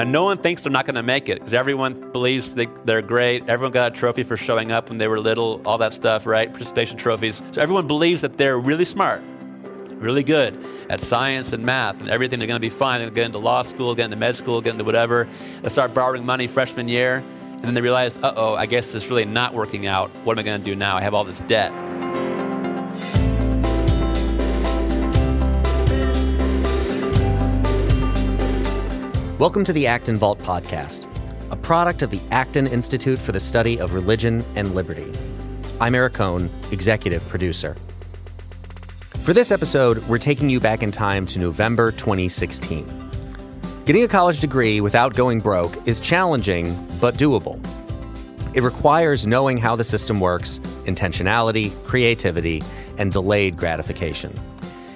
Now, 0.00 0.04
no 0.04 0.24
one 0.24 0.38
thinks 0.38 0.62
they're 0.62 0.72
not 0.72 0.86
going 0.86 0.94
to 0.94 1.02
make 1.02 1.28
it 1.28 1.40
because 1.40 1.52
everyone 1.52 2.10
believes 2.10 2.54
they, 2.54 2.68
they're 2.86 3.02
great. 3.02 3.46
Everyone 3.50 3.70
got 3.70 3.92
a 3.92 3.94
trophy 3.94 4.22
for 4.22 4.34
showing 4.34 4.72
up 4.72 4.88
when 4.88 4.96
they 4.96 5.08
were 5.08 5.20
little, 5.20 5.60
all 5.66 5.76
that 5.76 5.92
stuff, 5.92 6.24
right? 6.24 6.48
Participation 6.48 6.96
trophies. 6.96 7.42
So 7.52 7.60
everyone 7.60 7.86
believes 7.86 8.22
that 8.22 8.38
they're 8.38 8.58
really 8.58 8.86
smart, 8.86 9.20
really 9.96 10.22
good 10.22 10.58
at 10.88 11.02
science 11.02 11.52
and 11.52 11.66
math 11.66 12.00
and 12.00 12.08
everything. 12.08 12.38
They're 12.38 12.48
going 12.48 12.56
to 12.56 12.66
be 12.66 12.70
fine. 12.70 13.02
They'll 13.02 13.10
get 13.10 13.26
into 13.26 13.36
law 13.40 13.60
school, 13.60 13.94
get 13.94 14.06
into 14.06 14.16
med 14.16 14.36
school, 14.36 14.62
get 14.62 14.72
into 14.72 14.84
whatever. 14.84 15.28
They 15.60 15.68
start 15.68 15.92
borrowing 15.92 16.24
money 16.24 16.46
freshman 16.46 16.88
year, 16.88 17.22
and 17.52 17.64
then 17.64 17.74
they 17.74 17.82
realize, 17.82 18.16
uh 18.16 18.32
oh, 18.34 18.54
I 18.54 18.64
guess 18.64 18.94
it's 18.94 19.10
really 19.10 19.26
not 19.26 19.52
working 19.52 19.86
out. 19.86 20.08
What 20.24 20.32
am 20.32 20.38
I 20.38 20.44
going 20.44 20.62
to 20.62 20.64
do 20.64 20.74
now? 20.74 20.96
I 20.96 21.02
have 21.02 21.12
all 21.12 21.24
this 21.24 21.40
debt. 21.40 21.89
Welcome 29.40 29.64
to 29.64 29.72
the 29.72 29.86
Acton 29.86 30.16
Vault 30.16 30.38
podcast, 30.40 31.06
a 31.50 31.56
product 31.56 32.02
of 32.02 32.10
the 32.10 32.20
Acton 32.30 32.66
Institute 32.66 33.18
for 33.18 33.32
the 33.32 33.40
Study 33.40 33.80
of 33.80 33.94
Religion 33.94 34.44
and 34.54 34.74
Liberty. 34.74 35.10
I'm 35.80 35.94
Eric 35.94 36.12
Kohn, 36.12 36.50
executive 36.72 37.26
producer. 37.26 37.74
For 39.24 39.32
this 39.32 39.50
episode, 39.50 40.06
we're 40.08 40.18
taking 40.18 40.50
you 40.50 40.60
back 40.60 40.82
in 40.82 40.90
time 40.90 41.24
to 41.24 41.38
November 41.38 41.90
2016. 41.90 42.86
Getting 43.86 44.02
a 44.02 44.08
college 44.08 44.40
degree 44.40 44.82
without 44.82 45.14
going 45.14 45.40
broke 45.40 45.88
is 45.88 46.00
challenging, 46.00 46.76
but 47.00 47.14
doable. 47.14 47.58
It 48.54 48.62
requires 48.62 49.26
knowing 49.26 49.56
how 49.56 49.74
the 49.74 49.84
system 49.84 50.20
works, 50.20 50.58
intentionality, 50.84 51.82
creativity, 51.84 52.62
and 52.98 53.10
delayed 53.10 53.56
gratification. 53.56 54.38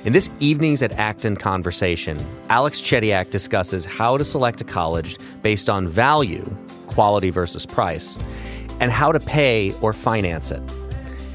In 0.05 0.13
this 0.13 0.29
evening's 0.39 0.83
at 0.83 0.93
Acton 0.93 1.37
conversation, 1.37 2.23
Alex 2.51 2.83
Chediak 2.83 3.31
discusses 3.31 3.87
how 3.87 4.19
to 4.19 4.25
select 4.25 4.61
a 4.61 4.65
college 4.65 5.17
based 5.41 5.71
on 5.71 5.89
value, 5.89 6.45
quality 6.89 7.31
versus 7.31 7.65
price, 7.65 8.19
and 8.81 8.93
how 8.93 9.13
to 9.13 9.19
pay 9.19 9.73
or 9.81 9.95
finance 9.95 10.51
it. 10.51 10.63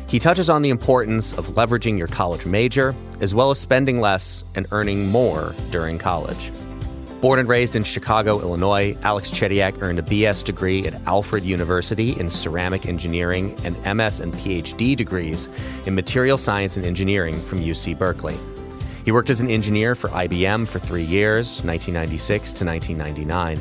He 0.05 0.19
touches 0.19 0.51
on 0.51 0.61
the 0.61 0.69
importance 0.69 1.33
of 1.33 1.47
leveraging 1.47 1.97
your 1.97 2.05
college 2.05 2.45
major, 2.45 2.93
as 3.21 3.33
well 3.33 3.49
as 3.49 3.57
spending 3.57 3.99
less 4.01 4.43
and 4.53 4.67
earning 4.69 5.07
more 5.07 5.55
during 5.71 5.97
college. 5.97 6.51
Born 7.21 7.39
and 7.39 7.49
raised 7.49 7.75
in 7.75 7.83
Chicago, 7.83 8.39
Illinois, 8.39 8.95
Alex 9.01 9.31
Chediak 9.31 9.81
earned 9.81 9.97
a 9.97 10.03
BS 10.03 10.43
degree 10.43 10.85
at 10.85 10.93
Alfred 11.07 11.43
University 11.43 12.11
in 12.19 12.29
ceramic 12.29 12.85
engineering 12.85 13.57
and 13.63 13.75
MS 13.97 14.19
and 14.19 14.31
PhD 14.31 14.95
degrees 14.95 15.49
in 15.87 15.95
material 15.95 16.37
science 16.37 16.77
and 16.77 16.85
engineering 16.85 17.35
from 17.41 17.61
UC 17.61 17.97
Berkeley. 17.97 18.37
He 19.09 19.11
worked 19.11 19.31
as 19.31 19.39
an 19.39 19.49
engineer 19.49 19.95
for 19.95 20.09
IBM 20.11 20.67
for 20.67 20.77
three 20.77 21.01
years, 21.01 21.63
1996 21.63 22.53
to 22.53 22.63
1999. 22.63 23.57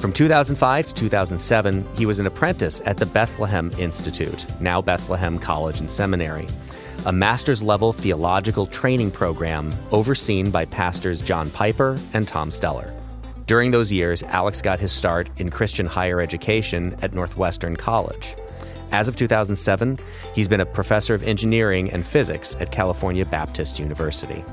From 0.00 0.12
2005 0.12 0.86
to 0.88 0.94
2007, 0.94 1.86
he 1.94 2.06
was 2.06 2.18
an 2.18 2.26
apprentice 2.26 2.80
at 2.84 2.96
the 2.96 3.06
Bethlehem 3.06 3.70
Institute, 3.78 4.44
now 4.60 4.82
Bethlehem 4.82 5.38
College 5.38 5.78
and 5.78 5.88
Seminary, 5.88 6.48
a 7.06 7.12
master's 7.12 7.62
level 7.62 7.92
theological 7.92 8.66
training 8.66 9.12
program 9.12 9.72
overseen 9.92 10.50
by 10.50 10.64
pastors 10.64 11.22
John 11.22 11.50
Piper 11.50 11.96
and 12.12 12.26
Tom 12.26 12.50
Steller. 12.50 12.92
During 13.46 13.70
those 13.70 13.92
years, 13.92 14.24
Alex 14.24 14.60
got 14.60 14.80
his 14.80 14.90
start 14.90 15.30
in 15.36 15.50
Christian 15.50 15.86
higher 15.86 16.20
education 16.20 16.96
at 17.00 17.14
Northwestern 17.14 17.76
College. 17.76 18.34
As 18.90 19.06
of 19.06 19.14
2007, 19.14 20.00
he's 20.34 20.48
been 20.48 20.60
a 20.60 20.66
professor 20.66 21.14
of 21.14 21.22
engineering 21.22 21.92
and 21.92 22.04
physics 22.04 22.56
at 22.58 22.72
California 22.72 23.24
Baptist 23.24 23.78
University. 23.78 24.44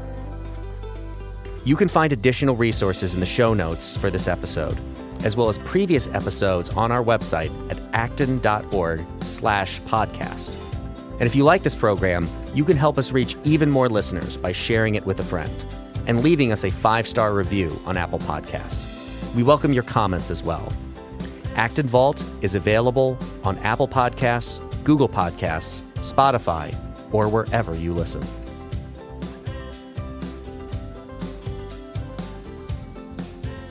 You 1.64 1.76
can 1.76 1.88
find 1.88 2.12
additional 2.12 2.56
resources 2.56 3.14
in 3.14 3.20
the 3.20 3.26
show 3.26 3.54
notes 3.54 3.96
for 3.96 4.10
this 4.10 4.28
episode, 4.28 4.80
as 5.24 5.38
well 5.38 5.48
as 5.48 5.60
previous 5.60 6.08
episodes 6.08 6.72
on 6.72 6.92
our 6.92 7.04
website 7.04 7.52
at 7.70 7.80
acton.org 7.94 9.06
slash 9.22 9.80
podcast. 9.82 10.58
And 11.20 11.24
if 11.24 11.36
you 11.36 11.44
like 11.44 11.62
this 11.62 11.76
program, 11.76 12.28
you 12.56 12.66
can 12.66 12.78
help 12.78 12.98
us 12.98 13.12
reach 13.12 13.36
even 13.44 13.70
more 13.70 13.90
listeners 13.90 14.38
by 14.38 14.52
sharing 14.52 14.96
it 14.96 15.06
with 15.06 15.20
a 15.20 15.24
friend 15.24 15.54
and 16.08 16.24
leaving 16.24 16.52
us 16.52 16.64
a 16.64 16.72
five-star 16.72 17.32
review 17.32 17.80
on 17.86 17.96
Apple 17.96 18.18
Podcasts. 18.18 18.88
We 19.36 19.44
welcome 19.44 19.72
your 19.72 19.84
comments 19.84 20.32
as 20.32 20.42
well. 20.42 20.68
Acton 21.56 21.86
Vault 21.86 22.24
is 22.42 22.56
available 22.56 23.20
on 23.44 23.60
Apple 23.60 23.88
Podcasts, 23.88 24.60
Google 24.84 25.08
Podcasts, 25.08 25.82
Spotify, 25.98 26.76
or 27.14 27.30
wherever 27.30 27.76
you 27.76 27.94
listen. 27.94 28.24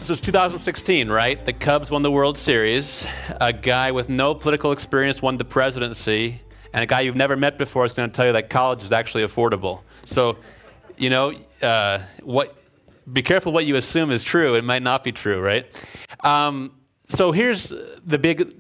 This 0.00 0.09
was 0.09 0.22
2016, 0.22 1.11
right? 1.11 1.44
The 1.44 1.53
Cubs 1.53 1.91
won 1.91 2.00
the 2.00 2.11
World 2.11 2.38
Series. 2.38 3.06
A 3.38 3.53
guy 3.53 3.93
with 3.93 4.09
no 4.09 4.34
political 4.34 4.72
experience 4.72 5.21
won 5.21 5.37
the 5.37 5.44
presidency, 5.44 6.41
and 6.72 6.83
a 6.83 6.87
guy 6.87 7.03
you've 7.03 7.16
never 7.16 7.37
met 7.37 7.59
before 7.59 7.84
is 7.84 7.93
going 7.93 8.09
to 8.09 8.16
tell 8.16 8.25
you 8.25 8.33
that 8.33 8.49
college 8.49 8.83
is 8.83 8.93
actually 8.93 9.25
affordable. 9.25 9.83
So, 10.06 10.38
you 10.97 11.11
know, 11.11 11.34
uh, 11.61 11.99
what? 12.22 12.56
Be 13.12 13.21
careful 13.21 13.53
what 13.53 13.66
you 13.66 13.77
assume 13.77 14.11
is 14.11 14.22
true. 14.22 14.55
It 14.55 14.65
might 14.65 14.83
not 14.83 15.05
be 15.05 15.12
true, 15.12 15.38
right? 15.38 15.66
Um, 16.21 16.72
so 17.06 17.31
here's 17.31 17.69
the 17.69 18.19
big. 18.19 18.56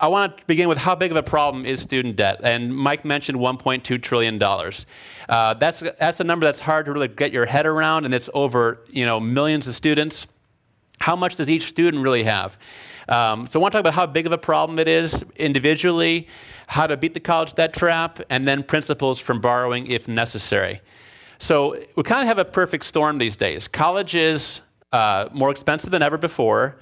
I 0.00 0.08
want 0.08 0.38
to 0.38 0.44
begin 0.46 0.68
with 0.68 0.78
how 0.78 0.96
big 0.96 1.12
of 1.12 1.16
a 1.16 1.22
problem 1.22 1.66
is 1.66 1.80
student 1.80 2.16
debt, 2.16 2.40
and 2.42 2.74
Mike 2.74 3.04
mentioned 3.04 3.38
1.2 3.38 4.02
trillion 4.02 4.38
dollars. 4.38 4.86
Uh, 5.28 5.54
that's 5.54 5.84
that's 6.00 6.18
a 6.18 6.24
number 6.24 6.46
that's 6.46 6.60
hard 6.60 6.86
to 6.86 6.92
really 6.92 7.08
get 7.08 7.32
your 7.32 7.46
head 7.46 7.64
around, 7.64 8.06
and 8.06 8.12
it's 8.12 8.28
over 8.34 8.82
you 8.90 9.06
know 9.06 9.20
millions 9.20 9.68
of 9.68 9.76
students. 9.76 10.26
How 11.00 11.16
much 11.16 11.36
does 11.36 11.48
each 11.48 11.66
student 11.66 12.02
really 12.02 12.24
have? 12.24 12.58
Um, 13.08 13.46
so 13.46 13.58
I 13.58 13.62
want 13.62 13.72
to 13.72 13.78
talk 13.78 13.80
about 13.80 13.94
how 13.94 14.06
big 14.06 14.26
of 14.26 14.32
a 14.32 14.38
problem 14.38 14.78
it 14.78 14.86
is 14.86 15.24
individually, 15.36 16.28
how 16.66 16.86
to 16.86 16.96
beat 16.96 17.14
the 17.14 17.20
college 17.20 17.54
debt 17.54 17.72
trap, 17.72 18.20
and 18.28 18.46
then 18.46 18.62
principles 18.62 19.18
from 19.18 19.40
borrowing 19.40 19.86
if 19.86 20.06
necessary. 20.06 20.80
So 21.38 21.78
we 21.96 22.02
kind 22.02 22.20
of 22.20 22.28
have 22.28 22.38
a 22.38 22.44
perfect 22.44 22.84
storm 22.84 23.16
these 23.16 23.34
days. 23.34 23.66
College 23.66 24.14
is 24.14 24.60
uh, 24.92 25.28
more 25.32 25.50
expensive 25.50 25.90
than 25.90 26.02
ever 26.02 26.18
before, 26.18 26.76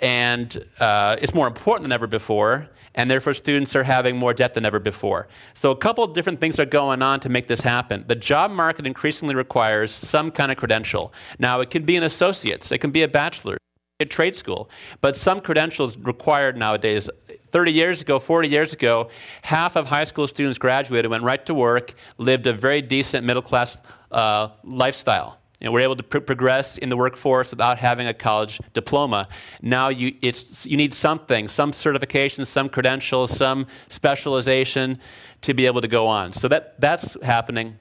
and 0.00 0.64
uh, 0.78 1.16
it's 1.20 1.34
more 1.34 1.48
important 1.48 1.82
than 1.82 1.92
ever 1.92 2.06
before, 2.06 2.68
and 2.98 3.08
therefore 3.08 3.32
students 3.32 3.76
are 3.76 3.84
having 3.84 4.16
more 4.16 4.34
debt 4.34 4.54
than 4.54 4.66
ever 4.66 4.80
before. 4.80 5.28
So 5.54 5.70
a 5.70 5.76
couple 5.76 6.04
different 6.08 6.40
things 6.40 6.58
are 6.58 6.66
going 6.66 7.00
on 7.00 7.20
to 7.20 7.28
make 7.28 7.46
this 7.46 7.60
happen. 7.60 8.04
The 8.08 8.16
job 8.16 8.50
market 8.50 8.88
increasingly 8.88 9.36
requires 9.36 9.92
some 9.92 10.32
kind 10.32 10.50
of 10.50 10.58
credential. 10.58 11.12
Now, 11.38 11.60
it 11.60 11.70
can 11.70 11.84
be 11.84 11.96
an 11.96 12.02
associate's, 12.02 12.72
it 12.72 12.78
can 12.78 12.90
be 12.90 13.02
a 13.04 13.08
bachelor's, 13.08 13.58
a 14.00 14.04
trade 14.04 14.34
school, 14.34 14.68
but 15.00 15.14
some 15.14 15.40
credentials 15.40 15.96
required 15.96 16.56
nowadays. 16.56 17.08
30 17.52 17.72
years 17.72 18.02
ago, 18.02 18.18
40 18.18 18.48
years 18.48 18.72
ago, 18.72 19.10
half 19.42 19.76
of 19.76 19.86
high 19.86 20.04
school 20.04 20.26
students 20.26 20.58
graduated, 20.58 21.08
went 21.08 21.22
right 21.22 21.46
to 21.46 21.54
work, 21.54 21.94
lived 22.18 22.48
a 22.48 22.52
very 22.52 22.82
decent 22.82 23.24
middle 23.24 23.42
class 23.42 23.80
uh, 24.10 24.48
lifestyle. 24.64 25.37
Know, 25.60 25.72
we're 25.72 25.80
able 25.80 25.96
to 25.96 26.04
pr- 26.04 26.20
progress 26.20 26.78
in 26.78 26.88
the 26.88 26.96
workforce 26.96 27.50
without 27.50 27.78
having 27.78 28.06
a 28.06 28.14
college 28.14 28.60
diploma. 28.74 29.28
Now 29.60 29.88
you, 29.88 30.14
you 30.20 30.76
need 30.76 30.94
something, 30.94 31.48
some 31.48 31.72
certification, 31.72 32.44
some 32.44 32.68
credentials, 32.68 33.36
some 33.36 33.66
specialization 33.88 35.00
to 35.40 35.54
be 35.54 35.66
able 35.66 35.80
to 35.80 35.88
go 35.88 36.06
on. 36.06 36.32
So 36.32 36.46
that, 36.48 36.80
that's 36.80 37.20
happening. 37.22 37.78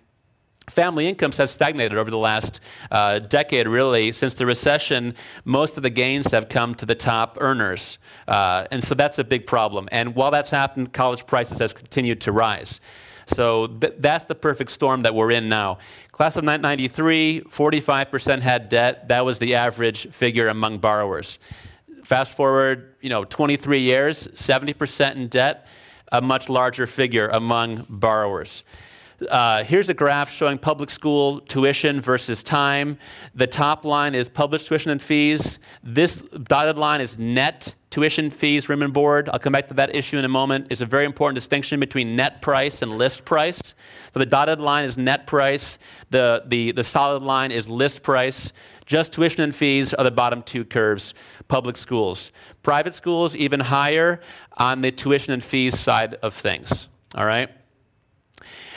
Family 0.70 1.08
incomes 1.08 1.38
have 1.38 1.50
stagnated 1.50 1.98
over 1.98 2.12
the 2.12 2.18
last 2.18 2.60
uh, 2.92 3.20
decade, 3.20 3.68
really. 3.68 4.12
Since 4.12 4.34
the 4.34 4.46
recession, 4.46 5.16
most 5.46 5.78
of 5.78 5.84
the 5.84 5.90
gains 5.90 6.32
have 6.32 6.50
come 6.50 6.76
to 6.76 6.86
the 6.86 6.96
top 6.96 7.38
earners. 7.40 8.00
Uh, 8.28 8.66
and 8.72 8.84
so 8.84 8.94
that's 8.94 9.18
a 9.18 9.24
big 9.24 9.48
problem. 9.48 9.88
And 9.92 10.14
while 10.14 10.32
that's 10.32 10.50
happened, 10.50 10.92
college 10.92 11.26
prices 11.26 11.60
have 11.60 11.74
continued 11.74 12.20
to 12.22 12.32
rise. 12.34 12.82
So 13.28 13.68
th- 13.68 13.96
that's 14.00 14.26
the 14.26 14.36
perfect 14.36 14.72
storm 14.72 15.02
that 15.02 15.14
we're 15.14 15.32
in 15.32 15.48
now. 15.50 15.80
Class 16.18 16.36
of 16.36 16.44
1993, 16.46 17.42
45% 17.42 18.42
had 18.42 18.70
debt. 18.70 19.08
That 19.08 19.24
was 19.24 19.38
the 19.38 19.54
average 19.54 20.10
figure 20.10 20.48
among 20.48 20.80
borrowers. 20.80 21.38
Fast 22.04 22.36
forward, 22.36 22.96
you 23.02 23.10
know, 23.12 23.24
23 23.24 23.82
years, 23.82 24.28
70% 24.30 25.16
in 25.16 25.28
debt, 25.28 25.68
a 26.12 26.20
much 26.20 26.50
larger 26.50 26.88
figure 26.88 27.28
among 27.28 27.86
borrowers. 27.88 28.64
Uh, 29.30 29.64
here's 29.64 29.90
a 29.90 29.96
graph 29.96 30.32
showing 30.32 30.60
public 30.60 30.92
school 30.92 31.40
tuition 31.42 32.00
versus 32.00 32.44
time. 32.44 33.00
The 33.34 33.48
top 33.48 33.84
line 33.84 34.14
is 34.14 34.30
published 34.30 34.68
tuition 34.68 34.92
and 34.92 35.02
fees. 35.02 35.58
This 35.84 36.18
dotted 36.18 36.78
line 36.78 37.02
is 37.02 37.18
net 37.18 37.74
tuition 37.90 38.30
fees, 38.30 38.70
room 38.70 38.84
and 38.84 38.94
board. 38.94 39.28
I'll 39.30 39.40
come 39.40 39.54
back 39.54 39.70
to 39.70 39.74
that 39.74 39.96
issue 39.96 40.20
in 40.20 40.26
a 40.26 40.30
moment. 40.30 40.68
It's 40.70 40.82
a 40.82 40.86
very 40.86 41.04
important 41.06 41.34
distinction 41.34 41.80
between 41.80 42.16
net 42.16 42.44
price 42.44 42.84
and 42.84 42.96
list 42.96 43.26
price. 43.26 43.74
So 44.14 44.20
the 44.20 44.26
dotted 44.28 44.60
line 44.60 44.86
is 44.86 45.00
net 45.00 45.26
price. 45.26 45.80
The, 46.12 46.44
the, 46.46 46.72
the 46.74 46.84
solid 46.84 47.24
line 47.24 47.52
is 47.52 47.68
list 47.68 48.04
price. 48.04 48.54
Just 48.86 49.14
tuition 49.14 49.42
and 49.42 49.56
fees 49.56 49.96
are 49.96 50.04
the 50.04 50.12
bottom 50.12 50.44
two 50.44 50.64
curves, 50.64 51.16
public 51.48 51.76
schools. 51.76 52.32
Private 52.62 52.94
schools, 52.94 53.36
even 53.36 53.62
higher 53.62 54.22
on 54.58 54.82
the 54.82 54.92
tuition 54.92 55.34
and 55.34 55.44
fees 55.44 55.80
side 55.80 56.16
of 56.16 56.36
things. 56.36 56.88
All 57.16 57.26
right? 57.26 57.50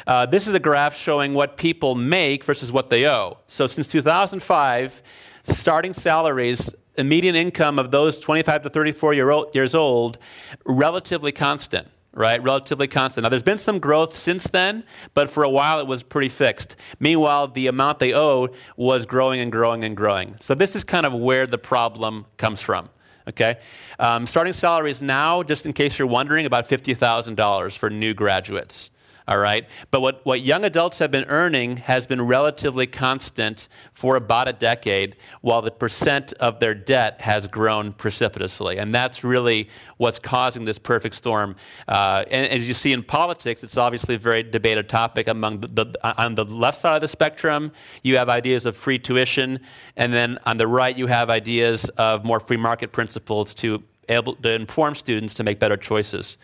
Uh, 0.06 0.26
this 0.26 0.46
is 0.46 0.54
a 0.54 0.60
graph 0.60 0.96
showing 0.96 1.34
what 1.34 1.56
people 1.56 1.94
make 1.94 2.44
versus 2.44 2.72
what 2.72 2.90
they 2.90 3.06
owe. 3.06 3.38
So 3.46 3.66
since 3.66 3.86
2005, 3.88 5.02
starting 5.44 5.92
salaries 5.92 6.74
the 6.96 7.04
median 7.04 7.34
income 7.34 7.78
of 7.78 7.90
those 7.90 8.18
25 8.18 8.64
to 8.64 8.68
34 8.68 9.14
year 9.14 9.30
old, 9.30 9.54
years 9.54 9.74
old 9.74 10.18
relatively 10.66 11.32
constant 11.32 11.88
right? 12.12 12.42
Relatively 12.42 12.88
constant. 12.88 13.22
Now, 13.22 13.28
there's 13.28 13.42
been 13.42 13.56
some 13.56 13.78
growth 13.78 14.16
since 14.16 14.44
then, 14.44 14.82
but 15.14 15.30
for 15.30 15.44
a 15.44 15.48
while 15.48 15.78
it 15.78 15.86
was 15.86 16.02
pretty 16.02 16.28
fixed. 16.28 16.74
Meanwhile, 16.98 17.48
the 17.48 17.68
amount 17.68 18.00
they 18.00 18.12
owed 18.12 18.52
was 18.76 19.06
growing 19.06 19.40
and 19.40 19.52
growing 19.52 19.84
and 19.84 19.96
growing. 19.96 20.34
So, 20.40 20.54
this 20.54 20.74
is 20.74 20.82
kind 20.82 21.06
of 21.06 21.14
where 21.14 21.46
the 21.46 21.56
problem 21.56 22.26
comes 22.36 22.60
from. 22.60 22.88
Okay? 23.28 23.58
Um, 24.00 24.26
starting 24.26 24.52
salaries 24.52 25.00
now, 25.00 25.44
just 25.44 25.66
in 25.66 25.72
case 25.72 25.98
you're 25.98 26.08
wondering, 26.08 26.46
about 26.46 26.68
$50,000 26.68 27.78
for 27.78 27.88
new 27.88 28.12
graduates 28.12 28.90
all 29.30 29.38
right? 29.38 29.66
But 29.92 30.00
what, 30.00 30.26
what 30.26 30.40
young 30.40 30.64
adults 30.64 30.98
have 30.98 31.12
been 31.12 31.24
earning 31.26 31.76
has 31.76 32.04
been 32.04 32.20
relatively 32.20 32.88
constant 32.88 33.68
for 33.94 34.16
about 34.16 34.48
a 34.48 34.52
decade, 34.52 35.16
while 35.40 35.62
the 35.62 35.70
percent 35.70 36.32
of 36.40 36.58
their 36.58 36.74
debt 36.74 37.20
has 37.20 37.46
grown 37.46 37.92
precipitously. 37.92 38.78
And 38.78 38.92
that's 38.92 39.22
really 39.22 39.68
what's 39.98 40.18
causing 40.18 40.64
this 40.64 40.78
perfect 40.78 41.14
storm. 41.14 41.54
Uh, 41.86 42.24
and 42.28 42.50
as 42.50 42.66
you 42.66 42.74
see 42.74 42.92
in 42.92 43.04
politics, 43.04 43.62
it's 43.62 43.76
obviously 43.78 44.16
a 44.16 44.18
very 44.18 44.42
debated 44.42 44.88
topic 44.88 45.28
among 45.28 45.60
the, 45.60 45.68
the, 45.68 46.22
on 46.22 46.34
the 46.34 46.44
left 46.44 46.80
side 46.80 46.96
of 46.96 47.00
the 47.00 47.08
spectrum, 47.08 47.70
you 48.02 48.16
have 48.16 48.28
ideas 48.28 48.66
of 48.66 48.76
free 48.76 48.98
tuition, 48.98 49.60
and 49.96 50.12
then 50.12 50.38
on 50.44 50.56
the 50.56 50.66
right, 50.66 50.98
you 50.98 51.06
have 51.06 51.30
ideas 51.30 51.88
of 51.90 52.24
more 52.24 52.40
free 52.40 52.56
market 52.56 52.90
principles 52.90 53.54
to 53.54 53.82
able 54.08 54.34
to 54.34 54.50
inform 54.50 54.96
students 54.96 55.34
to 55.34 55.44
make 55.44 55.60
better 55.60 55.76
choices. 55.76 56.36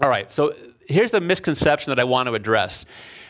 All 0.00 0.08
right, 0.08 0.32
so 0.32 0.54
here's 0.86 1.12
a 1.14 1.20
misconception 1.20 1.90
that 1.90 2.00
I 2.00 2.04
want 2.04 2.28
to 2.28 2.34
address 2.34 2.86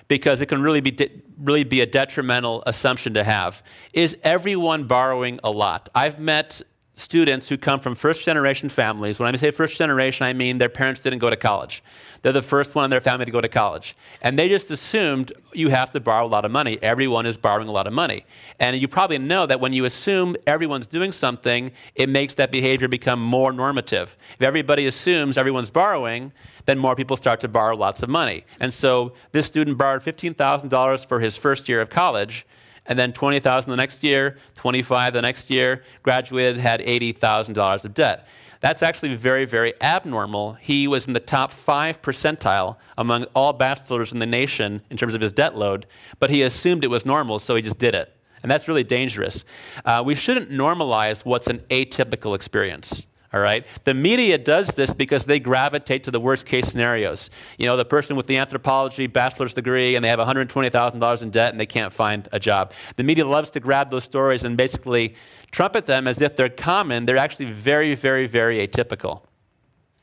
because 0.09 0.41
it 0.41 0.47
can 0.47 0.62
really 0.62 0.81
be, 0.81 0.91
de- 0.93 1.11
really 1.38 1.64
be 1.64 1.81
a 1.81 1.87
detrimental 1.87 2.62
assumption 2.67 3.14
to 3.14 3.25
have. 3.25 3.62
Is 3.93 4.17
everyone 4.23 4.85
borrowing 4.85 5.41
a 5.43 5.50
lot? 5.50 5.88
I've 5.94 6.19
met 6.19 6.62
students 6.94 7.49
who 7.49 7.56
come 7.56 7.81
from 7.81 7.94
first 7.94 8.23
generation 8.23 8.69
families. 8.69 9.19
When 9.19 9.35
I 9.35 9.37
say 9.38 9.50
first 9.50 9.76
generation, 9.76 10.26
I 10.26 10.35
mean 10.35 10.59
their 10.59 10.69
parents 10.69 11.00
didn't 11.00 11.20
go 11.20 11.31
to 11.31 11.37
college. 11.37 11.82
They're 12.20 12.32
the 12.32 12.43
first 12.43 12.75
one 12.75 12.85
in 12.85 12.91
their 12.91 13.00
family 13.00 13.25
to 13.25 13.31
go 13.31 13.41
to 13.41 13.49
college. 13.49 13.97
And 14.20 14.38
they 14.38 14.49
just 14.49 14.70
assumed 14.70 15.32
you 15.53 15.70
have 15.70 15.93
to 15.93 16.00
borrow 16.00 16.26
a 16.26 16.29
lot 16.29 16.44
of 16.44 16.50
money. 16.50 16.79
Everyone 16.82 17.26
is 17.26 17.37
borrowing 17.37 17.69
a 17.69 17.73
lot 17.73 17.87
of 17.87 17.93
money. 17.93 18.25
And 18.61 18.76
you 18.76 18.87
probably 18.87 19.19
know 19.19 19.47
that 19.47 19.61
when 19.61 19.73
you 19.73 19.85
assume 19.87 20.37
everyone's 20.47 20.87
doing 20.87 21.11
something, 21.12 21.73
it 21.94 22.08
makes 22.08 22.35
that 22.35 22.53
behavior 22.53 22.88
become 22.88 23.20
more 23.20 23.53
normative. 23.53 24.17
If 24.35 24.43
everybody 24.43 24.87
assumes 24.87 25.37
everyone's 25.37 25.70
borrowing, 25.70 26.32
then 26.67 26.79
more 26.79 26.94
people 26.94 27.17
start 27.17 27.41
to 27.41 27.49
borrow 27.49 27.76
lots 27.76 28.03
of 28.03 28.09
money. 28.09 28.44
And 28.61 28.73
so 28.73 29.12
this 29.32 29.47
student 29.47 29.79
borrowed 29.79 30.03
$15,000 30.03 31.06
for 31.06 31.20
his 31.20 31.37
first 31.37 31.69
year 31.69 31.81
of 31.81 31.91
college, 31.91 32.47
and 32.87 32.99
then 32.99 33.12
20,000 33.12 33.70
the 33.70 33.76
next 33.76 34.03
year, 34.03 34.38
25 34.56 35.12
the 35.12 35.23
next 35.23 35.50
year, 35.50 35.82
graduated, 36.03 36.61
had 36.61 36.81
$80,000 36.81 37.85
of 37.85 37.94
debt. 37.94 38.26
That's 38.61 38.82
actually 38.82 39.17
very, 39.17 39.44
very 39.44 39.75
abnormal. 39.81 40.55
He 40.55 40.87
was 40.87 41.06
in 41.06 41.14
the 41.14 41.20
top 41.20 41.53
five 41.53 42.00
percentile 42.00 42.76
among 42.97 43.25
all 43.35 43.53
bachelors 43.53 44.12
in 44.12 44.20
the 44.20 44.26
nation 44.26 44.82
in 44.88 44.97
terms 44.97 45.15
of 45.15 45.20
his 45.20 45.32
debt 45.32 45.56
load, 45.56 45.87
but 46.20 46.31
he 46.31 46.43
assumed 46.43 46.85
it 46.85 46.88
was 46.88 47.05
normal, 47.05 47.41
so 47.41 47.56
he 47.56 47.62
just 47.62 47.79
did 47.79 47.94
it. 47.94 48.17
And 48.41 48.50
that's 48.50 48.69
really 48.69 48.85
dangerous. 48.85 49.44
Uh, 49.85 50.03
we 50.05 50.15
shouldn't 50.15 50.50
normalize 50.50 51.25
what's 51.25 51.49
an 51.49 51.61
atypical 51.70 52.35
experience 52.35 53.06
all 53.32 53.40
right? 53.40 53.67
The 53.84 53.94
media 53.94 54.37
does 54.37 54.69
this 54.69 54.93
because 54.93 55.25
they 55.25 55.40
gravitate 55.40 56.05
to 56.05 56.11
the 56.11 56.20
worst 56.20 56.46
case 56.46 56.69
scenarios. 56.69 57.31
You 57.58 57.67
know, 57.67 57.76
the 57.76 57.84
person 57.84 58.17
with 58.17 58.26
the 58.26 58.37
anthropology 58.37 59.06
bachelor's 59.06 59.55
degree 59.55 59.94
and 59.94 60.05
they 60.05 60.08
have 60.08 60.19
$120,000 60.19 61.23
in 61.23 61.31
debt 61.31 61.52
and 61.52 61.61
they 61.61 61.67
can't 61.67 61.93
find 61.93 62.29
a 62.32 62.38
job. 62.38 62.73
The 62.96 63.05
media 63.05 63.26
loves 63.26 63.50
to 63.50 63.61
grab 63.61 63.90
those 63.90 64.05
stories 64.05 64.44
and 64.44 64.56
basically 64.56 65.14
trumpet 65.50 65.87
them 65.87 66.06
as 66.06 66.20
if 66.20 66.37
they're 66.37 66.49
common. 66.49 67.06
They're 67.06 67.17
actually 67.17 67.52
very, 67.52 67.94
very, 67.94 68.26
very 68.26 68.67
atypical. 68.67 69.23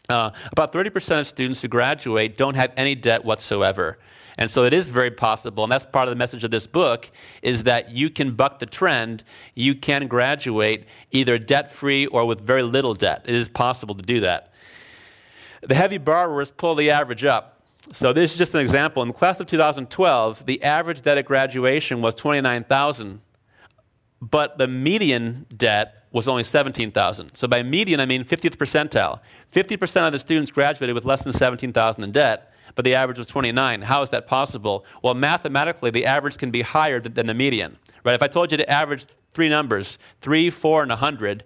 Uh, 0.09 0.31
about 0.51 0.73
30% 0.73 1.19
of 1.19 1.27
students 1.27 1.61
who 1.61 1.67
graduate 1.67 2.35
don't 2.35 2.55
have 2.55 2.71
any 2.75 2.95
debt 2.95 3.23
whatsoever. 3.23 3.99
And 4.39 4.49
so 4.49 4.63
it 4.63 4.73
is 4.73 4.87
very 4.87 5.11
possible, 5.11 5.65
and 5.65 5.71
that's 5.71 5.85
part 5.85 6.07
of 6.07 6.13
the 6.13 6.17
message 6.17 6.45
of 6.45 6.49
this 6.49 6.65
book, 6.65 7.11
is 7.41 7.63
that 7.63 7.89
you 7.91 8.09
can 8.09 8.31
buck 8.31 8.59
the 8.59 8.65
trend. 8.65 9.25
You 9.53 9.75
can 9.75 10.07
graduate 10.07 10.85
either 11.11 11.37
debt 11.37 11.73
free 11.73 12.05
or 12.05 12.25
with 12.25 12.39
very 12.39 12.63
little 12.63 12.93
debt. 12.93 13.25
It 13.27 13.35
is 13.35 13.49
possible 13.49 13.95
to 13.95 14.01
do 14.01 14.21
that. 14.21 14.53
The 15.61 15.75
heavy 15.75 15.97
borrowers 15.97 16.51
pull 16.51 16.75
the 16.75 16.89
average 16.89 17.25
up. 17.25 17.61
So 17.91 18.13
this 18.13 18.31
is 18.31 18.37
just 18.37 18.55
an 18.55 18.61
example. 18.61 19.01
In 19.01 19.09
the 19.09 19.13
class 19.13 19.41
of 19.41 19.47
2012, 19.47 20.45
the 20.45 20.63
average 20.63 21.01
debt 21.01 21.17
at 21.17 21.25
graduation 21.25 22.01
was 22.01 22.15
29,000, 22.15 23.19
but 24.21 24.57
the 24.57 24.69
median 24.69 25.47
debt 25.53 26.05
was 26.13 26.29
only 26.29 26.43
17,000. 26.43 27.35
So 27.35 27.45
by 27.45 27.61
median, 27.61 27.99
I 27.99 28.05
mean 28.05 28.23
50th 28.23 28.55
percentile. 28.55 29.19
50% 29.53 30.07
of 30.07 30.13
the 30.13 30.19
students 30.19 30.49
graduated 30.49 30.95
with 30.95 31.03
less 31.03 31.25
than 31.25 31.33
17,000 31.33 32.05
in 32.05 32.13
debt 32.13 32.48
but 32.79 32.85
the 32.85 32.95
average 32.95 33.17
was 33.17 33.27
29. 33.27 33.81
How 33.81 34.01
is 34.03 34.09
that 34.11 34.25
possible? 34.25 34.85
Well, 35.03 35.13
mathematically, 35.13 35.91
the 35.91 36.05
average 36.05 36.37
can 36.37 36.49
be 36.49 36.61
higher 36.61 37.01
than 37.01 37.27
the 37.27 37.33
median. 37.33 37.77
Right? 38.05 38.15
If 38.15 38.23
I 38.23 38.27
told 38.27 38.53
you 38.53 38.57
to 38.57 38.69
average 38.71 39.05
three 39.33 39.49
numbers, 39.49 39.99
3, 40.21 40.49
4, 40.49 40.83
and 40.83 40.89
100, 40.89 41.43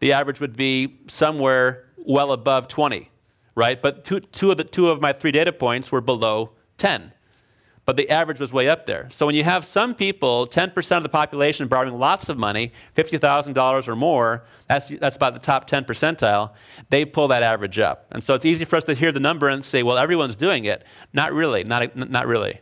the 0.00 0.12
average 0.12 0.40
would 0.40 0.56
be 0.56 0.98
somewhere 1.06 1.84
well 1.96 2.32
above 2.32 2.66
20, 2.66 3.08
right? 3.54 3.80
But 3.80 4.04
two, 4.04 4.18
two, 4.18 4.50
of, 4.50 4.56
the, 4.56 4.64
two 4.64 4.90
of 4.90 5.00
my 5.00 5.12
three 5.12 5.30
data 5.30 5.52
points 5.52 5.92
were 5.92 6.00
below 6.00 6.50
10 6.78 7.12
but 7.84 7.96
the 7.96 8.08
average 8.08 8.40
was 8.40 8.52
way 8.52 8.68
up 8.68 8.86
there. 8.86 9.08
So 9.10 9.26
when 9.26 9.34
you 9.34 9.44
have 9.44 9.64
some 9.64 9.94
people, 9.94 10.46
10% 10.46 10.96
of 10.96 11.02
the 11.02 11.08
population 11.08 11.68
borrowing 11.68 11.98
lots 11.98 12.28
of 12.28 12.38
money, 12.38 12.72
$50,000 12.96 13.88
or 13.88 13.96
more, 13.96 14.44
that's, 14.68 14.88
that's 14.88 15.16
about 15.16 15.34
the 15.34 15.40
top 15.40 15.66
10 15.66 15.84
percentile, 15.84 16.52
they 16.88 17.04
pull 17.04 17.28
that 17.28 17.42
average 17.42 17.78
up. 17.78 18.06
And 18.10 18.24
so 18.24 18.34
it's 18.34 18.46
easy 18.46 18.64
for 18.64 18.76
us 18.76 18.84
to 18.84 18.94
hear 18.94 19.12
the 19.12 19.20
number 19.20 19.48
and 19.48 19.64
say, 19.64 19.82
well, 19.82 19.98
everyone's 19.98 20.36
doing 20.36 20.64
it. 20.64 20.84
Not 21.12 21.32
really, 21.32 21.64
not, 21.64 21.94
not 21.96 22.26
really. 22.26 22.60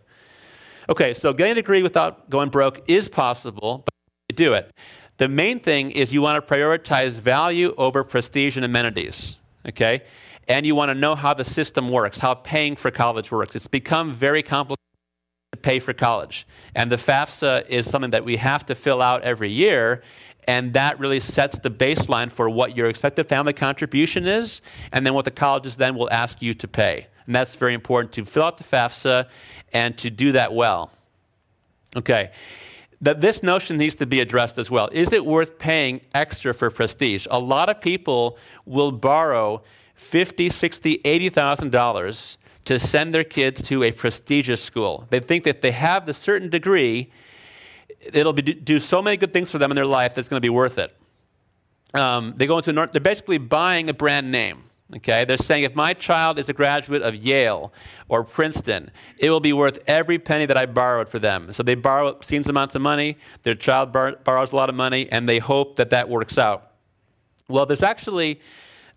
Okay, 0.88 1.14
so 1.14 1.32
getting 1.32 1.52
a 1.52 1.56
degree 1.56 1.82
without 1.82 2.28
going 2.28 2.48
broke 2.48 2.82
is 2.88 3.08
possible, 3.08 3.84
but 3.84 3.94
you 4.28 4.36
do 4.36 4.54
it. 4.54 4.72
The 5.18 5.28
main 5.28 5.60
thing 5.60 5.92
is 5.92 6.12
you 6.12 6.22
want 6.22 6.44
to 6.44 6.54
prioritize 6.54 7.20
value 7.20 7.74
over 7.78 8.02
prestige 8.02 8.56
and 8.56 8.64
amenities, 8.64 9.36
okay? 9.68 10.02
And 10.48 10.66
you 10.66 10.74
want 10.74 10.88
to 10.88 10.96
know 10.96 11.14
how 11.14 11.32
the 11.32 11.44
system 11.44 11.90
works, 11.90 12.18
how 12.18 12.34
paying 12.34 12.74
for 12.74 12.90
college 12.90 13.30
works. 13.30 13.54
It's 13.54 13.68
become 13.68 14.10
very 14.10 14.42
complicated 14.42 14.82
pay 15.60 15.78
for 15.78 15.92
college. 15.92 16.46
And 16.74 16.90
the 16.90 16.96
FAFSA 16.96 17.68
is 17.68 17.88
something 17.88 18.12
that 18.12 18.24
we 18.24 18.36
have 18.36 18.64
to 18.66 18.74
fill 18.74 19.02
out 19.02 19.22
every 19.22 19.50
year. 19.50 20.02
And 20.48 20.72
that 20.72 20.98
really 20.98 21.20
sets 21.20 21.58
the 21.58 21.70
baseline 21.70 22.30
for 22.30 22.48
what 22.48 22.76
your 22.76 22.88
expected 22.88 23.28
family 23.28 23.52
contribution 23.52 24.26
is, 24.26 24.60
and 24.90 25.06
then 25.06 25.14
what 25.14 25.24
the 25.24 25.30
colleges 25.30 25.76
then 25.76 25.94
will 25.94 26.10
ask 26.10 26.42
you 26.42 26.52
to 26.54 26.66
pay. 26.66 27.06
And 27.26 27.34
that's 27.34 27.54
very 27.54 27.74
important 27.74 28.12
to 28.14 28.24
fill 28.24 28.44
out 28.44 28.58
the 28.58 28.64
FAFSA 28.64 29.28
and 29.72 29.96
to 29.98 30.10
do 30.10 30.32
that 30.32 30.52
well. 30.52 30.90
Okay. 31.94 32.32
That 33.00 33.20
this 33.20 33.42
notion 33.42 33.76
needs 33.76 33.94
to 33.96 34.06
be 34.06 34.20
addressed 34.20 34.58
as 34.58 34.70
well. 34.70 34.88
Is 34.92 35.12
it 35.12 35.26
worth 35.26 35.58
paying 35.58 36.00
extra 36.14 36.54
for 36.54 36.70
prestige? 36.70 37.26
A 37.30 37.38
lot 37.38 37.68
of 37.68 37.80
people 37.80 38.38
will 38.64 38.92
borrow 38.92 39.62
fifty, 39.94 40.48
sixty, 40.48 41.00
eighty 41.04 41.28
thousand 41.28 41.70
dollars 41.70 42.38
to 42.64 42.78
send 42.78 43.14
their 43.14 43.24
kids 43.24 43.62
to 43.62 43.82
a 43.82 43.92
prestigious 43.92 44.62
school. 44.62 45.06
They 45.10 45.20
think 45.20 45.44
that 45.44 45.62
they 45.62 45.72
have 45.72 46.06
the 46.06 46.12
certain 46.12 46.48
degree, 46.48 47.10
it'll 48.00 48.32
be, 48.32 48.42
do 48.42 48.78
so 48.78 49.02
many 49.02 49.16
good 49.16 49.32
things 49.32 49.50
for 49.50 49.58
them 49.58 49.70
in 49.70 49.74
their 49.74 49.86
life 49.86 50.14
that's 50.14 50.28
going 50.28 50.38
to 50.38 50.44
be 50.44 50.50
worth 50.50 50.78
it. 50.78 50.96
Um, 51.94 52.34
they 52.36 52.46
go 52.46 52.58
into 52.58 52.72
they're 52.72 53.00
basically 53.00 53.38
buying 53.38 53.88
a 53.90 53.94
brand 53.94 54.30
name. 54.30 54.64
Okay, 54.96 55.24
they're 55.24 55.38
saying 55.38 55.64
if 55.64 55.74
my 55.74 55.94
child 55.94 56.38
is 56.38 56.50
a 56.50 56.52
graduate 56.52 57.00
of 57.00 57.16
Yale 57.16 57.72
or 58.10 58.24
Princeton, 58.24 58.90
it 59.16 59.30
will 59.30 59.40
be 59.40 59.54
worth 59.54 59.78
every 59.86 60.18
penny 60.18 60.44
that 60.44 60.58
I 60.58 60.66
borrowed 60.66 61.08
for 61.08 61.18
them. 61.18 61.50
So 61.52 61.62
they 61.62 61.74
borrow 61.74 62.08
obscene 62.08 62.42
amounts 62.46 62.74
of 62.74 62.82
money. 62.82 63.16
Their 63.42 63.54
child 63.54 63.90
bar- 63.90 64.18
borrows 64.22 64.52
a 64.52 64.56
lot 64.56 64.68
of 64.68 64.74
money, 64.74 65.08
and 65.10 65.26
they 65.26 65.38
hope 65.38 65.76
that 65.76 65.88
that 65.90 66.10
works 66.10 66.36
out. 66.36 66.72
Well, 67.48 67.64
there's 67.64 67.82
actually 67.82 68.40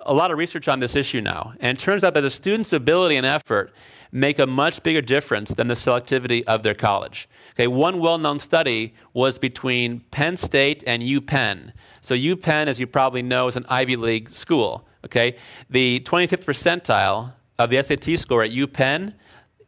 a 0.06 0.14
lot 0.14 0.32
of 0.32 0.38
research 0.38 0.68
on 0.68 0.80
this 0.80 0.96
issue 0.96 1.22
now, 1.22 1.54
and 1.60 1.78
it 1.78 1.82
turns 1.82 2.04
out 2.04 2.14
that 2.14 2.22
the 2.22 2.30
student's 2.30 2.74
ability 2.74 3.16
and 3.16 3.26
effort 3.26 3.74
make 4.12 4.40
a 4.40 4.46
much 4.46 4.82
bigger 4.84 5.02
difference 5.02 5.50
than 5.54 5.68
the 5.68 5.74
selectivity 5.74 6.44
of 6.46 6.64
their 6.64 6.74
college. 6.74 7.28
Okay, 7.52 7.68
one 7.68 8.00
well-known 8.00 8.40
study 8.40 8.94
was 9.14 9.38
between 9.38 10.02
Penn 10.12 10.38
State 10.38 10.84
and 10.88 11.04
UPenn. 11.04 11.74
So 12.02 12.16
UPenn, 12.16 12.68
as 12.68 12.80
you 12.80 12.88
probably 12.88 13.22
know, 13.22 13.48
is 13.48 13.58
an 13.58 13.66
Ivy 13.68 13.96
League 13.96 14.32
school. 14.32 14.88
Okay, 15.04 15.36
the 15.70 16.02
25th 16.06 16.46
percentile 16.46 17.34
of 17.60 17.70
the 17.70 17.82
SAT 17.82 18.20
score 18.20 18.44
at 18.44 18.52
UPenn 18.52 19.14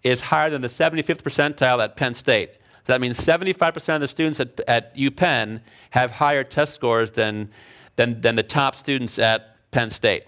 is 0.03 0.21
higher 0.21 0.49
than 0.49 0.61
the 0.61 0.67
75th 0.67 1.21
percentile 1.21 1.83
at 1.83 1.95
Penn 1.95 2.13
State. 2.13 2.53
So 2.85 2.93
that 2.93 3.01
means 3.01 3.19
75% 3.19 3.95
of 3.95 4.01
the 4.01 4.07
students 4.07 4.39
at, 4.39 4.59
at 4.67 4.95
UPenn 4.95 5.59
have 5.89 6.11
higher 6.11 6.45
test 6.45 6.73
scores 6.73 7.11
than, 7.11 7.49
than, 7.97 8.21
than 8.21 8.37
the 8.37 8.43
top 8.43 8.75
students 8.75 9.19
at 9.19 9.56
Penn 9.77 9.91
State. 9.91 10.23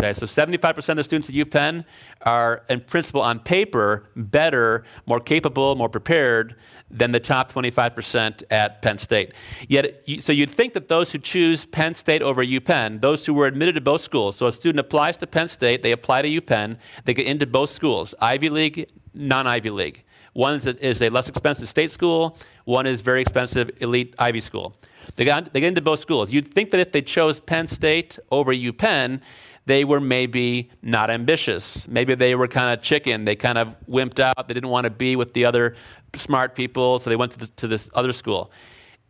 Okay, 0.00 0.12
so 0.12 0.26
75% 0.26 0.88
of 0.88 0.96
the 0.96 1.04
students 1.04 1.28
at 1.28 1.36
UPenn 1.36 1.84
are, 2.22 2.64
in 2.68 2.80
principle, 2.80 3.20
on 3.20 3.38
paper, 3.38 4.08
better, 4.16 4.82
more 5.06 5.20
capable, 5.20 5.76
more 5.76 5.88
prepared 5.88 6.56
than 6.90 7.12
the 7.12 7.20
top 7.20 7.52
25% 7.52 8.42
at 8.50 8.82
Penn 8.82 8.98
State. 8.98 9.34
Yet, 9.68 10.02
so 10.18 10.32
you'd 10.32 10.50
think 10.50 10.74
that 10.74 10.88
those 10.88 11.12
who 11.12 11.18
choose 11.18 11.64
Penn 11.64 11.94
State 11.94 12.22
over 12.22 12.44
UPenn, 12.44 13.00
those 13.00 13.24
who 13.24 13.34
were 13.34 13.46
admitted 13.46 13.76
to 13.76 13.80
both 13.80 14.00
schools, 14.00 14.34
so 14.34 14.48
a 14.48 14.52
student 14.52 14.80
applies 14.80 15.16
to 15.18 15.28
Penn 15.28 15.46
State, 15.46 15.84
they 15.84 15.92
apply 15.92 16.22
to 16.22 16.40
UPenn, 16.40 16.76
they 17.04 17.14
get 17.14 17.26
into 17.26 17.46
both 17.46 17.70
schools, 17.70 18.16
Ivy 18.20 18.48
League, 18.48 18.90
non-Ivy 19.14 19.70
League. 19.70 20.02
One 20.32 20.54
is 20.54 20.66
a, 20.66 20.84
is 20.84 21.02
a 21.02 21.08
less 21.08 21.28
expensive 21.28 21.68
state 21.68 21.92
school, 21.92 22.36
one 22.64 22.86
is 22.86 23.00
very 23.00 23.20
expensive 23.20 23.70
elite 23.80 24.12
Ivy 24.18 24.40
school. 24.40 24.74
They, 25.16 25.24
got, 25.24 25.52
they 25.52 25.60
get 25.60 25.68
into 25.68 25.80
both 25.80 26.00
schools. 26.00 26.32
You'd 26.32 26.52
think 26.52 26.70
that 26.70 26.80
if 26.80 26.92
they 26.92 27.02
chose 27.02 27.40
Penn 27.40 27.66
State 27.66 28.18
over 28.30 28.52
UPenn, 28.52 29.20
they 29.66 29.84
were 29.84 30.00
maybe 30.00 30.70
not 30.82 31.10
ambitious. 31.10 31.86
Maybe 31.86 32.14
they 32.14 32.34
were 32.34 32.48
kind 32.48 32.72
of 32.72 32.82
chicken. 32.82 33.24
They 33.24 33.36
kind 33.36 33.58
of 33.58 33.76
wimped 33.88 34.18
out. 34.18 34.48
They 34.48 34.54
didn't 34.54 34.70
want 34.70 34.84
to 34.84 34.90
be 34.90 35.14
with 35.14 35.34
the 35.34 35.44
other 35.44 35.76
smart 36.14 36.54
people, 36.54 36.98
so 36.98 37.10
they 37.10 37.16
went 37.16 37.32
to 37.32 37.38
this, 37.38 37.50
to 37.50 37.68
this 37.68 37.90
other 37.94 38.12
school. 38.12 38.50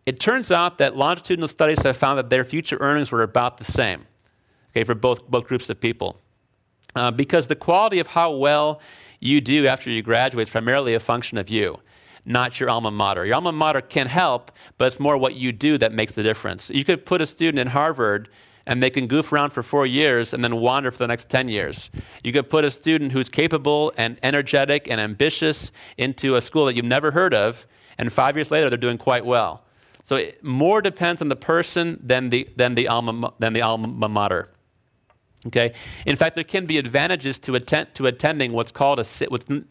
It 0.04 0.20
turns 0.20 0.50
out 0.50 0.78
that 0.78 0.96
longitudinal 0.96 1.48
studies 1.48 1.82
have 1.84 1.96
found 1.96 2.18
that 2.18 2.28
their 2.28 2.44
future 2.44 2.76
earnings 2.80 3.12
were 3.12 3.22
about 3.22 3.58
the 3.58 3.64
same, 3.64 4.06
okay, 4.70 4.84
for 4.84 4.94
both, 4.94 5.26
both 5.28 5.46
groups 5.46 5.70
of 5.70 5.80
people. 5.80 6.20
Uh, 6.94 7.10
because 7.10 7.46
the 7.46 7.56
quality 7.56 7.98
of 7.98 8.08
how 8.08 8.32
well 8.32 8.80
you 9.20 9.40
do 9.40 9.66
after 9.66 9.88
you 9.88 10.02
graduate 10.02 10.48
is 10.48 10.50
primarily 10.50 10.92
a 10.94 11.00
function 11.00 11.38
of 11.38 11.48
you, 11.48 11.78
not 12.24 12.60
your 12.60 12.70
alma 12.70 12.90
mater. 12.90 13.24
Your 13.26 13.34
alma 13.36 13.52
mater 13.52 13.80
can 13.80 14.06
help, 14.06 14.52
but 14.78 14.86
it's 14.86 15.00
more 15.00 15.16
what 15.16 15.34
you 15.34 15.52
do 15.52 15.78
that 15.78 15.92
makes 15.92 16.12
the 16.12 16.22
difference. 16.22 16.70
You 16.70 16.84
could 16.84 17.04
put 17.04 17.20
a 17.20 17.26
student 17.26 17.58
in 17.58 17.68
Harvard 17.68 18.28
and 18.66 18.82
they 18.82 18.90
can 18.90 19.06
goof 19.06 19.32
around 19.32 19.50
for 19.50 19.62
four 19.62 19.86
years 19.86 20.32
and 20.32 20.44
then 20.44 20.56
wander 20.56 20.90
for 20.90 20.98
the 20.98 21.08
next 21.08 21.28
10 21.30 21.48
years. 21.48 21.90
You 22.22 22.32
could 22.32 22.48
put 22.48 22.64
a 22.64 22.70
student 22.70 23.12
who's 23.12 23.28
capable 23.28 23.92
and 23.96 24.18
energetic 24.22 24.88
and 24.88 25.00
ambitious 25.00 25.72
into 25.98 26.36
a 26.36 26.40
school 26.40 26.66
that 26.66 26.76
you've 26.76 26.84
never 26.84 27.10
heard 27.10 27.34
of, 27.34 27.66
and 27.98 28.12
five 28.12 28.36
years 28.36 28.50
later, 28.50 28.70
they're 28.70 28.78
doing 28.78 28.98
quite 28.98 29.24
well. 29.24 29.64
So 30.04 30.16
it 30.16 30.42
more 30.42 30.80
depends 30.82 31.22
on 31.22 31.28
the 31.28 31.36
person 31.36 32.00
than 32.02 32.28
the, 32.28 32.48
than 32.56 32.74
the, 32.74 32.88
alma, 32.88 33.32
than 33.38 33.52
the 33.52 33.62
alma 33.62 34.08
mater. 34.08 34.48
Okay? 35.46 35.72
In 36.06 36.14
fact, 36.14 36.36
there 36.36 36.44
can 36.44 36.66
be 36.66 36.78
advantages 36.78 37.38
to, 37.40 37.54
attend, 37.56 37.94
to 37.94 38.06
attending 38.06 38.52
what's 38.52 38.70
called 38.70 39.00
a, 39.00 39.04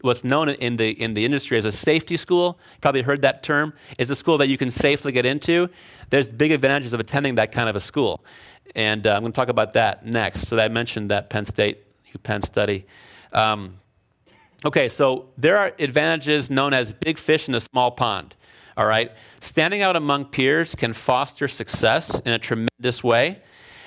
what's 0.02 0.24
known 0.24 0.50
in 0.50 0.76
the, 0.76 0.90
in 0.90 1.14
the 1.14 1.24
industry 1.24 1.56
as 1.56 1.64
a 1.64 1.72
safety 1.72 2.16
school. 2.16 2.58
Probably 2.80 3.02
heard 3.02 3.22
that 3.22 3.42
term. 3.42 3.72
It's 3.98 4.10
a 4.10 4.16
school 4.16 4.36
that 4.38 4.48
you 4.48 4.58
can 4.58 4.70
safely 4.70 5.12
get 5.12 5.24
into. 5.24 5.70
There's 6.10 6.30
big 6.30 6.52
advantages 6.52 6.92
of 6.92 7.00
attending 7.00 7.36
that 7.36 7.52
kind 7.52 7.68
of 7.70 7.76
a 7.76 7.80
school. 7.80 8.22
And 8.74 9.06
uh, 9.06 9.14
I'm 9.14 9.22
going 9.22 9.32
to 9.32 9.36
talk 9.36 9.48
about 9.48 9.72
that 9.74 10.04
next. 10.04 10.46
So 10.46 10.58
I 10.58 10.68
mentioned 10.68 11.10
that 11.10 11.30
Penn 11.30 11.46
State, 11.46 11.84
Penn 12.22 12.42
study. 12.42 12.86
Um, 13.32 13.78
okay, 14.66 14.88
so 14.88 15.30
there 15.38 15.56
are 15.56 15.72
advantages 15.78 16.50
known 16.50 16.74
as 16.74 16.92
big 16.92 17.18
fish 17.18 17.48
in 17.48 17.54
a 17.54 17.60
small 17.60 17.90
pond. 17.90 18.34
All 18.76 18.86
right, 18.86 19.12
standing 19.40 19.82
out 19.82 19.96
among 19.96 20.26
peers 20.26 20.74
can 20.74 20.94
foster 20.94 21.46
success 21.46 22.20
in 22.20 22.32
a 22.32 22.38
tremendous 22.38 23.04
way. 23.04 23.42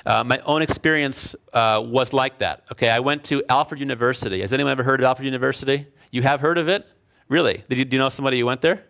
Uh, 0.06 0.24
my 0.24 0.40
own 0.46 0.62
experience 0.62 1.36
uh, 1.54 1.82
was 1.84 2.14
like 2.14 2.38
that. 2.40 2.64
Okay, 2.72 2.90
I 2.90 3.00
went 3.00 3.24
to 3.26 3.44
Alfred 3.50 3.80
University. 3.80 4.42
Has 4.42 4.54
anyone 4.54 4.72
ever 4.72 4.84
heard 4.84 5.00
of 5.00 5.06
Alfred 5.06 5.26
University? 5.26 5.88
You 6.12 6.22
have 6.22 6.42
heard 6.42 6.58
of 6.58 6.70
it? 6.70 6.88
Really? 7.28 7.64
Did 7.68 7.80
you, 7.80 7.86
do 7.86 7.98
you 7.98 8.02
know 8.02 8.10
somebody 8.10 8.40
who 8.40 8.46
went 8.46 8.62
there? 8.62 8.84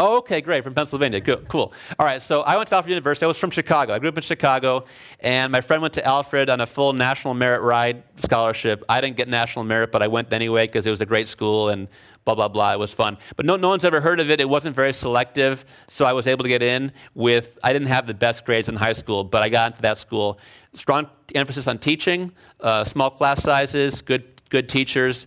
Oh, 0.00 0.18
okay, 0.18 0.40
great, 0.40 0.62
from 0.62 0.74
Pennsylvania. 0.74 1.20
Cool. 1.20 1.72
All 1.98 2.06
right, 2.06 2.22
so 2.22 2.42
I 2.42 2.56
went 2.56 2.68
to 2.68 2.76
Alfred 2.76 2.90
University. 2.90 3.24
I 3.24 3.26
was 3.26 3.36
from 3.36 3.50
Chicago. 3.50 3.92
I 3.92 3.98
grew 3.98 4.08
up 4.08 4.16
in 4.16 4.22
Chicago, 4.22 4.84
and 5.18 5.50
my 5.50 5.60
friend 5.60 5.82
went 5.82 5.94
to 5.94 6.04
Alfred 6.06 6.48
on 6.50 6.60
a 6.60 6.66
full 6.66 6.92
National 6.92 7.34
Merit 7.34 7.62
Ride 7.62 8.04
scholarship. 8.14 8.84
I 8.88 9.00
didn't 9.00 9.16
get 9.16 9.26
National 9.26 9.64
Merit, 9.64 9.90
but 9.90 10.00
I 10.00 10.06
went 10.06 10.32
anyway 10.32 10.68
because 10.68 10.86
it 10.86 10.90
was 10.90 11.00
a 11.00 11.06
great 11.06 11.26
school 11.26 11.70
and 11.70 11.88
blah, 12.24 12.36
blah, 12.36 12.46
blah. 12.46 12.74
It 12.74 12.78
was 12.78 12.92
fun. 12.92 13.18
But 13.34 13.44
no, 13.44 13.56
no 13.56 13.70
one's 13.70 13.84
ever 13.84 14.00
heard 14.00 14.20
of 14.20 14.30
it. 14.30 14.40
It 14.40 14.48
wasn't 14.48 14.76
very 14.76 14.92
selective, 14.92 15.64
so 15.88 16.04
I 16.04 16.12
was 16.12 16.28
able 16.28 16.44
to 16.44 16.48
get 16.48 16.62
in 16.62 16.92
with, 17.16 17.58
I 17.64 17.72
didn't 17.72 17.88
have 17.88 18.06
the 18.06 18.14
best 18.14 18.44
grades 18.44 18.68
in 18.68 18.76
high 18.76 18.92
school, 18.92 19.24
but 19.24 19.42
I 19.42 19.48
got 19.48 19.72
into 19.72 19.82
that 19.82 19.98
school. 19.98 20.38
Strong 20.74 21.08
emphasis 21.34 21.66
on 21.66 21.78
teaching, 21.78 22.30
uh, 22.60 22.84
small 22.84 23.10
class 23.10 23.42
sizes, 23.42 24.00
good, 24.02 24.42
good 24.48 24.68
teachers. 24.68 25.26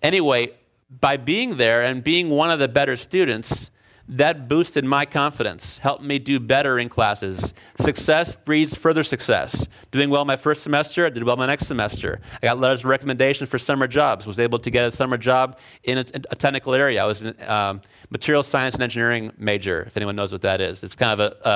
Anyway, 0.00 0.52
by 1.00 1.16
being 1.16 1.56
there 1.56 1.82
and 1.82 2.04
being 2.04 2.30
one 2.30 2.50
of 2.50 2.60
the 2.60 2.68
better 2.68 2.94
students, 2.94 3.72
that 4.16 4.46
boosted 4.46 4.84
my 4.84 5.06
confidence, 5.06 5.78
helped 5.78 6.02
me 6.02 6.18
do 6.18 6.38
better 6.38 6.78
in 6.78 6.88
classes. 6.88 7.54
Success 7.80 8.34
breeds 8.34 8.74
further 8.74 9.02
success. 9.02 9.66
Doing 9.90 10.10
well 10.10 10.24
my 10.24 10.36
first 10.36 10.62
semester, 10.62 11.06
I 11.06 11.10
did 11.10 11.24
well 11.24 11.36
my 11.36 11.46
next 11.46 11.66
semester. 11.66 12.20
I 12.42 12.46
got 12.46 12.58
letters 12.58 12.80
of 12.80 12.86
recommendation 12.86 13.46
for 13.46 13.58
summer 13.58 13.86
jobs, 13.86 14.26
was 14.26 14.38
able 14.38 14.58
to 14.58 14.70
get 14.70 14.86
a 14.86 14.90
summer 14.90 15.16
job 15.16 15.58
in 15.84 15.98
a, 15.98 16.04
a 16.30 16.36
technical 16.36 16.74
area. 16.74 17.02
I 17.02 17.06
was 17.06 17.24
a 17.24 17.52
um, 17.52 17.80
material 18.10 18.42
science 18.42 18.74
and 18.74 18.82
engineering 18.82 19.32
major, 19.38 19.82
if 19.86 19.96
anyone 19.96 20.14
knows 20.14 20.30
what 20.30 20.42
that 20.42 20.60
is. 20.60 20.82
It's 20.82 20.94
kind 20.94 21.18
of 21.18 21.32
a, 21.44 21.48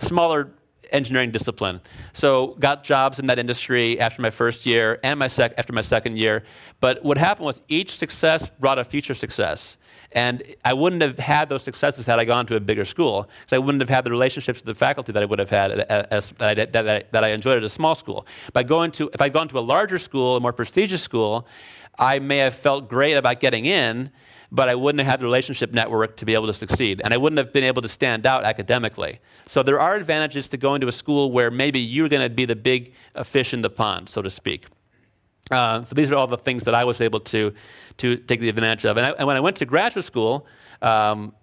a 0.00 0.04
smaller 0.04 0.50
engineering 0.90 1.30
discipline. 1.30 1.80
So 2.12 2.56
got 2.58 2.84
jobs 2.84 3.18
in 3.18 3.26
that 3.26 3.38
industry 3.38 3.98
after 3.98 4.20
my 4.20 4.30
first 4.30 4.66
year 4.66 4.98
and 5.02 5.18
my 5.18 5.28
sec- 5.28 5.54
after 5.56 5.72
my 5.72 5.80
second 5.80 6.18
year. 6.18 6.44
But 6.80 7.02
what 7.04 7.16
happened 7.16 7.46
was 7.46 7.62
each 7.68 7.96
success 7.96 8.48
brought 8.60 8.78
a 8.78 8.84
future 8.84 9.14
success. 9.14 9.78
And 10.14 10.42
I 10.64 10.72
wouldn't 10.72 11.02
have 11.02 11.18
had 11.18 11.48
those 11.48 11.62
successes 11.62 12.06
had 12.06 12.18
I 12.18 12.24
gone 12.24 12.46
to 12.46 12.56
a 12.56 12.60
bigger 12.60 12.84
school. 12.84 13.28
So 13.46 13.56
I 13.56 13.58
wouldn't 13.58 13.80
have 13.80 13.88
had 13.88 14.04
the 14.04 14.10
relationships 14.10 14.58
with 14.60 14.66
the 14.66 14.74
faculty 14.74 15.12
that 15.12 15.22
I 15.22 15.26
would 15.26 15.38
have 15.38 15.50
had 15.50 15.72
as, 15.80 16.30
that, 16.32 16.58
I, 16.58 16.64
that, 16.64 16.88
I, 16.88 17.02
that 17.10 17.24
I 17.24 17.28
enjoyed 17.28 17.56
at 17.56 17.64
a 17.64 17.68
small 17.68 17.94
school. 17.94 18.26
By 18.52 18.62
going 18.62 18.90
to, 18.92 19.10
if 19.12 19.20
I'd 19.20 19.32
gone 19.32 19.48
to 19.48 19.58
a 19.58 19.60
larger 19.60 19.98
school, 19.98 20.36
a 20.36 20.40
more 20.40 20.52
prestigious 20.52 21.02
school, 21.02 21.46
I 21.98 22.18
may 22.18 22.38
have 22.38 22.54
felt 22.54 22.88
great 22.88 23.14
about 23.14 23.40
getting 23.40 23.66
in, 23.66 24.10
but 24.50 24.68
I 24.68 24.74
wouldn't 24.74 25.00
have 25.00 25.10
had 25.10 25.20
the 25.20 25.26
relationship 25.26 25.72
network 25.72 26.16
to 26.18 26.26
be 26.26 26.34
able 26.34 26.46
to 26.46 26.52
succeed. 26.52 27.00
And 27.04 27.14
I 27.14 27.16
wouldn't 27.16 27.38
have 27.38 27.52
been 27.52 27.64
able 27.64 27.82
to 27.82 27.88
stand 27.88 28.26
out 28.26 28.44
academically. 28.44 29.20
So 29.46 29.62
there 29.62 29.80
are 29.80 29.96
advantages 29.96 30.48
to 30.50 30.56
going 30.56 30.80
to 30.82 30.88
a 30.88 30.92
school 30.92 31.32
where 31.32 31.50
maybe 31.50 31.80
you're 31.80 32.08
going 32.08 32.22
to 32.22 32.30
be 32.30 32.44
the 32.44 32.56
big 32.56 32.92
fish 33.24 33.54
in 33.54 33.62
the 33.62 33.70
pond, 33.70 34.08
so 34.08 34.20
to 34.20 34.30
speak. 34.30 34.66
Uh, 35.52 35.84
so 35.84 35.94
these 35.94 36.10
are 36.10 36.14
all 36.14 36.26
the 36.26 36.38
things 36.38 36.64
that 36.64 36.74
I 36.74 36.84
was 36.84 37.00
able 37.00 37.20
to, 37.20 37.52
to 37.98 38.16
take 38.16 38.40
the 38.40 38.48
advantage 38.48 38.84
of. 38.86 38.96
And, 38.96 39.06
I, 39.06 39.10
and 39.10 39.26
when 39.26 39.36
I 39.36 39.40
went 39.40 39.56
to 39.58 39.66
graduate 39.66 40.04
school, 40.04 40.46
um, 40.80 41.34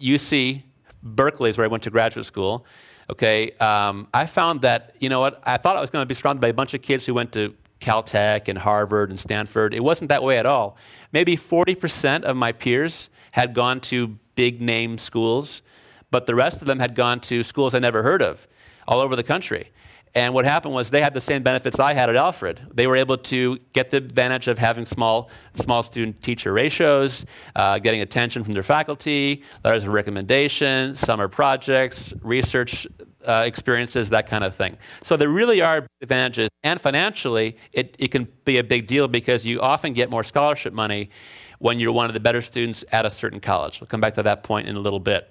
UC 0.00 0.62
Berkeley 1.02 1.50
is 1.50 1.58
where 1.58 1.64
I 1.64 1.68
went 1.68 1.84
to 1.84 1.90
graduate 1.90 2.26
school. 2.26 2.66
Okay, 3.08 3.52
um, 3.52 4.08
I 4.12 4.26
found 4.26 4.62
that 4.62 4.96
you 4.98 5.08
know 5.08 5.20
what 5.20 5.40
I 5.44 5.56
thought 5.56 5.76
I 5.76 5.80
was 5.80 5.90
going 5.90 6.02
to 6.02 6.06
be 6.06 6.14
surrounded 6.14 6.40
by 6.40 6.48
a 6.48 6.54
bunch 6.54 6.74
of 6.74 6.82
kids 6.82 7.06
who 7.06 7.14
went 7.14 7.32
to 7.32 7.54
Caltech 7.80 8.48
and 8.48 8.58
Harvard 8.58 9.10
and 9.10 9.20
Stanford. 9.20 9.74
It 9.74 9.82
wasn't 9.82 10.08
that 10.08 10.22
way 10.22 10.38
at 10.38 10.46
all. 10.46 10.76
Maybe 11.12 11.36
40% 11.36 12.24
of 12.24 12.36
my 12.36 12.50
peers 12.50 13.10
had 13.30 13.54
gone 13.54 13.80
to 13.82 14.18
big 14.34 14.60
name 14.60 14.98
schools, 14.98 15.62
but 16.10 16.26
the 16.26 16.34
rest 16.34 16.60
of 16.62 16.66
them 16.66 16.80
had 16.80 16.94
gone 16.94 17.20
to 17.20 17.44
schools 17.44 17.74
I 17.74 17.78
never 17.78 18.02
heard 18.02 18.22
of 18.22 18.48
all 18.88 19.00
over 19.00 19.14
the 19.14 19.22
country. 19.22 19.70
And 20.16 20.32
what 20.32 20.46
happened 20.46 20.72
was 20.72 20.88
they 20.88 21.02
had 21.02 21.12
the 21.12 21.20
same 21.20 21.42
benefits 21.42 21.78
I 21.78 21.92
had 21.92 22.08
at 22.08 22.16
Alfred. 22.16 22.68
They 22.72 22.86
were 22.86 22.96
able 22.96 23.18
to 23.18 23.58
get 23.74 23.90
the 23.90 23.98
advantage 23.98 24.48
of 24.48 24.56
having 24.56 24.86
small, 24.86 25.28
small 25.56 25.82
student 25.82 26.22
teacher 26.22 26.54
ratios, 26.54 27.26
uh, 27.54 27.78
getting 27.80 28.00
attention 28.00 28.42
from 28.42 28.54
their 28.54 28.62
faculty, 28.62 29.42
letters 29.62 29.84
of 29.84 29.90
recommendation, 29.90 30.94
summer 30.94 31.28
projects, 31.28 32.14
research 32.22 32.86
uh, 33.26 33.42
experiences, 33.44 34.08
that 34.08 34.26
kind 34.26 34.42
of 34.42 34.56
thing. 34.56 34.78
So 35.02 35.18
there 35.18 35.28
really 35.28 35.60
are 35.60 35.86
advantages. 36.00 36.48
And 36.64 36.80
financially, 36.80 37.58
it, 37.74 37.94
it 37.98 38.08
can 38.08 38.26
be 38.46 38.56
a 38.56 38.64
big 38.64 38.86
deal 38.86 39.08
because 39.08 39.44
you 39.44 39.60
often 39.60 39.92
get 39.92 40.08
more 40.08 40.24
scholarship 40.24 40.72
money 40.72 41.10
when 41.58 41.78
you're 41.78 41.92
one 41.92 42.06
of 42.06 42.14
the 42.14 42.20
better 42.20 42.40
students 42.40 42.86
at 42.90 43.04
a 43.04 43.10
certain 43.10 43.40
college. 43.40 43.82
We'll 43.82 43.88
come 43.88 44.00
back 44.00 44.14
to 44.14 44.22
that 44.22 44.44
point 44.44 44.66
in 44.66 44.76
a 44.76 44.80
little 44.80 45.00
bit. 45.00 45.30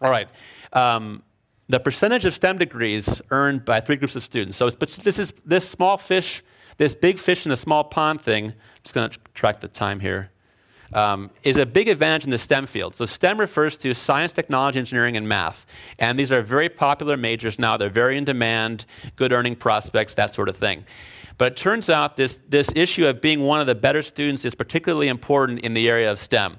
All 0.00 0.10
right. 0.10 0.28
Um, 0.72 1.24
the 1.68 1.78
percentage 1.78 2.24
of 2.24 2.34
STEM 2.34 2.58
degrees 2.58 3.20
earned 3.30 3.64
by 3.64 3.80
three 3.80 3.96
groups 3.96 4.16
of 4.16 4.24
students. 4.24 4.56
So 4.56 4.70
this 4.70 5.18
is 5.18 5.34
this 5.44 5.68
small 5.68 5.98
fish, 5.98 6.42
this 6.78 6.94
big 6.94 7.18
fish 7.18 7.44
in 7.44 7.52
a 7.52 7.56
small 7.56 7.84
pond 7.84 8.20
thing. 8.20 8.46
I'm 8.46 8.54
just 8.82 8.94
going 8.94 9.10
to 9.10 9.18
track 9.34 9.60
the 9.60 9.68
time 9.68 10.00
here. 10.00 10.30
Um, 10.90 11.30
is 11.42 11.58
a 11.58 11.66
big 11.66 11.86
advantage 11.86 12.24
in 12.24 12.30
the 12.30 12.38
STEM 12.38 12.64
field. 12.64 12.94
So 12.94 13.04
STEM 13.04 13.38
refers 13.38 13.76
to 13.78 13.92
science, 13.92 14.32
technology, 14.32 14.78
engineering, 14.78 15.18
and 15.18 15.28
math. 15.28 15.66
And 15.98 16.18
these 16.18 16.32
are 16.32 16.40
very 16.40 16.70
popular 16.70 17.18
majors 17.18 17.58
now. 17.58 17.76
They're 17.76 17.90
very 17.90 18.16
in 18.16 18.24
demand, 18.24 18.86
good 19.14 19.30
earning 19.30 19.56
prospects, 19.56 20.14
that 20.14 20.34
sort 20.34 20.48
of 20.48 20.56
thing. 20.56 20.86
But 21.36 21.52
it 21.52 21.56
turns 21.56 21.90
out 21.90 22.16
this, 22.16 22.40
this 22.48 22.72
issue 22.74 23.06
of 23.06 23.20
being 23.20 23.42
one 23.42 23.60
of 23.60 23.66
the 23.66 23.74
better 23.74 24.00
students 24.00 24.46
is 24.46 24.54
particularly 24.54 25.08
important 25.08 25.60
in 25.60 25.74
the 25.74 25.90
area 25.90 26.10
of 26.10 26.18
STEM. 26.18 26.58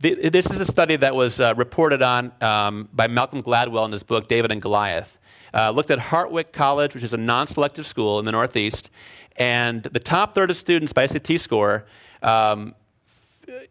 This 0.00 0.50
is 0.50 0.60
a 0.60 0.64
study 0.64 0.96
that 0.96 1.14
was 1.14 1.40
uh, 1.40 1.54
reported 1.56 2.02
on 2.02 2.32
um, 2.40 2.88
by 2.92 3.06
Malcolm 3.06 3.42
Gladwell 3.42 3.84
in 3.84 3.92
his 3.92 4.02
book, 4.02 4.28
David 4.28 4.50
and 4.52 4.62
Goliath. 4.62 5.18
Uh, 5.52 5.70
looked 5.70 5.90
at 5.90 5.98
Hartwick 5.98 6.52
College, 6.52 6.94
which 6.94 7.02
is 7.02 7.12
a 7.12 7.18
non 7.18 7.46
selective 7.46 7.86
school 7.86 8.18
in 8.18 8.24
the 8.24 8.32
Northeast, 8.32 8.90
and 9.36 9.82
the 9.82 9.98
top 9.98 10.34
third 10.34 10.48
of 10.50 10.56
students 10.56 10.92
by 10.92 11.06
SAT 11.06 11.40
score 11.40 11.86
um, 12.22 12.74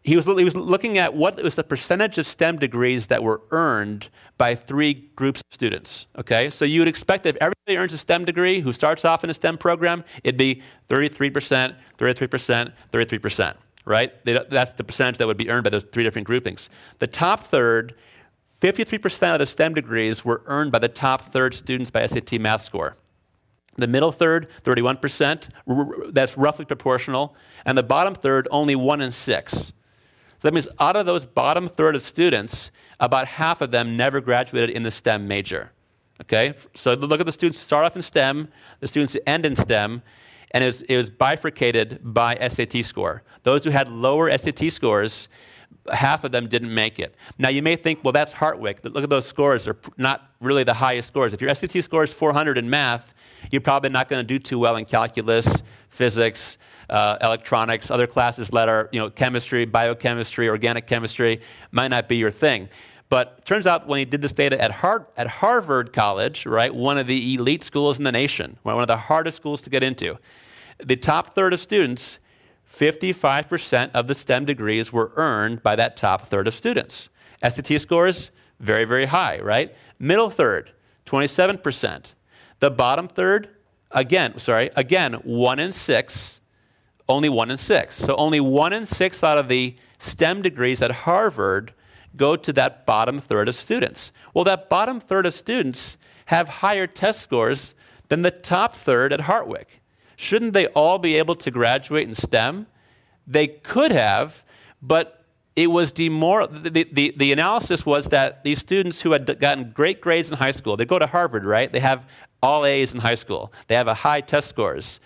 he 0.02 0.16
was, 0.16 0.26
he 0.26 0.44
was 0.44 0.54
looking 0.54 0.98
at 0.98 1.14
what 1.14 1.42
was 1.42 1.54
the 1.54 1.64
percentage 1.64 2.18
of 2.18 2.26
STEM 2.26 2.58
degrees 2.58 3.06
that 3.06 3.22
were 3.22 3.42
earned 3.50 4.08
by 4.38 4.54
three 4.54 4.94
groups 5.16 5.40
of 5.40 5.54
students. 5.54 6.06
Okay, 6.18 6.50
so 6.50 6.64
you 6.64 6.80
would 6.80 6.88
expect 6.88 7.24
that 7.24 7.36
if 7.36 7.42
everybody 7.42 7.76
earns 7.76 7.92
a 7.92 7.98
STEM 7.98 8.24
degree 8.24 8.60
who 8.60 8.72
starts 8.72 9.04
off 9.04 9.24
in 9.24 9.30
a 9.30 9.34
STEM 9.34 9.58
program, 9.58 10.04
it'd 10.24 10.36
be 10.36 10.62
33%, 10.88 11.74
33%, 11.98 12.72
33%, 12.92 13.54
right? 13.90 14.12
That's 14.24 14.70
the 14.70 14.84
percentage 14.84 15.18
that 15.18 15.26
would 15.26 15.36
be 15.36 15.50
earned 15.50 15.64
by 15.64 15.70
those 15.70 15.84
three 15.84 16.04
different 16.04 16.26
groupings. 16.26 16.70
The 17.00 17.08
top 17.08 17.40
third, 17.40 17.94
53% 18.60 19.32
of 19.34 19.40
the 19.40 19.46
STEM 19.46 19.74
degrees 19.74 20.24
were 20.24 20.42
earned 20.46 20.70
by 20.70 20.78
the 20.78 20.88
top 20.88 21.32
third 21.32 21.54
students 21.54 21.90
by 21.90 22.06
SAT 22.06 22.40
math 22.40 22.62
score. 22.62 22.96
The 23.76 23.88
middle 23.88 24.12
third, 24.12 24.48
31%, 24.64 26.12
that's 26.12 26.36
roughly 26.36 26.64
proportional. 26.64 27.34
And 27.66 27.76
the 27.76 27.82
bottom 27.82 28.14
third, 28.14 28.46
only 28.50 28.76
one 28.76 29.00
in 29.00 29.10
six. 29.10 29.72
So 30.38 30.48
that 30.48 30.54
means 30.54 30.68
out 30.78 30.96
of 30.96 31.04
those 31.04 31.26
bottom 31.26 31.68
third 31.68 31.96
of 31.96 32.02
students, 32.02 32.70
about 33.00 33.26
half 33.26 33.60
of 33.60 33.72
them 33.72 33.96
never 33.96 34.20
graduated 34.20 34.70
in 34.70 34.84
the 34.84 34.90
STEM 34.90 35.26
major. 35.26 35.72
Okay? 36.20 36.54
So 36.74 36.94
look 36.94 37.20
at 37.20 37.26
the 37.26 37.32
students 37.32 37.58
who 37.58 37.64
start 37.64 37.86
off 37.86 37.96
in 37.96 38.02
STEM, 38.02 38.48
the 38.78 38.88
students 38.88 39.14
who 39.14 39.20
end 39.26 39.44
in 39.44 39.56
STEM, 39.56 40.02
and 40.52 40.64
it 40.64 40.66
was, 40.66 40.82
it 40.82 40.96
was 40.96 41.10
bifurcated 41.10 42.00
by 42.02 42.36
SAT 42.48 42.84
score. 42.84 43.22
Those 43.42 43.64
who 43.64 43.70
had 43.70 43.88
lower 43.88 44.36
SAT 44.36 44.70
scores, 44.72 45.28
half 45.92 46.24
of 46.24 46.32
them 46.32 46.48
didn't 46.48 46.72
make 46.72 46.98
it. 46.98 47.14
Now 47.38 47.48
you 47.48 47.62
may 47.62 47.76
think, 47.76 48.04
well, 48.04 48.12
that's 48.12 48.34
Hartwick. 48.34 48.78
Look 48.82 49.02
at 49.02 49.10
those 49.10 49.26
scores; 49.26 49.64
they're 49.64 49.76
not 49.96 50.30
really 50.40 50.64
the 50.64 50.74
highest 50.74 51.08
scores. 51.08 51.34
If 51.34 51.40
your 51.40 51.54
SAT 51.54 51.82
score 51.84 52.04
is 52.04 52.12
400 52.12 52.58
in 52.58 52.68
math, 52.68 53.14
you're 53.50 53.60
probably 53.60 53.90
not 53.90 54.08
going 54.08 54.20
to 54.20 54.26
do 54.26 54.38
too 54.38 54.58
well 54.58 54.76
in 54.76 54.84
calculus, 54.84 55.62
physics, 55.88 56.58
uh, 56.88 57.16
electronics, 57.22 57.90
other 57.90 58.06
classes 58.06 58.50
that 58.50 58.68
are, 58.68 58.88
you 58.92 59.00
know, 59.00 59.10
chemistry, 59.10 59.64
biochemistry, 59.64 60.48
organic 60.48 60.86
chemistry, 60.86 61.40
might 61.70 61.88
not 61.88 62.08
be 62.08 62.16
your 62.16 62.30
thing. 62.30 62.68
But 63.08 63.44
turns 63.44 63.66
out 63.66 63.88
when 63.88 63.98
he 63.98 64.04
did 64.04 64.22
this 64.22 64.32
data 64.32 64.60
at, 64.60 64.70
Har- 64.70 65.08
at 65.16 65.26
Harvard 65.26 65.92
College, 65.92 66.46
right, 66.46 66.72
one 66.72 66.96
of 66.96 67.08
the 67.08 67.34
elite 67.34 67.64
schools 67.64 67.98
in 67.98 68.04
the 68.04 68.12
nation, 68.12 68.56
one 68.62 68.80
of 68.80 68.86
the 68.86 68.96
hardest 68.96 69.36
schools 69.36 69.60
to 69.62 69.70
get 69.70 69.82
into, 69.82 70.16
the 70.78 70.96
top 70.96 71.34
third 71.34 71.52
of 71.52 71.60
students, 71.60 72.20
55% 72.72 73.90
of 73.92 74.06
the 74.06 74.14
STEM 74.14 74.44
degrees 74.44 74.92
were 74.92 75.12
earned 75.16 75.62
by 75.62 75.76
that 75.76 75.96
top 75.96 76.28
third 76.28 76.46
of 76.46 76.54
students. 76.54 77.08
SAT 77.46 77.80
scores, 77.80 78.30
very, 78.58 78.84
very 78.84 79.06
high, 79.06 79.38
right? 79.40 79.74
Middle 79.98 80.30
third, 80.30 80.72
27%. 81.06 82.14
The 82.60 82.70
bottom 82.70 83.08
third, 83.08 83.48
again, 83.90 84.38
sorry, 84.38 84.70
again, 84.76 85.14
one 85.14 85.58
in 85.58 85.72
six, 85.72 86.40
only 87.08 87.28
one 87.28 87.50
in 87.50 87.56
six. 87.56 87.96
So 87.96 88.14
only 88.16 88.40
one 88.40 88.72
in 88.72 88.86
six 88.86 89.24
out 89.24 89.38
of 89.38 89.48
the 89.48 89.76
STEM 89.98 90.42
degrees 90.42 90.80
at 90.80 90.90
Harvard 90.90 91.74
go 92.16 92.36
to 92.36 92.52
that 92.52 92.86
bottom 92.86 93.18
third 93.18 93.48
of 93.48 93.54
students. 93.54 94.12
Well, 94.34 94.44
that 94.44 94.68
bottom 94.68 95.00
third 95.00 95.26
of 95.26 95.34
students 95.34 95.96
have 96.26 96.48
higher 96.48 96.86
test 96.86 97.20
scores 97.20 97.74
than 98.08 98.22
the 98.22 98.30
top 98.30 98.74
third 98.74 99.12
at 99.12 99.20
Hartwick. 99.20 99.79
Shouldn't 100.20 100.52
they 100.52 100.66
all 100.66 100.98
be 100.98 101.16
able 101.16 101.34
to 101.36 101.50
graduate 101.50 102.06
in 102.06 102.12
STEM? 102.12 102.66
They 103.26 103.46
could 103.46 103.90
have, 103.90 104.44
but 104.82 105.24
it 105.56 105.68
was 105.68 105.94
demoral. 105.94 106.62
The, 106.62 106.86
the, 106.92 107.14
the, 107.16 107.32
analysis 107.32 107.86
was 107.86 108.04
that 108.08 108.44
these 108.44 108.58
students 108.58 109.00
who 109.00 109.12
had 109.12 109.40
gotten 109.40 109.70
great 109.70 110.02
grades 110.02 110.30
in 110.30 110.36
high 110.36 110.50
school, 110.50 110.76
they 110.76 110.84
go 110.84 110.98
to 110.98 111.06
Harvard, 111.06 111.46
right? 111.46 111.72
They 111.72 111.80
have 111.80 112.06
all 112.42 112.66
A's 112.66 112.92
in 112.92 113.00
high 113.00 113.14
school. 113.14 113.50
They 113.68 113.74
have 113.74 113.88
a 113.88 113.94
high 113.94 114.20
test 114.20 114.50
scores. 114.50 115.00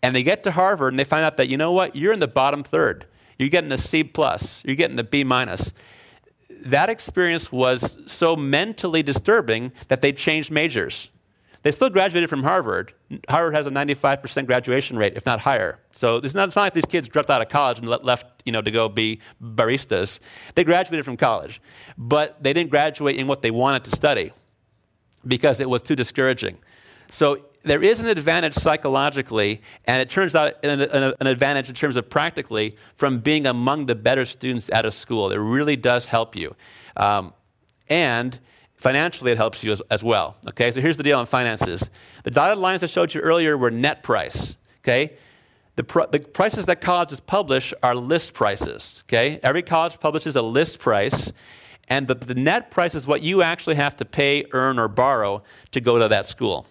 And 0.00 0.14
they 0.14 0.22
get 0.22 0.44
to 0.44 0.52
Harvard 0.52 0.92
and 0.92 1.00
they 1.00 1.04
find 1.04 1.24
out 1.24 1.38
that, 1.38 1.48
you 1.48 1.56
know 1.56 1.72
what, 1.72 1.96
you're 1.96 2.12
in 2.12 2.20
the 2.20 2.28
bottom 2.28 2.62
third. 2.62 3.06
You're 3.40 3.48
getting 3.48 3.72
a 3.72 3.78
C 3.78 4.04
plus, 4.04 4.62
you're 4.64 4.76
getting 4.76 4.98
a 5.00 5.04
B 5.04 5.24
minus. 5.24 5.72
That 6.48 6.88
experience 6.88 7.50
was 7.50 7.98
so 8.06 8.36
mentally 8.36 9.02
disturbing 9.02 9.72
that 9.88 10.02
they 10.02 10.12
changed 10.12 10.52
majors. 10.52 11.10
They 11.66 11.72
still 11.72 11.90
graduated 11.90 12.30
from 12.30 12.44
Harvard. 12.44 12.92
Harvard 13.28 13.56
has 13.56 13.66
a 13.66 13.70
95% 13.70 14.46
graduation 14.46 14.96
rate, 14.96 15.14
if 15.16 15.26
not 15.26 15.40
higher. 15.40 15.80
So 15.96 16.18
it's 16.18 16.32
not, 16.32 16.46
it's 16.46 16.54
not 16.54 16.62
like 16.62 16.74
these 16.74 16.84
kids 16.84 17.08
dropped 17.08 17.28
out 17.28 17.42
of 17.42 17.48
college 17.48 17.80
and 17.80 17.88
left 17.88 18.40
you 18.44 18.52
know, 18.52 18.62
to 18.62 18.70
go 18.70 18.88
be 18.88 19.18
baristas. 19.42 20.20
They 20.54 20.62
graduated 20.62 21.04
from 21.04 21.16
college, 21.16 21.60
but 21.98 22.40
they 22.40 22.52
didn't 22.52 22.70
graduate 22.70 23.16
in 23.16 23.26
what 23.26 23.42
they 23.42 23.50
wanted 23.50 23.82
to 23.82 23.90
study 23.96 24.30
because 25.26 25.58
it 25.58 25.68
was 25.68 25.82
too 25.82 25.96
discouraging. 25.96 26.56
So 27.10 27.46
there 27.64 27.82
is 27.82 27.98
an 27.98 28.06
advantage 28.06 28.54
psychologically, 28.54 29.60
and 29.86 30.00
it 30.00 30.08
turns 30.08 30.36
out 30.36 30.64
an, 30.64 30.82
an, 30.82 31.14
an, 31.18 31.26
advantage 31.26 31.68
in 31.68 31.74
terms 31.74 31.96
of 31.96 32.08
practically 32.08 32.76
from 32.94 33.18
being 33.18 33.44
among 33.44 33.86
the 33.86 33.96
better 33.96 34.24
students 34.24 34.70
at 34.72 34.86
a 34.86 34.92
school. 34.92 35.32
It 35.32 35.38
really 35.38 35.74
does 35.74 36.06
help 36.06 36.36
you. 36.36 36.54
Um, 36.96 37.34
and 37.88 38.38
financially, 38.86 39.32
it 39.32 39.36
helps 39.36 39.64
you 39.64 39.72
as, 39.72 39.82
as, 39.90 40.04
well. 40.04 40.36
Okay, 40.50 40.70
so 40.70 40.80
here's 40.80 40.96
the 40.96 41.02
deal 41.02 41.18
on 41.18 41.26
finances. 41.26 41.90
The 42.22 42.30
dotted 42.30 42.58
lines 42.58 42.84
I 42.84 42.86
showed 42.86 43.14
you 43.14 43.20
earlier 43.20 43.58
were 43.58 43.70
net 43.70 44.04
price. 44.04 44.56
Okay, 44.78 45.14
the, 45.74 45.82
pr- 45.82 46.06
the 46.12 46.20
prices 46.20 46.66
that 46.66 46.80
colleges 46.80 47.18
publish 47.18 47.74
are 47.82 47.96
list 47.96 48.32
prices. 48.32 49.02
Okay, 49.08 49.40
every 49.42 49.62
college 49.62 49.98
publishes 49.98 50.36
a 50.36 50.42
list 50.42 50.78
price, 50.78 51.32
and 51.88 52.06
the, 52.06 52.14
the 52.14 52.36
net 52.36 52.70
price 52.70 52.94
is 52.94 53.08
what 53.08 53.22
you 53.22 53.42
actually 53.42 53.74
have 53.74 53.96
to 53.96 54.04
pay, 54.04 54.44
earn, 54.52 54.78
or 54.78 54.86
borrow 54.86 55.42
to 55.72 55.80
go 55.80 55.98
to 55.98 56.06
that 56.06 56.26
school. 56.26 56.64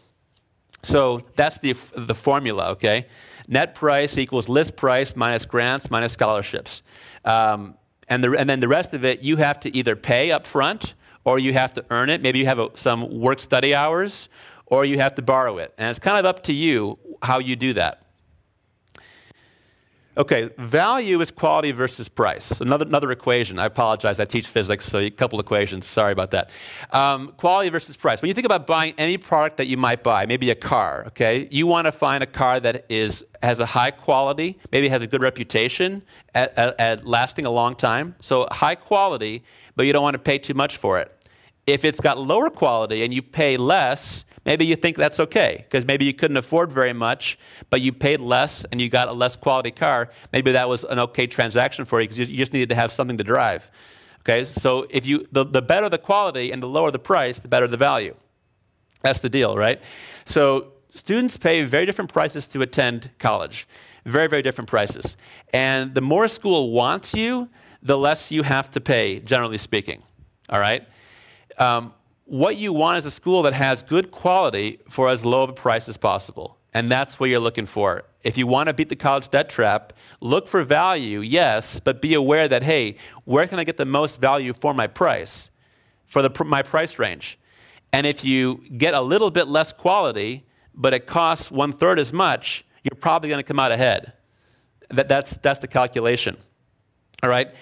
So 0.84 1.22
that's 1.36 1.58
the, 1.58 1.76
the 1.98 2.16
formula, 2.16 2.70
okay? 2.72 3.08
Net 3.50 3.76
price 3.76 4.18
equals 4.18 4.48
list 4.48 4.78
price 4.78 5.16
minus 5.16 5.46
grants 5.46 5.92
minus 5.92 6.14
scholarships. 6.14 6.82
Um, 7.26 7.76
and, 8.08 8.24
the, 8.24 8.32
and 8.38 8.50
then 8.50 8.60
the 8.60 8.68
rest 8.68 8.94
of 8.94 9.04
it, 9.04 9.22
you 9.22 9.38
have 9.38 9.60
to 9.62 9.76
either 9.76 9.96
pay 9.96 10.32
up 10.32 10.46
front 10.46 10.94
or 11.26 11.40
you 11.40 11.54
have 11.54 11.74
to 11.74 11.86
earn 11.90 12.10
it. 12.10 12.22
Maybe 12.22 12.40
you 12.40 12.46
have 12.46 12.60
a, 12.60 12.70
some 12.76 13.20
work 13.20 13.40
study 13.40 13.76
hours 13.76 14.30
or 14.68 14.86
you 14.86 14.98
have 15.00 15.16
to 15.16 15.22
borrow 15.22 15.58
it. 15.58 15.74
And 15.78 15.90
it's 15.90 16.00
kind 16.00 16.18
of 16.18 16.26
up 16.26 16.44
to 16.44 16.54
you 16.54 16.98
how 17.22 17.40
you 17.40 17.56
do 17.56 17.74
that. 17.74 18.02
Okay, 20.18 20.50
value 20.58 21.20
is 21.20 21.30
quality 21.30 21.74
versus 21.74 22.08
price. 22.08 22.62
Another, 22.62 22.86
another 22.86 23.12
equation. 23.12 23.60
I 23.60 23.66
apologize. 23.66 24.18
I 24.18 24.24
teach 24.24 24.48
physics, 24.48 24.86
so 24.86 25.00
a 25.00 25.10
couple 25.10 25.42
equations. 25.42 25.86
Sorry 25.86 26.14
about 26.14 26.32
that. 26.32 26.52
Um, 26.92 27.34
quality 27.36 27.68
versus 27.68 27.98
price. 27.98 28.22
When 28.22 28.30
you 28.30 28.34
think 28.34 28.46
about 28.46 28.66
buying 28.66 28.94
any 28.98 29.18
product 29.18 29.58
that 29.58 29.68
you 29.68 29.76
might 29.76 30.04
buy, 30.04 30.26
maybe 30.26 30.52
a 30.52 30.56
car, 30.56 31.04
okay, 31.08 31.50
you 31.52 31.68
want 31.68 31.88
to 31.88 31.92
find 31.92 32.24
a 32.24 32.28
car 32.28 32.62
that 32.62 32.86
is 32.88 33.26
has 33.44 33.60
a 33.60 33.66
high 33.66 33.92
quality, 33.92 34.58
maybe 34.72 34.88
has 34.88 35.02
a 35.02 35.08
good 35.08 35.22
reputation, 35.22 36.02
at, 36.34 36.58
at, 36.58 36.80
at 36.80 37.06
lasting 37.06 37.46
a 37.46 37.52
long 37.52 37.76
time. 37.76 38.16
So 38.22 38.48
high 38.52 38.76
quality, 38.76 39.44
but 39.76 39.86
you 39.86 39.92
don't 39.92 40.04
want 40.04 40.14
to 40.14 40.20
pay 40.20 40.38
too 40.38 40.54
much 40.54 40.78
for 40.78 40.98
it. 40.98 41.15
If 41.68 41.84
it's 41.84 42.00
got 42.00 42.20
lower 42.20 42.50
quality 42.50 43.04
and 43.04 43.14
you 43.14 43.22
pay 43.22 43.58
less, 43.58 44.24
maybe 44.46 44.66
you 44.66 44.76
think 44.76 44.98
that's 44.98 45.20
okay 45.20 45.66
because 45.66 45.86
maybe 45.86 46.06
you 46.06 46.14
couldn't 46.14 46.38
afford 46.38 46.72
very 46.72 46.94
much, 46.94 47.40
but 47.70 47.82
you 47.82 47.92
paid 47.92 48.20
less 48.20 48.66
and 48.66 48.80
you 48.80 48.90
got 48.90 49.08
a 49.08 49.14
less 49.14 49.36
quality 49.36 49.72
car. 49.72 50.10
Maybe 50.32 50.52
that 50.52 50.70
was 50.70 50.84
an 50.84 51.00
okay 51.00 51.26
transaction 51.26 51.86
for 51.86 52.02
you 52.02 52.08
because 52.08 52.30
you 52.30 52.38
just 52.38 52.54
needed 52.54 52.70
to 52.70 52.76
have 52.76 52.92
something 52.92 53.18
to 53.18 53.24
drive. 53.24 53.72
Okay, 54.22 54.46
so 54.46 54.88
if 54.90 55.06
you 55.06 55.26
the, 55.32 55.46
the 55.46 55.62
better 55.62 55.88
the 55.88 56.00
quality 56.00 56.52
and 56.52 56.62
the 56.62 56.68
lower 56.68 56.92
the 56.92 57.00
price, 57.00 57.40
the 57.40 57.48
better 57.48 57.68
the 57.68 57.78
value. 57.78 58.16
That's 59.02 59.20
the 59.20 59.30
deal, 59.30 59.56
right? 59.56 59.80
So 60.26 60.74
students 60.90 61.38
pay 61.38 61.64
very 61.64 61.86
different 61.86 62.12
prices 62.12 62.48
to 62.50 62.62
attend 62.62 63.12
college. 63.20 63.68
Very, 64.06 64.28
very 64.28 64.42
different 64.42 64.70
prices. 64.70 65.18
And 65.54 65.94
the 65.94 66.02
more 66.02 66.28
school 66.28 66.72
wants 66.72 67.14
you, 67.14 67.50
the 67.82 67.98
less 67.98 68.32
you 68.32 68.44
have 68.44 68.72
to 68.72 68.82
pay, 68.82 69.20
generally 69.20 69.58
speaking. 69.58 70.04
All 70.50 70.60
right? 70.60 70.88
Um, 71.58 71.94
what 72.26 72.58
you 72.58 72.74
want 72.74 72.98
is 72.98 73.06
a 73.06 73.12
school 73.12 73.44
that 73.44 73.54
has 73.54 73.84
good 73.84 74.12
quality 74.12 74.80
for 74.90 75.10
as 75.10 75.24
low 75.24 75.44
of 75.44 75.50
a 75.52 75.54
price 75.54 75.88
as 75.88 75.98
possible. 75.98 76.58
And 76.74 76.92
that's 76.92 77.20
what 77.20 77.30
you're 77.30 77.40
looking 77.40 77.68
for. 77.68 78.04
If 78.24 78.38
you 78.38 78.48
want 78.48 78.68
to 78.68 78.74
beat 78.74 78.90
the 78.90 78.96
college 78.96 79.30
debt 79.30 79.48
trap, 79.50 79.94
look 80.20 80.48
for 80.48 80.64
value, 80.64 81.22
yes, 81.22 81.80
but 81.80 82.02
be 82.02 82.16
aware 82.16 82.48
that, 82.48 82.64
hey, 82.64 82.98
where 83.24 83.48
can 83.48 83.60
I 83.60 83.64
get 83.64 83.78
the 83.78 83.86
most 83.86 84.20
value 84.20 84.52
for 84.52 84.74
my 84.74 84.88
price, 84.88 85.52
for 86.08 86.22
the, 86.22 86.44
my 86.44 86.64
price 86.64 87.00
range? 87.00 87.40
And 87.94 88.06
if 88.06 88.26
you 88.26 88.64
get 88.78 88.94
a 88.94 89.00
little 89.00 89.32
bit 89.32 89.48
less 89.48 89.72
quality, 89.72 90.46
but 90.74 90.94
it 90.94 91.06
costs 91.06 91.50
one 91.50 91.72
third 91.72 91.98
as 91.98 92.12
much, 92.12 92.66
you're 92.84 93.00
probably 93.00 93.30
going 93.30 93.40
to 93.40 93.48
come 93.48 93.60
out 93.60 93.72
ahead. 93.72 94.14
That, 94.90 95.08
that's, 95.08 95.38
that's 95.38 95.60
the 95.60 95.68
calculation. 95.68 96.36
All 97.24 97.30
right? 97.30 97.54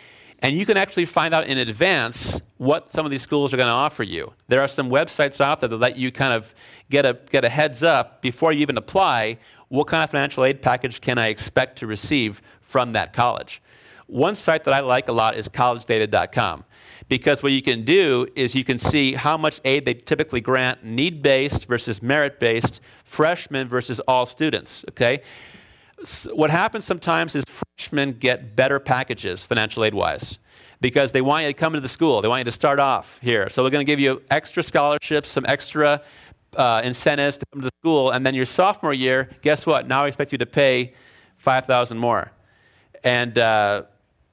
And 0.44 0.58
you 0.58 0.66
can 0.66 0.76
actually 0.76 1.06
find 1.06 1.34
out 1.34 1.48
in 1.48 1.58
advance 1.58 2.42
what 2.58 2.92
some 2.92 3.06
of 3.06 3.12
these 3.12 3.22
schools 3.22 3.54
are 3.54 3.58
going 3.58 3.68
to 3.68 3.74
offer 3.74 4.04
you. 4.04 4.34
There 4.50 4.62
are 4.62 4.68
some 4.68 4.90
websites 4.90 5.40
out 5.40 5.62
there 5.62 5.70
that 5.70 5.78
let 5.78 5.96
you 5.96 6.12
kind 6.12 6.34
of 6.34 6.54
get 6.90 7.06
a, 7.06 7.18
get 7.32 7.46
a 7.46 7.50
heads 7.50 7.82
up 7.82 8.22
before 8.22 8.52
you 8.52 8.60
even 8.60 8.78
apply 8.78 9.38
what 9.70 9.88
kind 9.88 10.04
of 10.04 10.10
financial 10.10 10.44
aid 10.44 10.62
package 10.62 11.00
can 11.00 11.18
I 11.18 11.28
expect 11.28 11.80
to 11.80 11.88
receive 11.88 12.42
from 12.62 12.92
that 12.92 13.14
college. 13.14 13.62
One 14.08 14.36
site 14.36 14.66
that 14.66 14.74
I 14.74 14.82
like 14.82 15.08
a 15.08 15.14
lot 15.14 15.38
is 15.38 15.48
collegedata.com 15.48 16.66
because 17.08 17.42
what 17.42 17.54
you 17.54 17.62
can 17.62 17.86
do 17.86 18.28
is 18.36 18.54
you 18.54 18.66
can 18.66 18.78
see 18.78 19.14
how 19.14 19.38
much 19.38 19.62
aid 19.64 19.86
they 19.86 19.94
typically 19.94 20.42
grant 20.42 20.84
need 20.84 21.22
based 21.22 21.68
versus 21.68 22.04
merit 22.04 22.38
based, 22.40 22.82
freshmen 23.06 23.70
versus 23.70 24.02
all 24.02 24.26
students. 24.26 24.84
Okay? 24.90 25.22
What 26.34 26.50
happens 26.50 26.86
sometimes 26.86 27.36
is 27.36 27.44
freshmen 27.48 28.14
get 28.14 28.56
better 28.56 28.80
packages 28.80 29.46
financial 29.46 29.84
aid 29.84 29.94
wise 29.94 30.40
because 30.84 31.14
they 31.14 31.22
want 31.22 31.44
you 31.46 31.50
to 31.50 31.54
come 31.54 31.74
into 31.74 31.82
the 31.82 31.88
school. 31.88 32.22
They 32.22 32.28
want 32.28 32.42
you 32.42 32.46
to 32.46 32.52
start 32.52 32.78
off 32.78 33.18
here. 33.22 33.48
So 33.50 33.64
they're 33.64 33.72
going 33.72 33.86
to 33.86 33.90
give 33.90 34.02
you 34.02 34.22
extra 34.30 34.62
scholarships, 34.62 35.30
some 35.30 35.46
extra 35.48 36.02
uh, 36.58 36.82
incentives 36.84 37.38
to 37.38 37.46
come 37.52 37.62
to 37.62 37.68
the 37.68 37.76
school. 37.80 38.12
And 38.12 38.26
then 38.26 38.36
your 38.36 38.46
sophomore 38.46 38.94
year, 38.94 39.30
guess 39.42 39.66
what? 39.66 39.88
Now 39.88 40.04
I 40.04 40.08
expect 40.08 40.34
you 40.34 40.38
to 40.40 40.46
pay 40.46 40.94
5000 41.38 41.98
more. 41.98 42.34
And 43.02 43.38
uh, 43.38 43.84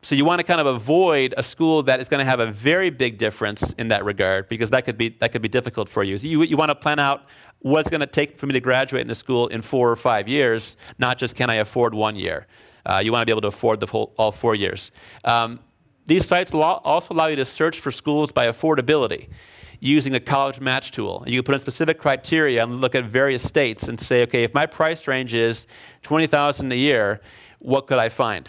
so 0.02 0.14
you 0.14 0.24
want 0.24 0.38
to 0.38 0.44
kind 0.44 0.60
of 0.60 0.66
avoid 0.66 1.34
a 1.36 1.42
school 1.42 1.82
that 1.82 2.00
is 2.00 2.08
going 2.08 2.20
to 2.20 2.24
have 2.24 2.40
a 2.40 2.46
very 2.46 2.88
big 2.90 3.18
difference 3.18 3.74
in 3.74 3.88
that 3.88 4.04
regard 4.04 4.48
because 4.48 4.70
that 4.70 4.84
could 4.84 4.96
be, 4.96 5.10
that 5.20 5.32
could 5.32 5.42
be 5.42 5.48
difficult 5.48 5.88
for 5.88 6.02
you. 6.02 6.16
So 6.16 6.26
you, 6.26 6.42
you 6.42 6.56
want 6.56 6.70
to 6.70 6.74
plan 6.74 6.98
out 6.98 7.26
what's 7.58 7.90
going 7.90 8.00
to 8.00 8.06
take 8.06 8.38
for 8.38 8.46
me 8.46 8.54
to 8.54 8.60
graduate 8.60 9.02
in 9.02 9.08
the 9.08 9.14
school 9.14 9.48
in 9.48 9.60
four 9.60 9.90
or 9.90 9.96
five 9.96 10.26
years, 10.26 10.78
not 10.98 11.18
just 11.18 11.36
can 11.36 11.50
I 11.50 11.56
afford 11.56 11.92
one 11.94 12.16
year. 12.16 12.46
Uh, 12.86 13.02
you 13.04 13.12
want 13.12 13.22
to 13.22 13.26
be 13.26 13.32
able 13.32 13.42
to 13.42 13.48
afford 13.48 13.80
the 13.80 13.86
whole, 13.86 14.14
all 14.16 14.32
four 14.32 14.54
years. 14.54 14.90
Um, 15.24 15.60
these 16.06 16.26
sites 16.26 16.54
also 16.54 17.14
allow 17.14 17.26
you 17.26 17.36
to 17.36 17.44
search 17.44 17.78
for 17.78 17.90
schools 17.90 18.32
by 18.32 18.46
affordability 18.46 19.28
using 19.80 20.14
a 20.14 20.20
college 20.20 20.60
match 20.60 20.92
tool. 20.92 21.24
You 21.26 21.40
can 21.40 21.44
put 21.44 21.54
in 21.54 21.60
specific 21.60 21.98
criteria 21.98 22.62
and 22.62 22.80
look 22.80 22.94
at 22.94 23.04
various 23.04 23.42
states 23.42 23.88
and 23.88 24.00
say, 24.00 24.22
okay, 24.22 24.44
if 24.44 24.54
my 24.54 24.66
price 24.66 25.06
range 25.06 25.34
is 25.34 25.66
20000 26.02 26.72
a 26.72 26.74
year, 26.74 27.20
what 27.58 27.86
could 27.86 27.98
I 27.98 28.08
find? 28.08 28.48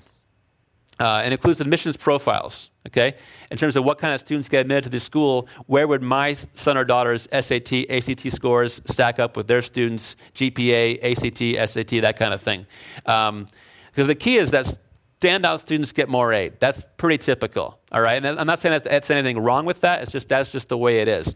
Uh, 1.01 1.19
and 1.23 1.31
includes 1.31 1.59
admissions 1.59 1.97
profiles, 1.97 2.69
okay? 2.85 3.15
In 3.49 3.57
terms 3.57 3.75
of 3.75 3.83
what 3.83 3.97
kind 3.97 4.13
of 4.13 4.19
students 4.19 4.47
get 4.47 4.61
admitted 4.61 4.83
to 4.83 4.89
the 4.91 4.99
school, 4.99 5.47
where 5.65 5.87
would 5.87 6.03
my 6.03 6.33
son 6.53 6.77
or 6.77 6.83
daughter's 6.83 7.27
SAT, 7.31 7.89
ACT 7.89 8.31
scores 8.31 8.83
stack 8.85 9.19
up 9.19 9.35
with 9.35 9.47
their 9.47 9.63
students' 9.63 10.15
GPA, 10.35 10.99
ACT, 11.01 11.69
SAT, 11.71 12.01
that 12.01 12.17
kind 12.17 12.35
of 12.35 12.41
thing. 12.43 12.67
Because 12.97 13.29
um, 13.29 13.47
the 13.95 14.13
key 14.13 14.35
is 14.35 14.51
that 14.51 14.77
standout 15.21 15.59
students 15.59 15.91
get 15.91 16.09
more 16.09 16.33
aid. 16.33 16.53
That's 16.59 16.83
pretty 16.97 17.19
typical, 17.19 17.79
all 17.91 18.01
right? 18.01 18.23
And 18.23 18.39
I'm 18.39 18.47
not 18.47 18.59
saying 18.59 18.81
that's 18.83 19.09
anything 19.11 19.39
wrong 19.39 19.65
with 19.65 19.81
that. 19.81 20.01
It's 20.01 20.11
just 20.11 20.27
that's 20.29 20.49
just 20.49 20.69
the 20.69 20.77
way 20.77 20.99
it 20.99 21.07
is. 21.07 21.35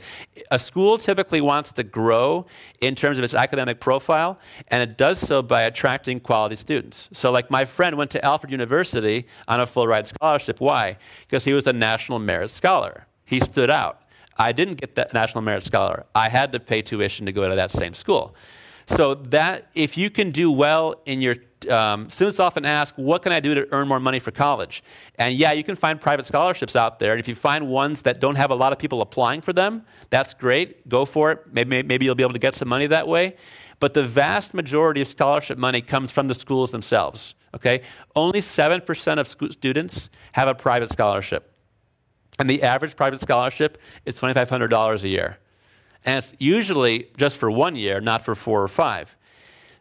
A 0.49 0.57
school 0.57 0.97
typically 0.97 1.39
wants 1.39 1.71
to 1.73 1.83
grow 1.83 2.47
in 2.81 2.95
terms 2.95 3.19
of 3.19 3.23
its 3.23 3.35
academic 3.35 3.79
profile, 3.79 4.39
and 4.69 4.81
it 4.81 4.97
does 4.97 5.19
so 5.19 5.41
by 5.41 5.61
attracting 5.63 6.19
quality 6.19 6.55
students. 6.55 7.09
So, 7.13 7.31
like 7.31 7.51
my 7.51 7.63
friend 7.63 7.95
went 7.95 8.11
to 8.11 8.25
Alfred 8.25 8.51
University 8.51 9.27
on 9.47 9.59
a 9.59 9.67
full 9.67 9.87
ride 9.87 10.07
scholarship. 10.07 10.59
Why? 10.59 10.97
Because 11.27 11.45
he 11.45 11.53
was 11.53 11.67
a 11.67 11.73
National 11.73 12.17
Merit 12.17 12.49
Scholar. 12.49 13.05
He 13.23 13.39
stood 13.39 13.69
out. 13.69 14.01
I 14.37 14.51
didn't 14.51 14.81
get 14.81 14.95
that 14.95 15.13
National 15.13 15.41
Merit 15.41 15.63
Scholar. 15.63 16.05
I 16.13 16.29
had 16.29 16.51
to 16.53 16.59
pay 16.59 16.81
tuition 16.81 17.25
to 17.27 17.31
go 17.31 17.47
to 17.47 17.55
that 17.55 17.71
same 17.71 17.93
school. 17.93 18.35
So 18.87 19.15
that 19.15 19.69
if 19.73 19.97
you 19.97 20.09
can 20.09 20.31
do 20.31 20.51
well 20.51 20.95
in 21.05 21.21
your 21.21 21.35
um, 21.69 22.09
students 22.09 22.39
often 22.39 22.65
ask, 22.65 22.95
what 22.95 23.21
can 23.21 23.31
I 23.31 23.39
do 23.39 23.53
to 23.55 23.67
earn 23.71 23.87
more 23.87 23.99
money 23.99 24.19
for 24.19 24.31
college? 24.31 24.83
And 25.15 25.33
yeah, 25.33 25.51
you 25.51 25.63
can 25.63 25.75
find 25.75 25.99
private 25.99 26.25
scholarships 26.25 26.75
out 26.75 26.99
there. 26.99 27.11
And 27.11 27.19
if 27.19 27.27
you 27.27 27.35
find 27.35 27.67
ones 27.67 28.01
that 28.03 28.19
don't 28.19 28.35
have 28.35 28.51
a 28.51 28.55
lot 28.55 28.73
of 28.73 28.79
people 28.79 29.01
applying 29.01 29.41
for 29.41 29.53
them, 29.53 29.83
that's 30.09 30.33
great. 30.33 30.87
Go 30.87 31.05
for 31.05 31.31
it. 31.31 31.43
Maybe, 31.51 31.83
maybe 31.83 32.05
you'll 32.05 32.15
be 32.15 32.23
able 32.23 32.33
to 32.33 32.39
get 32.39 32.55
some 32.55 32.67
money 32.67 32.87
that 32.87 33.07
way. 33.07 33.35
But 33.79 33.93
the 33.93 34.03
vast 34.03 34.53
majority 34.53 35.01
of 35.01 35.07
scholarship 35.07 35.57
money 35.57 35.81
comes 35.81 36.11
from 36.11 36.27
the 36.27 36.35
schools 36.35 36.71
themselves. 36.71 37.35
Okay? 37.53 37.81
Only 38.15 38.39
7% 38.39 39.19
of 39.19 39.27
students 39.27 40.09
have 40.33 40.47
a 40.47 40.55
private 40.55 40.91
scholarship. 40.91 41.51
And 42.37 42.49
the 42.49 42.63
average 42.63 42.95
private 42.95 43.21
scholarship 43.21 43.77
is 44.05 44.19
$2,500 44.19 45.03
a 45.03 45.07
year. 45.07 45.37
And 46.05 46.17
it's 46.17 46.33
usually 46.37 47.09
just 47.17 47.37
for 47.37 47.49
one 47.49 47.75
year, 47.75 47.99
not 47.99 48.23
for 48.23 48.35
four 48.35 48.61
or 48.61 48.67
five. 48.67 49.17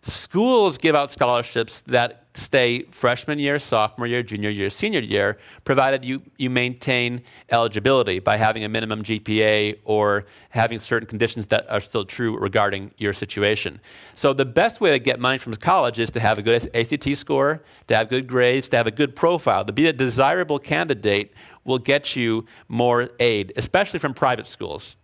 Schools 0.07 0.77
give 0.77 0.95
out 0.95 1.11
scholarships 1.11 1.81
that 1.87 2.27
stay 2.35 2.81
freshman 2.90 3.38
year, 3.38 3.59
sophomore 3.59 4.07
year, 4.07 4.23
junior 4.23 4.51
year, 4.51 4.69
senior 4.69 5.01
year, 5.01 5.38
provided 5.64 6.05
you, 6.05 6.21
you 6.37 6.51
maintain 6.51 7.23
eligibility 7.51 8.19
by 8.19 8.37
having 8.37 8.64
a 8.64 8.69
minimum 8.69 9.03
GPA 9.03 9.79
or 9.85 10.27
having 10.51 10.79
certain 10.79 11.09
conditions 11.09 11.47
that 11.47 11.67
are 11.71 11.81
still 11.81 12.05
true 12.05 12.37
regarding 12.38 12.90
your 12.99 13.14
situation. 13.14 13.81
So, 14.14 14.35
the 14.35 14.45
best 14.45 14.79
way 14.79 14.90
to 14.90 14.99
get 14.99 15.21
money 15.21 15.38
from 15.38 15.55
college 15.55 15.99
is 15.99 16.11
to 16.11 16.21
have 16.21 16.38
a 16.38 16.43
good 16.43 16.69
ACT 16.77 17.17
score, 17.17 17.62
to 17.88 17.97
have 17.97 18.11
good 18.11 18.27
grades, 18.27 18.69
to 18.71 18.77
have 18.77 18.87
a 18.87 18.90
good 18.90 19.17
profile. 19.17 19.64
To 19.64 19.73
be 19.73 19.87
a 19.87 19.93
desirable 19.95 20.59
candidate 20.59 21.33
will 21.64 21.79
get 21.79 22.14
you 22.14 22.45
more 22.69 23.09
aid, 23.21 23.55
especially 23.57 24.01
from 24.01 24.12
private 24.12 24.47
schools. 24.47 24.97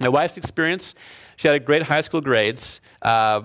My 0.00 0.08
wife's 0.08 0.36
experience, 0.36 0.96
she 1.36 1.46
had 1.46 1.64
great 1.64 1.84
high 1.84 2.00
school 2.00 2.20
grades. 2.20 2.80
Uh, 3.00 3.42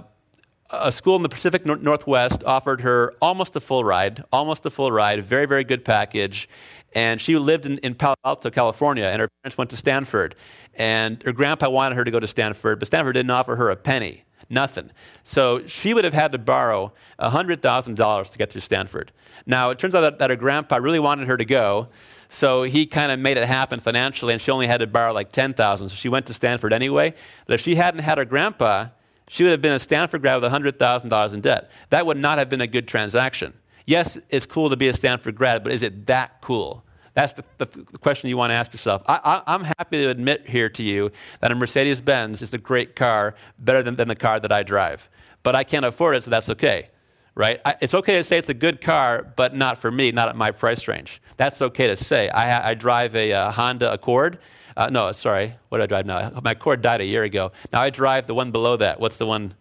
a 0.70 0.92
school 0.92 1.16
in 1.16 1.24
the 1.24 1.30
Pacific 1.30 1.66
Northwest 1.66 2.44
offered 2.44 2.82
her 2.82 3.16
almost 3.22 3.56
a 3.56 3.60
full 3.60 3.84
ride, 3.84 4.24
almost 4.32 4.66
a 4.66 4.70
full 4.70 4.92
ride, 4.92 5.20
a 5.20 5.22
very, 5.22 5.46
very 5.46 5.64
good 5.64 5.84
package. 5.84 6.48
And 6.94 7.20
she 7.22 7.38
lived 7.38 7.66
in, 7.66 7.78
in 7.80 7.96
Palo 7.96 8.16
Alto, 8.24 8.50
California, 8.50 9.06
and 9.06 9.20
her 9.20 9.30
parents 9.42 9.58
went 9.58 9.70
to 9.72 9.78
Stanford. 9.78 10.36
And 10.76 11.22
her 11.24 11.32
grandpa 11.32 11.70
wanted 11.70 11.96
her 11.96 12.04
to 12.04 12.12
go 12.12 12.20
to 12.20 12.28
Stanford, 12.28 12.80
but 12.80 12.88
Stanford 12.88 13.16
didn't 13.16 13.32
offer 13.32 13.56
her 13.56 13.70
a 13.70 13.76
penny, 13.76 14.24
nothing. 14.50 14.92
So 15.24 15.66
she 15.68 15.94
would 15.94 16.04
have 16.04 16.14
had 16.14 16.32
to 16.32 16.38
borrow 16.38 16.94
$100,000 17.20 18.32
to 18.32 18.38
get 18.38 18.52
through 18.52 18.62
Stanford. 18.62 19.12
Now, 19.46 19.72
it 19.72 19.80
turns 19.80 19.96
out 19.96 20.02
that, 20.02 20.20
that 20.20 20.30
her 20.30 20.36
grandpa 20.36 20.78
really 20.78 21.00
wanted 21.00 21.28
her 21.28 21.38
to 21.38 21.46
go, 21.46 21.90
so 22.30 22.64
he 22.64 22.86
kind 22.86 23.12
of 23.12 23.20
made 23.20 23.38
it 23.38 23.48
happen 23.48 23.80
financially, 23.80 24.34
and 24.34 24.42
she 24.42 24.52
only 24.52 24.68
had 24.68 24.80
to 24.80 24.88
borrow 24.88 25.12
like 25.12 25.32
10000 25.32 25.90
So 25.90 25.96
she 25.96 26.10
went 26.10 26.28
to 26.28 26.34
Stanford 26.34 26.72
anyway. 26.72 27.16
But 27.48 27.56
if 27.56 27.62
she 27.62 27.76
hadn't 27.76 28.02
had 28.02 28.20
her 28.20 28.26
grandpa, 28.26 28.90
she 29.30 29.44
would 29.44 29.52
have 29.52 29.62
been 29.62 29.74
a 29.74 29.80
Stanford 29.80 30.24
grad 30.24 30.42
with 30.42 30.52
$100,000 30.52 31.34
in 31.34 31.42
debt. 31.42 31.70
That 31.92 32.06
would 32.08 32.18
not 32.18 32.40
have 32.40 32.50
been 32.50 32.62
a 32.62 32.68
good 32.68 32.88
transaction. 32.88 33.54
Yes, 33.86 34.18
it's 34.30 34.48
cool 34.48 34.72
to 34.72 34.76
be 34.76 34.88
a 34.88 34.94
Stanford 34.94 35.36
grad, 35.36 35.64
but 35.64 35.72
is 35.72 35.84
it 35.84 36.08
that 36.08 36.42
cool? 36.42 36.84
That's 37.14 37.34
the, 37.34 37.44
the, 37.60 37.66
question 38.00 38.30
you 38.30 38.38
want 38.38 38.52
to 38.52 38.56
ask 38.56 38.74
yourself. 38.74 39.04
I, 39.08 39.44
am 39.46 39.66
happy 39.78 39.98
to 39.98 40.10
admit 40.10 40.48
here 40.48 40.68
to 40.70 40.84
you 40.84 41.12
that 41.42 41.52
a 41.52 41.56
Mercedes 41.56 42.02
Benz 42.02 42.42
is 42.42 42.54
a 42.56 42.58
great 42.58 42.96
car, 42.96 43.36
better 43.60 43.84
than, 43.84 43.96
than 43.98 44.08
the 44.08 44.16
car 44.16 44.40
that 44.40 44.52
I 44.52 44.64
drive. 44.64 45.08
But 45.44 45.56
I 45.56 45.64
can't 45.64 45.86
afford 45.86 46.16
it, 46.16 46.24
so 46.24 46.32
that's 46.32 46.50
okay, 46.50 46.90
right? 47.36 47.62
I, 47.66 47.76
it's 47.82 47.94
okay 47.94 48.18
to 48.18 48.24
say 48.24 48.40
it's 48.40 48.50
a 48.50 48.56
good 48.56 48.82
car, 48.82 49.32
but 49.36 49.56
not 49.56 49.78
for 49.78 49.92
me, 49.92 50.12
not 50.12 50.28
at 50.28 50.36
my 50.36 50.50
price 50.50 50.88
range. 50.88 51.22
That's 51.38 51.62
okay 51.62 51.88
to 51.88 51.96
say. 51.96 52.30
I, 52.30 52.72
I 52.72 52.74
drive 52.74 53.16
a, 53.16 53.32
a 53.32 53.52
Honda 53.52 53.94
Accord 53.94 54.40
uh, 54.80 54.90
no, 54.90 55.12
sorry. 55.12 55.56
What 55.68 55.80
do 55.80 55.84
I 55.84 55.88
drive 55.88 56.06
now? 56.06 56.32
My 56.42 56.52
Accord 56.52 56.82
died 56.82 57.02
a 57.02 57.06
year 57.06 57.24
ago. 57.24 57.52
Now 57.74 57.82
I 57.82 57.90
drive 57.90 58.28
the 58.28 58.34
one 58.34 58.52
below 58.52 58.78
that. 58.78 58.98
What's 58.98 59.18
the 59.18 59.26
one? 59.26 59.54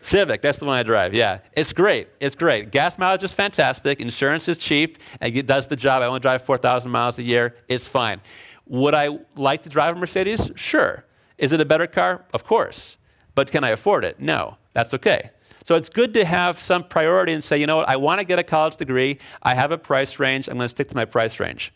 Civic. 0.00 0.42
That's 0.42 0.58
the 0.58 0.64
one 0.64 0.76
I 0.76 0.82
drive. 0.82 1.14
Yeah, 1.14 1.38
it's 1.52 1.72
great. 1.72 2.08
It's 2.18 2.34
great. 2.34 2.72
Gas 2.72 2.98
mileage 2.98 3.22
is 3.22 3.32
fantastic. 3.32 4.00
Insurance 4.00 4.48
is 4.48 4.58
cheap. 4.58 4.98
And 5.20 5.36
it 5.36 5.46
does 5.46 5.68
the 5.68 5.76
job. 5.76 6.02
I 6.02 6.06
only 6.06 6.18
drive 6.18 6.42
4,000 6.42 6.90
miles 6.90 7.20
a 7.20 7.22
year. 7.22 7.54
It's 7.68 7.86
fine. 7.86 8.20
Would 8.66 8.94
I 8.96 9.20
like 9.36 9.62
to 9.62 9.68
drive 9.68 9.92
a 9.92 9.96
Mercedes? 9.96 10.50
Sure. 10.56 11.04
Is 11.38 11.52
it 11.52 11.60
a 11.60 11.64
better 11.64 11.86
car? 11.86 12.24
Of 12.34 12.44
course. 12.44 12.96
But 13.36 13.52
can 13.52 13.62
I 13.62 13.68
afford 13.68 14.04
it? 14.04 14.18
No. 14.18 14.56
That's 14.72 14.92
okay. 14.94 15.30
So 15.64 15.76
it's 15.76 15.88
good 15.88 16.12
to 16.14 16.24
have 16.24 16.58
some 16.58 16.82
priority 16.82 17.32
and 17.32 17.44
say, 17.44 17.58
you 17.58 17.68
know 17.68 17.76
what, 17.76 17.88
I 17.88 17.94
want 17.94 18.18
to 18.18 18.24
get 18.24 18.40
a 18.40 18.42
college 18.42 18.76
degree. 18.76 19.20
I 19.40 19.54
have 19.54 19.70
a 19.70 19.78
price 19.78 20.18
range. 20.18 20.48
I'm 20.48 20.56
going 20.56 20.64
to 20.64 20.68
stick 20.68 20.88
to 20.88 20.96
my 20.96 21.04
price 21.04 21.38
range. 21.38 21.72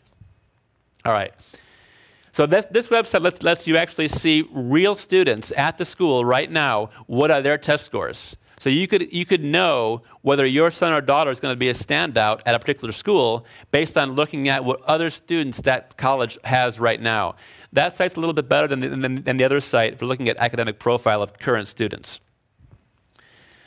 All 1.05 1.13
right. 1.13 1.33
So 2.37 2.45
this, 2.45 2.67
this 2.69 2.89
website 2.89 3.21
lets, 3.21 3.41
lets 3.41 3.65
you 3.65 3.77
actually 3.77 4.09
see 4.09 4.47
real 4.51 4.93
students 4.93 5.51
at 5.57 5.79
the 5.79 5.85
school 5.85 6.23
right 6.23 6.51
now. 6.51 6.91
What 7.07 7.31
are 7.31 7.41
their 7.41 7.57
test 7.57 7.83
scores? 7.83 8.37
So 8.59 8.69
you 8.69 8.87
could, 8.87 9.11
you 9.11 9.25
could 9.25 9.43
know 9.43 10.03
whether 10.21 10.45
your 10.45 10.69
son 10.69 10.93
or 10.93 11.01
daughter 11.01 11.31
is 11.31 11.39
going 11.39 11.53
to 11.53 11.57
be 11.57 11.69
a 11.69 11.73
standout 11.73 12.41
at 12.45 12.53
a 12.53 12.59
particular 12.59 12.91
school 12.91 13.43
based 13.71 13.97
on 13.97 14.11
looking 14.11 14.49
at 14.49 14.63
what 14.63 14.83
other 14.83 15.09
students 15.09 15.61
that 15.61 15.97
college 15.97 16.37
has 16.43 16.79
right 16.79 17.01
now. 17.01 17.37
That 17.73 17.93
site's 17.93 18.13
a 18.17 18.19
little 18.19 18.35
bit 18.35 18.47
better 18.47 18.67
than 18.67 18.81
the, 18.81 18.89
than, 18.89 19.23
than 19.23 19.37
the 19.37 19.43
other 19.43 19.59
site 19.59 19.97
for 19.97 20.05
looking 20.05 20.29
at 20.29 20.39
academic 20.39 20.77
profile 20.77 21.23
of 21.23 21.39
current 21.39 21.67
students. 21.67 22.19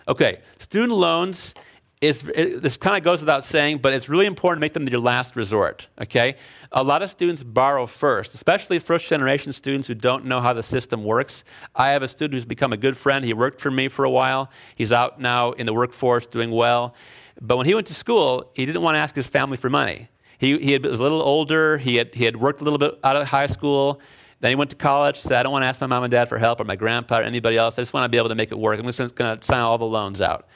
Okay, 0.07 0.43
student 0.61 0.93
loans 0.93 1.55
is, 2.01 2.27
it, 2.35 2.63
this 2.63 2.79
kind 2.79 2.97
of 2.97 3.03
goes 3.03 3.21
without 3.21 3.45
saying, 3.45 3.79
but 3.79 3.93
it's 3.93 4.09
really 4.09 4.25
important 4.25 4.61
to 4.61 4.65
make 4.65 4.73
them 4.73 4.89
your 4.89 5.01
last 5.01 5.37
resort, 5.37 5.89
okay? 6.01 6.37
A 6.73 6.83
lot 6.83 7.03
of 7.03 7.11
students 7.11 7.43
borrow 7.43 7.85
first, 7.85 8.33
especially 8.33 8.79
first 8.79 9.07
generation 9.07 9.53
students 9.53 9.87
who 9.87 9.95
don't 9.95 10.25
know 10.25 10.41
how 10.41 10.55
the 10.55 10.63
system 10.63 11.05
works. 11.05 11.45
I 11.75 11.91
have 11.91 12.03
a 12.03 12.09
student 12.09 12.35
who's 12.35 12.47
become 12.47 12.73
a 12.73 12.79
good 12.79 12.97
friend. 12.97 13.23
He 13.25 13.35
worked 13.35 13.61
for 13.61 13.71
me 13.71 13.89
for 13.89 14.05
a 14.05 14.11
while. 14.11 14.51
He's 14.77 14.93
out 14.93 15.21
now 15.21 15.53
in 15.53 15.67
the 15.67 15.75
workforce 15.75 16.27
doing 16.27 16.51
well. 16.51 16.95
But 17.41 17.59
when 17.59 17.67
he 17.67 17.75
went 17.75 17.87
to 17.89 17.95
school, 17.95 18.51
he 18.55 18.65
didn't 18.65 18.83
want 18.83 18.95
to 18.95 18.99
ask 18.99 19.15
his 19.15 19.27
family 19.27 19.59
for 19.59 19.69
money. 19.69 20.09
He, 20.39 20.59
he 20.59 20.79
was 20.79 21.01
a 21.01 21.03
little 21.03 21.21
older, 21.21 21.77
he 21.77 21.97
had, 21.97 22.15
he 22.15 22.25
had 22.25 22.37
worked 22.37 22.63
a 22.63 22.65
little 22.65 22.79
bit 22.79 22.99
out 23.05 23.17
of 23.17 23.29
high 23.29 23.47
school. 23.47 24.01
Then 24.41 24.51
he 24.51 24.55
went 24.55 24.71
to 24.71 24.77
college, 24.77 25.19
said, 25.19 25.35
I 25.35 25.43
don't 25.43 25.53
want 25.53 25.65
to 25.65 25.67
ask 25.67 25.83
my 25.83 25.87
mom 25.87 26.03
and 26.03 26.11
dad 26.11 26.31
for 26.31 26.39
help 26.39 26.63
or 26.63 26.65
my 26.65 26.77
grandpa 26.77 27.19
or 27.19 27.23
anybody 27.23 27.59
else. 27.59 27.79
I 27.79 27.83
just 27.83 27.93
want 27.93 28.05
to 28.05 28.09
be 28.09 28.17
able 28.17 28.31
to 28.31 28.35
make 28.35 28.51
it 28.51 28.59
work. 28.59 28.79
I'm 28.79 28.87
just 28.87 29.15
going 29.15 29.39
to 29.39 29.45
sign 29.45 29.61
all 29.61 29.77
the 29.77 29.85
loans 29.85 30.23
out. 30.23 30.47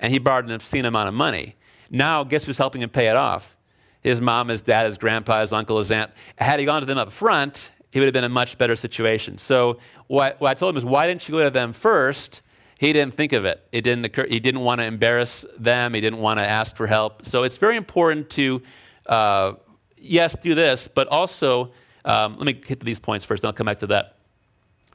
And 0.00 0.12
he 0.12 0.18
borrowed 0.18 0.44
an 0.46 0.52
obscene 0.52 0.84
amount 0.84 1.08
of 1.08 1.14
money. 1.14 1.56
Now, 1.90 2.24
guess 2.24 2.44
who's 2.44 2.58
helping 2.58 2.82
him 2.82 2.90
pay 2.90 3.08
it 3.08 3.16
off? 3.16 3.56
his 4.02 4.20
mom, 4.20 4.48
his 4.48 4.60
dad, 4.60 4.84
his 4.84 4.98
grandpa, 4.98 5.40
his 5.40 5.50
uncle, 5.50 5.78
his 5.78 5.90
aunt. 5.90 6.10
Had 6.36 6.60
he 6.60 6.66
gone 6.66 6.80
to 6.80 6.86
them 6.86 6.98
up 6.98 7.10
front, 7.10 7.70
he 7.90 7.98
would 7.98 8.04
have 8.04 8.12
been 8.12 8.22
in 8.22 8.30
a 8.30 8.34
much 8.34 8.58
better 8.58 8.76
situation. 8.76 9.38
So 9.38 9.78
what, 10.08 10.38
what 10.42 10.50
I 10.50 10.54
told 10.54 10.74
him 10.74 10.76
is, 10.76 10.84
why 10.84 11.06
didn't 11.06 11.26
you 11.26 11.32
go 11.32 11.42
to 11.42 11.48
them 11.50 11.72
first 11.72 12.42
he 12.76 12.92
didn't 12.92 13.14
think 13.14 13.32
of 13.32 13.44
it. 13.44 13.66
It 13.72 13.82
didn't 13.82 14.04
occur. 14.04 14.26
He 14.28 14.40
didn't 14.40 14.60
want 14.60 14.80
to 14.80 14.84
embarrass 14.84 15.46
them. 15.58 15.94
He 15.94 16.00
didn't 16.00 16.18
want 16.18 16.38
to 16.40 16.48
ask 16.48 16.76
for 16.76 16.86
help. 16.86 17.24
So 17.24 17.44
it's 17.44 17.56
very 17.56 17.76
important 17.76 18.28
to, 18.30 18.62
uh, 19.06 19.52
yes, 19.96 20.36
do 20.36 20.54
this, 20.54 20.88
but 20.88 21.08
also, 21.08 21.72
um, 22.04 22.36
let 22.36 22.44
me 22.44 22.60
hit 22.66 22.80
these 22.80 22.98
points 22.98 23.24
first, 23.24 23.42
then 23.42 23.48
I'll 23.48 23.54
come 23.54 23.66
back 23.66 23.78
to 23.78 23.86
that. 23.86 24.16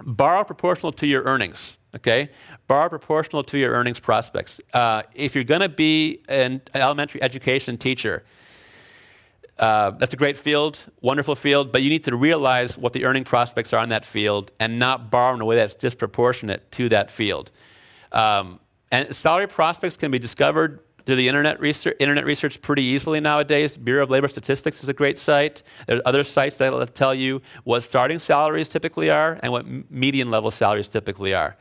Borrow 0.03 0.43
proportional 0.43 0.91
to 0.93 1.07
your 1.07 1.23
earnings, 1.23 1.77
okay? 1.95 2.29
Borrow 2.69 2.87
proportional 2.87 3.43
to 3.45 3.57
your 3.57 3.71
earnings 3.73 3.99
prospects. 3.99 4.61
Uh, 4.75 5.01
if 5.15 5.33
you're 5.33 5.43
going 5.43 5.61
to 5.61 5.69
be 5.69 6.21
an 6.29 6.61
elementary 6.75 7.19
education 7.23 7.79
teacher, 7.79 8.23
uh, 9.57 9.89
that's 9.89 10.13
a 10.13 10.17
great 10.17 10.37
field, 10.37 10.77
wonderful 11.01 11.33
field, 11.33 11.71
but 11.71 11.81
you 11.81 11.89
need 11.89 12.03
to 12.03 12.15
realize 12.15 12.77
what 12.77 12.93
the 12.93 13.05
earning 13.05 13.23
prospects 13.23 13.73
are 13.73 13.81
in 13.81 13.89
that 13.89 14.05
field 14.05 14.51
and 14.59 14.77
not 14.77 15.09
borrow 15.09 15.33
in 15.33 15.41
a 15.41 15.45
way 15.45 15.55
that's 15.55 15.73
disproportionate 15.73 16.71
to 16.71 16.87
that 16.89 17.09
field. 17.09 17.49
Um, 18.11 18.59
and 18.91 19.15
salary 19.15 19.47
prospects 19.47 19.97
can 19.97 20.11
be 20.11 20.19
discovered 20.19 20.79
through 21.07 21.15
the 21.15 21.27
internet 21.27 21.59
research, 21.59 21.95
internet 21.99 22.23
research 22.23 22.61
pretty 22.61 22.83
easily 22.83 23.19
nowadays. 23.19 23.77
Bureau 23.77 24.03
of 24.03 24.11
Labor 24.11 24.27
Statistics 24.27 24.83
is 24.83 24.89
a 24.89 24.93
great 24.93 25.17
site. 25.17 25.63
There 25.87 25.97
are 25.97 26.01
other 26.05 26.23
sites 26.23 26.57
that 26.57 26.71
will 26.71 26.85
tell 26.85 27.15
you 27.15 27.41
what 27.63 27.81
starting 27.81 28.19
salaries 28.19 28.69
typically 28.69 29.09
are 29.09 29.39
and 29.41 29.51
what 29.51 29.65
median 29.89 30.29
level 30.29 30.51
salaries 30.51 30.87
typically 30.87 31.33
are. 31.33 31.57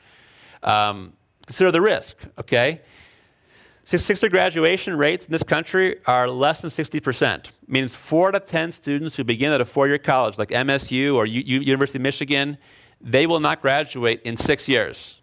Um, 0.62 1.12
consider 1.46 1.70
the 1.70 1.80
risk, 1.80 2.18
okay? 2.38 2.80
Sixth 3.96 4.28
graduation 4.28 4.98
rates 4.98 5.24
in 5.24 5.32
this 5.32 5.42
country 5.42 5.96
are 6.04 6.28
less 6.28 6.60
than 6.60 6.70
60%. 6.70 7.46
Means 7.66 7.94
four 7.94 8.28
out 8.28 8.34
of 8.34 8.44
10 8.44 8.70
students 8.72 9.16
who 9.16 9.24
begin 9.24 9.50
at 9.50 9.62
a 9.62 9.64
four 9.64 9.88
year 9.88 9.96
college, 9.96 10.36
like 10.36 10.50
MSU 10.50 11.14
or 11.14 11.24
U- 11.24 11.60
University 11.60 11.96
of 11.96 12.02
Michigan, 12.02 12.58
they 13.00 13.26
will 13.26 13.40
not 13.40 13.62
graduate 13.62 14.20
in 14.24 14.36
six 14.36 14.68
years. 14.68 15.16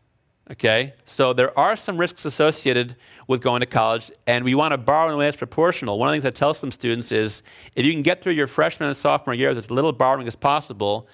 Okay? 0.49 0.95
So 1.05 1.31
there 1.31 1.57
are 1.57 1.75
some 1.75 1.97
risks 1.99 2.25
associated 2.25 2.95
with 3.27 3.41
going 3.41 3.59
to 3.59 3.67
college, 3.67 4.11
and 4.25 4.43
we 4.43 4.55
want 4.55 4.71
to 4.71 4.79
borrow 4.79 5.09
in 5.09 5.13
a 5.13 5.17
way 5.17 5.25
that's 5.25 5.37
proportional. 5.37 5.99
One 5.99 6.09
of 6.09 6.13
the 6.13 6.21
things 6.21 6.25
I 6.25 6.35
tell 6.35 6.55
some 6.55 6.71
students 6.71 7.11
is 7.11 7.43
if 7.75 7.85
you 7.85 7.91
can 7.91 8.01
get 8.01 8.21
through 8.21 8.33
your 8.33 8.47
freshman 8.47 8.87
and 8.87 8.97
sophomore 8.97 9.35
year 9.35 9.49
with 9.49 9.59
as 9.59 9.69
little 9.69 9.91
borrowing 9.91 10.25
as 10.25 10.35
possible, 10.35 11.07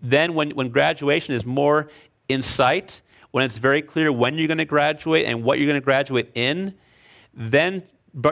then 0.00 0.34
when, 0.34 0.50
when 0.50 0.68
graduation 0.68 1.34
is 1.34 1.44
more 1.44 1.88
in 2.28 2.42
sight, 2.42 3.02
when 3.32 3.44
it's 3.44 3.58
very 3.58 3.82
clear 3.82 4.12
when 4.12 4.38
you're 4.38 4.46
going 4.46 4.58
to 4.58 4.64
graduate 4.64 5.26
and 5.26 5.42
what 5.42 5.58
you're 5.58 5.66
going 5.66 5.80
to 5.80 5.84
graduate 5.84 6.30
in, 6.34 6.74
then 7.34 7.82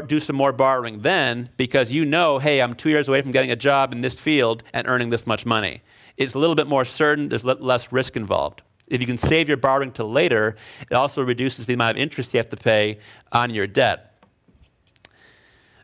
do 0.07 0.21
some 0.21 0.37
more 0.37 0.53
borrowing 0.53 1.01
then 1.01 1.49
because 1.57 1.91
you 1.91 2.05
know, 2.05 2.39
hey, 2.39 2.61
I'm 2.61 2.75
two 2.75 2.91
years 2.91 3.09
away 3.09 3.23
from 3.23 3.31
getting 3.31 3.51
a 3.51 3.57
job 3.57 3.93
in 3.93 4.03
this 4.03 4.21
field 4.21 4.63
and 4.75 4.87
earning 4.87 5.11
this 5.11 5.27
much 5.27 5.47
money. 5.47 5.83
It's 6.19 6.35
a 6.35 6.39
little 6.39 6.55
bit 6.55 6.67
more 6.67 6.85
certain, 6.85 7.31
there's 7.31 7.45
less 7.45 7.91
risk 7.91 8.15
involved. 8.15 8.63
If 8.89 9.01
you 9.01 9.07
can 9.07 9.17
save 9.17 9.49
your 9.49 9.57
borrowing 9.57 9.93
till 9.93 10.11
later, 10.11 10.57
it 10.83 10.95
also 10.95 11.23
reduces 11.23 11.65
the 11.65 11.73
amount 11.75 11.97
of 11.97 12.03
interest 12.03 12.35
you 12.35 12.39
have 12.39 12.51
to 12.51 12.57
pay 12.57 12.99
on 13.33 13.55
your 13.55 13.67
debt. 13.67 14.23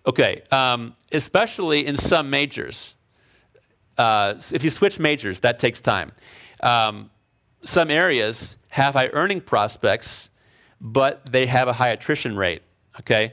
Okay, 0.06 0.42
um, 0.50 0.94
especially 1.10 1.86
in 1.86 1.96
some 1.96 2.28
majors. 2.28 2.94
Uh, 3.96 4.34
if 4.52 4.62
you 4.62 4.70
switch 4.70 4.98
majors, 4.98 5.40
that 5.40 5.58
takes 5.58 5.80
time. 5.80 6.12
Um, 6.62 7.10
some 7.64 7.90
areas 7.90 8.56
have 8.76 8.92
high 8.92 9.08
earning 9.14 9.40
prospects, 9.40 10.28
but 10.82 11.32
they 11.32 11.46
have 11.46 11.66
a 11.66 11.72
high 11.72 11.88
attrition 11.88 12.36
rate. 12.36 12.60
Okay? 13.00 13.32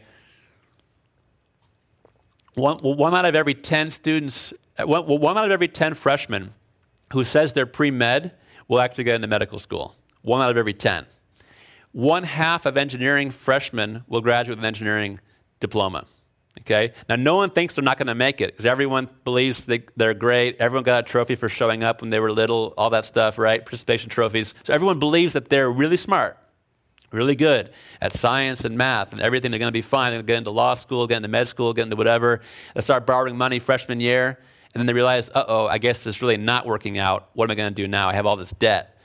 One, 2.56 2.78
one 2.78 3.14
out 3.14 3.26
of 3.26 3.36
every 3.36 3.54
10 3.54 3.92
students, 3.92 4.54
uh, 4.78 4.88
one, 4.88 5.06
one 5.06 5.38
out 5.38 5.44
of 5.44 5.52
every 5.52 5.68
10 5.68 5.96
freshmen 5.96 6.54
who 7.12 7.26
says 7.26 7.52
they're 7.52 7.66
pre 7.66 7.92
med 7.92 8.32
will 8.70 8.80
actually 8.80 9.04
get 9.04 9.16
into 9.16 9.28
medical 9.28 9.60
school. 9.60 9.96
One 10.22 10.42
out 10.42 10.50
of 10.50 10.56
every 10.56 10.74
10. 10.74 11.06
One 11.92 12.24
half 12.24 12.66
of 12.66 12.78
engineering 12.78 13.30
freshmen 13.30 14.04
will 14.08 14.22
graduate 14.22 14.58
with 14.58 14.64
an 14.64 14.68
engineering 14.68 15.20
diploma. 15.60 16.06
Okay? 16.62 16.94
Now, 17.10 17.16
no 17.16 17.36
one 17.36 17.50
thinks 17.50 17.76
they're 17.76 17.84
not 17.84 17.98
going 17.98 18.08
to 18.08 18.16
make 18.16 18.40
it 18.40 18.52
because 18.52 18.66
everyone 18.66 19.10
believes 19.24 19.66
they, 19.66 19.84
they're 19.98 20.14
great. 20.14 20.58
Everyone 20.60 20.84
got 20.84 21.04
a 21.06 21.08
trophy 21.08 21.36
for 21.36 21.50
showing 21.50 21.84
up 21.84 22.02
when 22.02 22.10
they 22.10 22.20
were 22.20 22.32
little, 22.32 22.74
all 22.78 22.90
that 22.92 23.06
stuff, 23.06 23.38
right? 23.38 23.64
Participation 23.64 24.10
trophies. 24.10 24.54
So 24.64 24.74
everyone 24.74 25.00
believes 25.00 25.34
that 25.34 25.50
they're 25.50 25.72
really 25.72 25.98
smart, 25.98 26.38
really 27.12 27.36
good 27.36 27.72
at 28.02 28.14
science 28.14 28.66
and 28.66 28.78
math 28.78 29.12
and 29.12 29.20
everything. 29.20 29.52
They're 29.52 29.60
going 29.60 29.68
to 29.68 29.74
be 29.74 29.82
fine. 29.82 30.12
They're 30.12 30.20
going 30.20 30.28
to 30.28 30.32
get 30.34 30.38
into 30.38 30.52
law 30.52 30.76
school, 30.76 31.08
get 31.08 31.18
into 31.18 31.28
med 31.28 31.48
school, 31.48 31.74
get 31.74 31.84
into 31.84 31.96
whatever. 31.96 32.42
They 32.76 32.82
start 32.82 33.06
borrowing 33.06 33.36
money 33.36 33.60
freshman 33.60 34.00
year. 34.00 34.40
And 34.74 34.80
then 34.80 34.88
they 34.88 34.94
realize, 34.94 35.30
uh 35.30 35.46
oh, 35.48 35.68
I 35.68 35.78
guess 35.78 36.04
this 36.04 36.16
is 36.16 36.22
really 36.22 36.38
not 36.38 36.66
working 36.66 36.98
out. 36.98 37.30
What 37.34 37.46
am 37.46 37.52
I 37.52 37.56
going 37.56 37.74
to 37.74 37.76
do 37.76 37.88
now? 37.88 38.10
I 38.10 38.14
have 38.14 38.26
all 38.26 38.36
this 38.36 38.52
debt. 38.52 38.98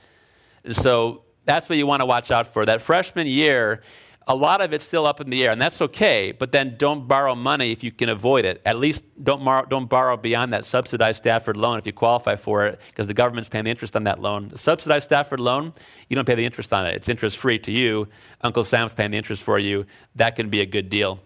And 0.63 0.75
so 0.75 1.23
that's 1.45 1.69
what 1.69 1.77
you 1.77 1.85
want 1.85 2.01
to 2.01 2.05
watch 2.05 2.31
out 2.31 2.47
for. 2.47 2.65
That 2.65 2.81
freshman 2.81 3.27
year, 3.27 3.81
a 4.29 4.35
lot 4.35 4.61
of 4.61 4.73
it's 4.73 4.83
still 4.83 5.07
up 5.07 5.19
in 5.19 5.31
the 5.31 5.43
air, 5.43 5.51
and 5.51 5.59
that's 5.59 5.81
okay, 5.81 6.31
but 6.31 6.51
then 6.51 6.75
don't 6.77 7.07
borrow 7.07 7.33
money 7.33 7.71
if 7.71 7.83
you 7.83 7.91
can 7.91 8.09
avoid 8.09 8.45
it. 8.45 8.61
At 8.63 8.77
least 8.77 9.03
don't, 9.23 9.41
mar- 9.41 9.65
don't 9.67 9.89
borrow 9.89 10.15
beyond 10.17 10.53
that 10.53 10.65
subsidized 10.65 11.17
Stafford 11.17 11.57
loan 11.57 11.79
if 11.79 11.87
you 11.87 11.93
qualify 11.93 12.35
for 12.35 12.67
it, 12.67 12.79
because 12.89 13.07
the 13.07 13.15
government's 13.15 13.49
paying 13.49 13.63
the 13.63 13.71
interest 13.71 13.95
on 13.95 14.03
that 14.03 14.21
loan. 14.21 14.49
The 14.49 14.59
subsidized 14.59 15.05
Stafford 15.05 15.39
loan, 15.39 15.73
you 16.09 16.15
don't 16.15 16.25
pay 16.25 16.35
the 16.35 16.45
interest 16.45 16.71
on 16.71 16.85
it. 16.85 16.93
It's 16.93 17.09
interest 17.09 17.37
free 17.37 17.57
to 17.57 17.71
you. 17.71 18.07
Uncle 18.41 18.63
Sam's 18.63 18.93
paying 18.93 19.09
the 19.09 19.17
interest 19.17 19.41
for 19.41 19.57
you. 19.57 19.87
That 20.15 20.35
can 20.35 20.49
be 20.49 20.61
a 20.61 20.65
good 20.65 20.89
deal. 20.89 21.19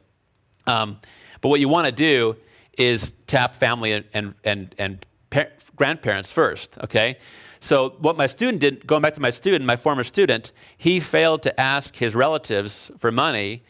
Um, 0.66 1.02
but 1.42 1.50
what 1.50 1.60
you 1.60 1.68
want 1.68 1.88
to 1.88 1.92
do 1.92 2.38
is 2.78 3.16
tap 3.28 3.54
family 3.54 3.92
and, 3.92 4.06
and, 4.14 4.34
and 4.46 4.74
par- 4.78 5.06
grandparents 5.76 6.32
first, 6.32 6.78
okay? 6.84 7.18
So, 7.60 7.92
what 8.00 8.18
my 8.18 8.28
student 8.28 8.60
did, 8.60 8.86
going 8.86 9.02
back 9.02 9.14
to 9.14 9.22
my 9.22 9.30
student, 9.30 9.66
my 9.66 9.76
former 9.76 10.04
student, 10.04 10.52
he 10.78 11.00
failed 11.00 11.44
to 11.44 11.60
ask 11.60 11.96
his 11.96 12.14
relatives 12.14 12.92
for 13.00 13.12
money, 13.12 13.64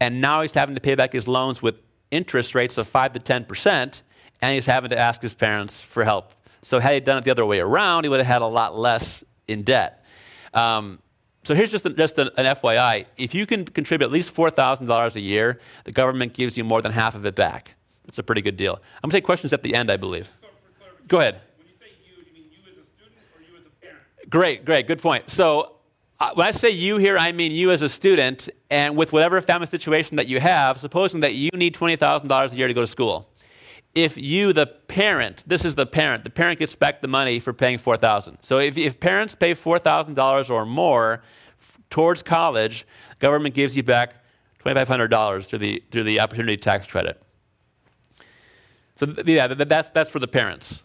and 0.00 0.20
now 0.20 0.42
he's 0.42 0.54
having 0.54 0.74
to 0.76 0.80
pay 0.80 0.94
back 0.94 1.12
his 1.12 1.26
loans 1.26 1.60
with 1.60 1.82
interest 2.10 2.54
rates 2.54 2.78
of 2.78 2.86
5 2.86 3.14
to 3.14 3.20
10%, 3.20 4.02
and 4.40 4.54
he's 4.54 4.66
having 4.66 4.90
to 4.90 4.98
ask 4.98 5.20
his 5.20 5.34
parents 5.34 5.82
for 5.82 6.04
help. 6.04 6.32
So, 6.62 6.78
had 6.78 6.94
he 6.94 7.00
done 7.00 7.18
it 7.18 7.24
the 7.24 7.30
other 7.30 7.44
way 7.44 7.58
around, 7.58 8.04
he 8.04 8.08
would 8.08 8.20
have 8.20 8.26
had 8.26 8.42
a 8.42 8.46
lot 8.46 8.78
less 8.78 9.24
in 9.48 9.62
debt. 9.64 10.04
Um, 10.54 11.00
so 11.42 11.54
here's 11.54 11.70
just, 11.70 11.86
a, 11.86 11.90
just 11.90 12.18
an, 12.18 12.30
an 12.36 12.44
FYI. 12.54 13.06
If 13.16 13.34
you 13.34 13.46
can 13.46 13.64
contribute 13.64 14.06
at 14.06 14.12
least 14.12 14.34
$4,000 14.34 15.16
a 15.16 15.20
year, 15.20 15.58
the 15.84 15.92
government 15.92 16.34
gives 16.34 16.56
you 16.56 16.64
more 16.64 16.82
than 16.82 16.92
half 16.92 17.14
of 17.14 17.24
it 17.24 17.34
back. 17.34 17.74
It's 18.06 18.18
a 18.18 18.22
pretty 18.22 18.42
good 18.42 18.56
deal. 18.56 18.74
I'm 18.74 19.08
going 19.08 19.12
to 19.12 19.16
take 19.16 19.24
questions 19.24 19.52
at 19.52 19.62
the 19.62 19.74
end, 19.74 19.90
I 19.90 19.96
believe. 19.96 20.28
Go 21.10 21.18
ahead. 21.18 21.40
Great, 24.30 24.64
great, 24.64 24.86
good 24.86 25.02
point. 25.02 25.28
So 25.28 25.74
uh, 26.20 26.30
when 26.34 26.46
I 26.46 26.52
say 26.52 26.70
you 26.70 26.98
here, 26.98 27.18
I 27.18 27.32
mean 27.32 27.50
you 27.50 27.72
as 27.72 27.82
a 27.82 27.88
student, 27.88 28.48
and 28.70 28.96
with 28.96 29.12
whatever 29.12 29.40
family 29.40 29.66
situation 29.66 30.18
that 30.18 30.28
you 30.28 30.38
have, 30.38 30.78
supposing 30.78 31.18
that 31.22 31.34
you 31.34 31.50
need 31.52 31.74
$20,000 31.74 32.52
a 32.52 32.56
year 32.56 32.68
to 32.68 32.74
go 32.74 32.82
to 32.82 32.86
school. 32.86 33.28
If 33.92 34.16
you, 34.16 34.52
the 34.52 34.66
parent, 34.66 35.42
this 35.48 35.64
is 35.64 35.74
the 35.74 35.84
parent, 35.84 36.22
the 36.22 36.30
parent 36.30 36.60
gets 36.60 36.76
back 36.76 37.00
the 37.00 37.08
money 37.08 37.40
for 37.40 37.52
paying 37.52 37.78
4000 37.78 38.38
So 38.42 38.60
if, 38.60 38.78
if 38.78 39.00
parents 39.00 39.34
pay 39.34 39.54
$4,000 39.54 40.48
or 40.48 40.64
more 40.64 41.24
f- 41.60 41.78
towards 41.90 42.22
college, 42.22 42.86
government 43.18 43.56
gives 43.56 43.76
you 43.76 43.82
back 43.82 44.14
$2,500 44.64 45.44
through 45.44 45.58
the, 45.58 45.82
through 45.90 46.04
the 46.04 46.20
opportunity 46.20 46.56
tax 46.56 46.86
credit. 46.86 47.20
So 48.94 49.12
yeah, 49.26 49.48
that's, 49.48 49.88
that's 49.88 50.10
for 50.10 50.20
the 50.20 50.28
parents. 50.28 50.82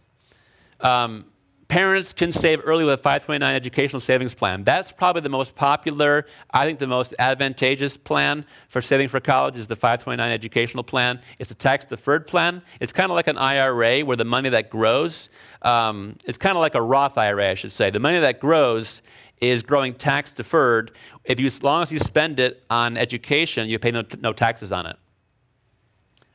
Um, 0.85 1.25
parents 1.67 2.13
can 2.13 2.31
save 2.31 2.61
early 2.63 2.85
with 2.85 2.93
a 2.93 2.97
529 2.97 3.55
educational 3.55 3.99
savings 3.99 4.35
plan. 4.35 4.63
That's 4.63 4.91
probably 4.91 5.23
the 5.23 5.29
most 5.29 5.55
popular, 5.55 6.27
I 6.53 6.63
think 6.63 6.77
the 6.77 6.85
most 6.85 7.15
advantageous 7.17 7.97
plan 7.97 8.45
for 8.69 8.81
saving 8.81 9.07
for 9.07 9.19
college 9.19 9.55
is 9.55 9.65
the 9.65 9.75
529 9.75 10.31
educational 10.31 10.83
plan. 10.83 11.19
It's 11.39 11.49
a 11.49 11.55
tax 11.55 11.85
deferred 11.85 12.27
plan. 12.27 12.61
It's 12.79 12.93
kind 12.93 13.09
of 13.09 13.15
like 13.15 13.25
an 13.25 13.37
IRA 13.37 14.01
where 14.01 14.15
the 14.15 14.25
money 14.25 14.49
that 14.49 14.69
grows, 14.69 15.31
um, 15.63 16.17
it's 16.25 16.37
kind 16.37 16.55
of 16.55 16.61
like 16.61 16.75
a 16.75 16.81
Roth 16.81 17.17
IRA, 17.17 17.49
I 17.49 17.55
should 17.55 17.71
say. 17.71 17.89
The 17.89 17.99
money 17.99 18.19
that 18.19 18.39
grows 18.39 19.01
is 19.41 19.63
growing 19.63 19.95
tax 19.95 20.33
deferred. 20.33 20.91
If 21.23 21.39
you, 21.39 21.47
as 21.47 21.63
long 21.63 21.81
as 21.81 21.91
you 21.91 21.97
spend 21.97 22.39
it 22.39 22.63
on 22.69 22.95
education, 22.95 23.67
you 23.69 23.79
pay 23.79 23.89
no, 23.89 24.03
no 24.19 24.33
taxes 24.33 24.71
on 24.71 24.85
it, 24.85 24.97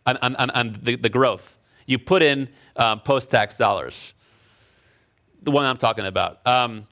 on, 0.07 0.17
on, 0.17 0.51
on 0.51 0.79
the, 0.83 0.97
the 0.97 1.09
growth 1.09 1.57
you 1.87 1.99
put 1.99 2.23
in 2.23 2.49
um, 2.77 3.01
post 3.01 3.31
tax 3.31 3.57
dollars. 3.57 4.15
The 5.43 5.51
one 5.51 5.65
I'm 5.65 5.77
talking 5.77 6.07
about. 6.07 6.47
Um, 6.47 6.87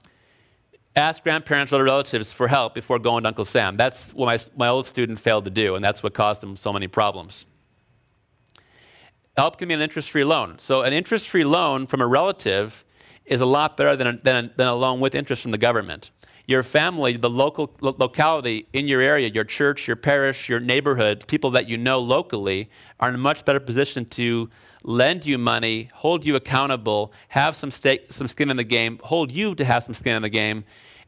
ask 0.96 1.22
grandparents 1.22 1.72
or 1.72 1.84
relatives 1.84 2.32
for 2.32 2.48
help 2.48 2.74
before 2.74 2.98
going 2.98 3.24
to 3.24 3.28
Uncle 3.28 3.44
Sam. 3.44 3.76
That's 3.76 4.12
what 4.12 4.26
my, 4.26 4.38
my 4.56 4.68
old 4.68 4.86
student 4.86 5.20
failed 5.20 5.44
to 5.44 5.50
do, 5.50 5.74
and 5.74 5.84
that's 5.84 6.02
what 6.02 6.14
caused 6.14 6.42
him 6.42 6.56
so 6.56 6.72
many 6.72 6.88
problems. 6.88 7.46
Help 9.36 9.58
can 9.58 9.68
be 9.68 9.74
an 9.74 9.80
interest 9.80 10.10
free 10.10 10.24
loan. 10.24 10.58
So, 10.58 10.82
an 10.82 10.92
interest 10.92 11.28
free 11.28 11.44
loan 11.44 11.86
from 11.86 12.00
a 12.00 12.06
relative 12.06 12.84
is 13.24 13.40
a 13.40 13.46
lot 13.46 13.76
better 13.76 13.94
than 13.94 14.06
a, 14.06 14.12
than, 14.16 14.44
a, 14.46 14.50
than 14.56 14.66
a 14.66 14.74
loan 14.74 15.00
with 15.00 15.14
interest 15.14 15.42
from 15.42 15.52
the 15.52 15.58
government 15.58 16.10
your 16.48 16.62
family, 16.62 17.16
the 17.16 17.30
local 17.30 17.76
lo- 17.82 17.94
locality 17.98 18.66
in 18.72 18.88
your 18.88 19.02
area, 19.02 19.28
your 19.28 19.44
church, 19.44 19.86
your 19.86 19.96
parish, 19.96 20.48
your 20.48 20.58
neighborhood, 20.58 21.24
people 21.28 21.50
that 21.50 21.68
you 21.68 21.76
know 21.76 22.00
locally 22.00 22.70
are 22.98 23.10
in 23.10 23.14
a 23.14 23.18
much 23.18 23.44
better 23.44 23.60
position 23.60 24.06
to 24.06 24.48
lend 24.82 25.26
you 25.26 25.38
money, 25.38 25.90
hold 25.94 26.24
you 26.24 26.36
accountable, 26.36 27.12
have 27.28 27.56
some, 27.56 27.70
stake, 27.70 28.12
some 28.12 28.28
skin 28.28 28.50
in 28.50 28.56
the 28.56 28.64
game, 28.64 29.00
hold 29.02 29.30
you 29.30 29.54
to 29.54 29.64
have 29.64 29.82
some 29.82 29.94
skin 29.94 30.16
in 30.16 30.22
the 30.22 30.28
game, 30.28 30.64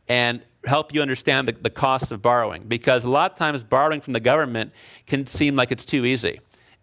and 0.08 0.42
help 0.66 0.92
you 0.92 1.00
understand 1.00 1.48
the, 1.48 1.52
the 1.52 1.70
cost 1.70 2.12
of 2.12 2.20
borrowing 2.20 2.64
because 2.64 3.04
a 3.04 3.10
lot 3.10 3.32
of 3.32 3.38
times 3.38 3.64
borrowing 3.64 4.00
from 4.00 4.12
the 4.12 4.20
government 4.20 4.72
can 5.06 5.26
seem 5.26 5.56
like 5.56 5.72
it's 5.72 5.84
too 5.84 6.04
easy. 6.04 6.40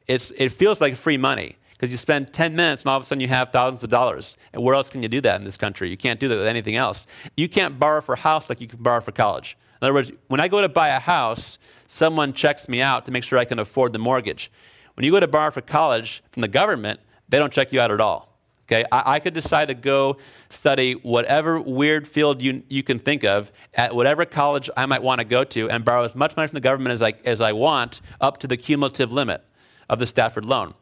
It's, 0.07 0.31
it 0.31 0.51
feels 0.51 0.81
like 0.81 0.95
free 0.95 1.17
money 1.17 1.57
because 1.71 1.91
you 1.91 1.97
spend 1.97 2.33
10 2.33 2.55
minutes 2.55 2.83
and 2.83 2.89
all 2.89 2.97
of 2.97 3.03
a 3.03 3.05
sudden 3.05 3.21
you 3.21 3.27
have 3.27 3.49
thousands 3.49 3.83
of 3.83 3.89
dollars. 3.89 4.35
And 4.53 4.63
where 4.63 4.73
else 4.73 4.89
can 4.89 5.03
you 5.03 5.09
do 5.09 5.21
that 5.21 5.39
in 5.39 5.45
this 5.45 5.57
country? 5.57 5.89
You 5.89 5.97
can't 5.97 6.19
do 6.19 6.27
that 6.27 6.37
with 6.37 6.47
anything 6.47 6.75
else. 6.75 7.05
You 7.35 7.47
can't 7.47 7.77
borrow 7.77 8.01
for 8.01 8.13
a 8.13 8.19
house 8.19 8.49
like 8.49 8.59
you 8.61 8.67
can 8.67 8.81
borrow 8.81 9.01
for 9.01 9.11
college. 9.11 9.57
In 9.79 9.85
other 9.85 9.93
words, 9.93 10.11
when 10.27 10.39
I 10.39 10.47
go 10.47 10.61
to 10.61 10.69
buy 10.69 10.89
a 10.89 10.99
house, 10.99 11.59
someone 11.85 12.33
checks 12.33 12.67
me 12.67 12.81
out 12.81 13.05
to 13.05 13.11
make 13.11 13.23
sure 13.23 13.37
I 13.37 13.45
can 13.45 13.59
afford 13.59 13.93
the 13.93 13.99
mortgage. 13.99 14.51
When 14.97 15.05
you 15.05 15.11
go 15.11 15.19
to 15.19 15.27
borrow 15.27 15.51
for 15.51 15.61
college 15.61 16.23
from 16.31 16.41
the 16.41 16.47
government, 16.47 16.99
they 17.29 17.37
don't 17.37 17.53
check 17.53 17.71
you 17.71 17.79
out 17.79 17.91
at 17.91 18.01
all. 18.01 18.35
Okay, 18.63 18.83
I, 18.91 19.15
I, 19.15 19.19
could 19.19 19.35
decide 19.35 19.67
to 19.67 19.75
go 19.75 20.17
study 20.49 20.93
whatever 20.93 21.61
weird 21.61 22.07
field 22.07 22.41
you, 22.41 22.63
you 22.67 22.81
can 22.81 22.97
think 22.97 23.23
of 23.23 23.51
at 23.75 23.95
whatever 23.95 24.25
college 24.25 24.71
I 24.75 24.87
might 24.87 25.03
want 25.03 25.19
to 25.19 25.25
go 25.25 25.43
to 25.43 25.69
and 25.69 25.85
borrow 25.85 26.03
as 26.03 26.15
much 26.15 26.35
money 26.35 26.47
from 26.47 26.55
the 26.55 26.61
government 26.61 26.93
as 26.93 27.01
I, 27.03 27.13
as 27.23 27.41
I 27.41 27.53
want 27.53 28.01
up 28.19 28.39
to 28.39 28.47
the 28.47 28.57
cumulative 28.57 29.11
limit 29.11 29.41
of 29.87 29.99
the 29.99 30.07
Stafford 30.07 30.45
loan. 30.45 30.73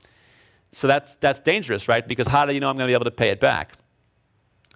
So 0.72 0.88
that's, 0.88 1.16
that's 1.18 1.42
dangerous, 1.42 1.88
right? 1.90 2.08
Because 2.08 2.28
how 2.28 2.46
do 2.46 2.54
you 2.54 2.62
know 2.62 2.70
I'm 2.70 2.78
going 2.78 2.88
to 2.88 2.90
be 2.90 2.96
able 2.96 3.06
to 3.06 3.12
pay 3.12 3.30
it 3.30 3.42
back? 3.42 3.74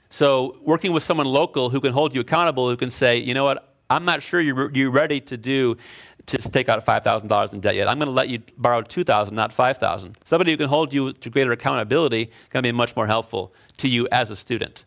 So 0.10 0.60
working 0.62 0.92
with 0.92 1.04
someone 1.04 1.28
local 1.28 1.70
who 1.70 1.80
can 1.80 1.94
hold 1.94 2.14
you 2.14 2.22
accountable, 2.22 2.70
who 2.70 2.78
can 2.78 2.90
say, 2.90 3.18
you 3.18 3.34
know 3.34 3.46
what, 3.46 3.76
I'm 3.90 4.06
not 4.06 4.22
sure 4.22 4.40
you're, 4.40 4.70
you're 4.72 4.92
ready 4.92 5.20
to 5.22 5.38
do 5.38 5.78
to 6.38 6.52
take 6.52 6.70
out 6.70 6.86
$5,000 6.86 7.54
in 7.54 7.60
debt 7.60 7.76
yet. 7.76 7.88
I'm 7.88 7.98
going 7.98 8.08
to 8.08 8.14
let 8.14 8.30
you 8.30 8.40
borrow 8.58 8.82
2,000, 8.82 9.34
not 9.34 9.52
5,000. 9.54 10.18
Somebody 10.26 10.52
who 10.52 10.58
can 10.58 10.70
hold 10.70 10.94
you 10.94 11.14
to 11.14 11.30
greater 11.30 11.52
accountability 11.52 12.32
can 12.50 12.64
be 12.64 12.72
much 12.72 12.96
more 12.96 13.08
helpful 13.08 13.54
to 13.78 13.88
you 13.88 14.08
as 14.12 14.30
a 14.30 14.36
student. 14.36 14.86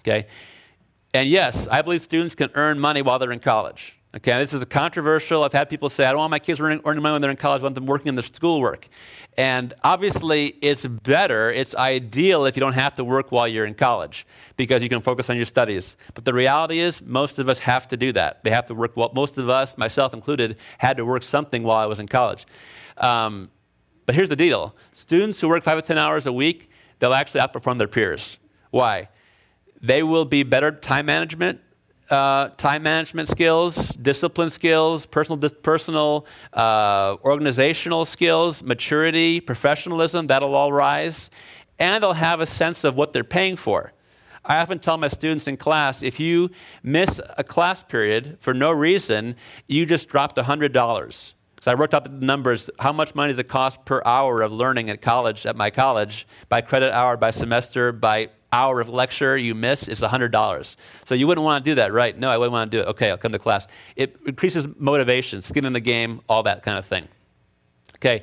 Okay? 0.00 0.26
And 1.12 1.28
yes, 1.28 1.68
I 1.70 1.82
believe 1.82 2.02
students 2.02 2.34
can 2.34 2.50
earn 2.54 2.78
money 2.78 3.02
while 3.02 3.18
they're 3.18 3.32
in 3.32 3.40
college. 3.40 3.96
Okay, 4.16 4.38
this 4.38 4.52
is 4.52 4.62
a 4.62 4.66
controversial. 4.66 5.42
I've 5.42 5.52
had 5.52 5.68
people 5.68 5.88
say, 5.88 6.04
I 6.04 6.10
don't 6.10 6.20
want 6.20 6.30
my 6.30 6.38
kids 6.38 6.60
earning, 6.60 6.80
earning 6.84 7.02
money 7.02 7.14
when 7.14 7.20
they're 7.20 7.32
in 7.32 7.36
college, 7.36 7.62
I 7.62 7.64
want 7.64 7.74
them 7.74 7.86
working 7.86 8.06
in 8.06 8.14
their 8.14 8.22
schoolwork. 8.22 8.86
And 9.36 9.74
obviously, 9.82 10.54
it's 10.62 10.86
better, 10.86 11.50
it's 11.50 11.74
ideal 11.74 12.44
if 12.44 12.54
you 12.54 12.60
don't 12.60 12.74
have 12.74 12.94
to 12.94 13.02
work 13.02 13.32
while 13.32 13.48
you're 13.48 13.66
in 13.66 13.74
college 13.74 14.24
because 14.56 14.84
you 14.84 14.88
can 14.88 15.00
focus 15.00 15.30
on 15.30 15.36
your 15.36 15.46
studies. 15.46 15.96
But 16.14 16.24
the 16.24 16.32
reality 16.32 16.78
is, 16.78 17.02
most 17.02 17.40
of 17.40 17.48
us 17.48 17.58
have 17.60 17.88
to 17.88 17.96
do 17.96 18.12
that. 18.12 18.44
They 18.44 18.50
have 18.50 18.66
to 18.66 18.74
work, 18.74 18.96
well, 18.96 19.10
most 19.16 19.36
of 19.36 19.48
us, 19.48 19.76
myself 19.76 20.14
included, 20.14 20.60
had 20.78 20.96
to 20.98 21.04
work 21.04 21.24
something 21.24 21.64
while 21.64 21.78
I 21.78 21.86
was 21.86 21.98
in 21.98 22.06
college. 22.06 22.46
Um, 22.98 23.50
but 24.06 24.14
here's 24.14 24.28
the 24.28 24.36
deal 24.36 24.76
students 24.92 25.40
who 25.40 25.48
work 25.48 25.64
five 25.64 25.80
to 25.80 25.82
10 25.84 25.98
hours 25.98 26.26
a 26.26 26.32
week, 26.32 26.70
they'll 27.00 27.14
actually 27.14 27.40
outperform 27.40 27.78
their 27.78 27.88
peers. 27.88 28.38
Why? 28.70 29.08
They 29.82 30.04
will 30.04 30.24
be 30.24 30.44
better 30.44 30.70
time 30.70 31.06
management, 31.06 31.60
uh, 32.14 32.50
time 32.56 32.82
management 32.82 33.28
skills, 33.28 33.88
discipline 33.90 34.48
skills, 34.48 35.04
personal, 35.04 35.36
dis- 35.36 35.54
personal 35.62 36.26
uh, 36.52 37.16
organizational 37.24 38.04
skills, 38.04 38.62
maturity, 38.62 39.40
professionalism, 39.40 40.28
that'll 40.28 40.54
all 40.54 40.72
rise. 40.72 41.30
And 41.78 42.02
they'll 42.02 42.12
have 42.12 42.40
a 42.40 42.46
sense 42.46 42.84
of 42.84 42.96
what 42.96 43.12
they're 43.12 43.24
paying 43.24 43.56
for. 43.56 43.92
I 44.44 44.58
often 44.58 44.78
tell 44.78 44.96
my 44.96 45.08
students 45.08 45.48
in 45.48 45.56
class 45.56 46.02
if 46.02 46.20
you 46.20 46.50
miss 46.82 47.20
a 47.36 47.42
class 47.42 47.82
period 47.82 48.36
for 48.40 48.54
no 48.54 48.70
reason, 48.70 49.36
you 49.66 49.84
just 49.84 50.08
dropped 50.08 50.36
$100. 50.36 51.32
So 51.60 51.72
I 51.72 51.74
worked 51.74 51.94
out 51.94 52.04
the 52.04 52.26
numbers. 52.26 52.68
How 52.78 52.92
much 52.92 53.14
money 53.14 53.30
does 53.32 53.38
it 53.38 53.48
cost 53.48 53.84
per 53.86 54.02
hour 54.04 54.42
of 54.42 54.52
learning 54.52 54.90
at 54.90 55.00
college, 55.00 55.46
at 55.46 55.56
my 55.56 55.70
college, 55.70 56.26
by 56.50 56.60
credit 56.60 56.92
hour, 56.92 57.16
by 57.16 57.30
semester, 57.30 57.90
by 57.90 58.28
hour 58.54 58.80
of 58.80 58.88
lecture 58.88 59.36
you 59.36 59.54
miss 59.54 59.88
is 59.88 60.00
$100. 60.00 60.76
So 61.04 61.14
you 61.14 61.26
wouldn't 61.26 61.44
want 61.44 61.64
to 61.64 61.70
do 61.70 61.74
that, 61.74 61.92
right? 61.92 62.16
No, 62.16 62.30
I 62.30 62.38
wouldn't 62.38 62.52
want 62.52 62.70
to 62.70 62.76
do 62.76 62.82
it. 62.82 62.86
Okay, 62.90 63.10
I'll 63.10 63.18
come 63.18 63.32
to 63.32 63.38
class. 63.38 63.66
It 63.96 64.16
increases 64.24 64.68
motivation, 64.78 65.42
skin 65.42 65.64
in 65.64 65.72
the 65.72 65.80
game, 65.80 66.20
all 66.28 66.44
that 66.44 66.62
kind 66.62 66.78
of 66.78 66.86
thing. 66.86 67.08
Okay, 67.96 68.22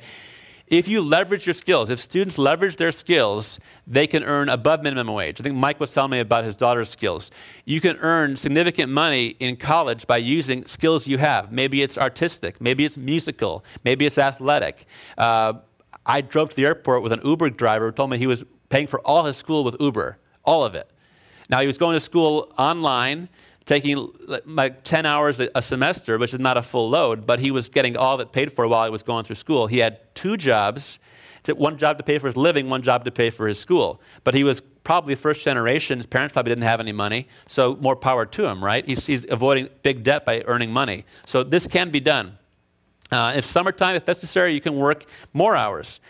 if 0.68 0.88
you 0.88 1.02
leverage 1.02 1.46
your 1.46 1.52
skills, 1.52 1.90
if 1.90 2.00
students 2.00 2.38
leverage 2.38 2.76
their 2.76 2.92
skills, 2.92 3.60
they 3.86 4.06
can 4.06 4.24
earn 4.24 4.48
above 4.48 4.82
minimum 4.82 5.12
wage. 5.12 5.38
I 5.38 5.42
think 5.42 5.54
Mike 5.54 5.78
was 5.78 5.92
telling 5.92 6.12
me 6.12 6.20
about 6.20 6.44
his 6.44 6.56
daughter's 6.56 6.88
skills. 6.88 7.30
You 7.66 7.82
can 7.82 7.98
earn 7.98 8.38
significant 8.38 8.90
money 8.90 9.36
in 9.38 9.56
college 9.56 10.06
by 10.06 10.16
using 10.16 10.64
skills 10.64 11.06
you 11.06 11.18
have. 11.18 11.52
Maybe 11.52 11.82
it's 11.82 11.98
artistic, 11.98 12.58
maybe 12.58 12.86
it's 12.86 12.96
musical, 12.96 13.64
maybe 13.84 14.06
it's 14.06 14.16
athletic. 14.16 14.86
Uh, 15.18 15.54
I 16.06 16.22
drove 16.22 16.48
to 16.50 16.56
the 16.56 16.64
airport 16.64 17.02
with 17.02 17.12
an 17.12 17.20
Uber 17.22 17.50
driver 17.50 17.86
who 17.86 17.92
told 17.92 18.08
me 18.08 18.16
he 18.16 18.26
was 18.26 18.42
paying 18.70 18.86
for 18.86 19.00
all 19.00 19.24
his 19.24 19.36
school 19.36 19.64
with 19.64 19.76
Uber 19.78 20.16
all 20.44 20.64
of 20.64 20.74
it. 20.74 20.88
Now, 21.48 21.60
he 21.60 21.66
was 21.66 21.78
going 21.78 21.94
to 21.94 22.00
school 22.00 22.52
online, 22.58 23.28
taking 23.66 24.10
like 24.44 24.82
10 24.84 25.06
hours 25.06 25.40
a 25.40 25.62
semester, 25.62 26.18
which 26.18 26.34
is 26.34 26.40
not 26.40 26.56
a 26.56 26.62
full 26.62 26.88
load, 26.88 27.26
but 27.26 27.40
he 27.40 27.50
was 27.50 27.68
getting 27.68 27.96
all 27.96 28.14
of 28.14 28.20
it 28.20 28.32
paid 28.32 28.52
for 28.52 28.66
while 28.66 28.84
he 28.84 28.90
was 28.90 29.02
going 29.02 29.24
through 29.24 29.36
school. 29.36 29.66
He 29.66 29.78
had 29.78 30.14
two 30.14 30.36
jobs 30.36 30.98
one 31.50 31.76
job 31.76 31.98
to 31.98 32.04
pay 32.04 32.18
for 32.18 32.28
his 32.28 32.36
living, 32.36 32.70
one 32.70 32.82
job 32.82 33.04
to 33.04 33.10
pay 33.10 33.30
for 33.30 33.48
his 33.48 33.58
school. 33.58 34.00
But 34.24 34.34
he 34.34 34.44
was 34.44 34.60
probably 34.84 35.14
first 35.14 35.42
generation. 35.42 35.98
His 35.98 36.06
parents 36.06 36.32
probably 36.32 36.50
didn't 36.50 36.64
have 36.64 36.80
any 36.80 36.92
money, 36.92 37.28
so 37.46 37.76
more 37.76 37.96
power 37.96 38.26
to 38.26 38.46
him, 38.46 38.64
right? 38.64 38.86
He's, 38.86 39.06
he's 39.06 39.26
avoiding 39.28 39.68
big 39.82 40.04
debt 40.04 40.24
by 40.24 40.42
earning 40.46 40.72
money. 40.72 41.04
So 41.26 41.42
this 41.42 41.66
can 41.66 41.90
be 41.90 42.00
done. 42.00 42.38
Uh, 43.10 43.34
if 43.36 43.44
summertime, 43.44 43.96
if 43.96 44.06
necessary, 44.06 44.54
you 44.54 44.60
can 44.60 44.76
work 44.76 45.04
more 45.32 45.56
hours. 45.56 46.00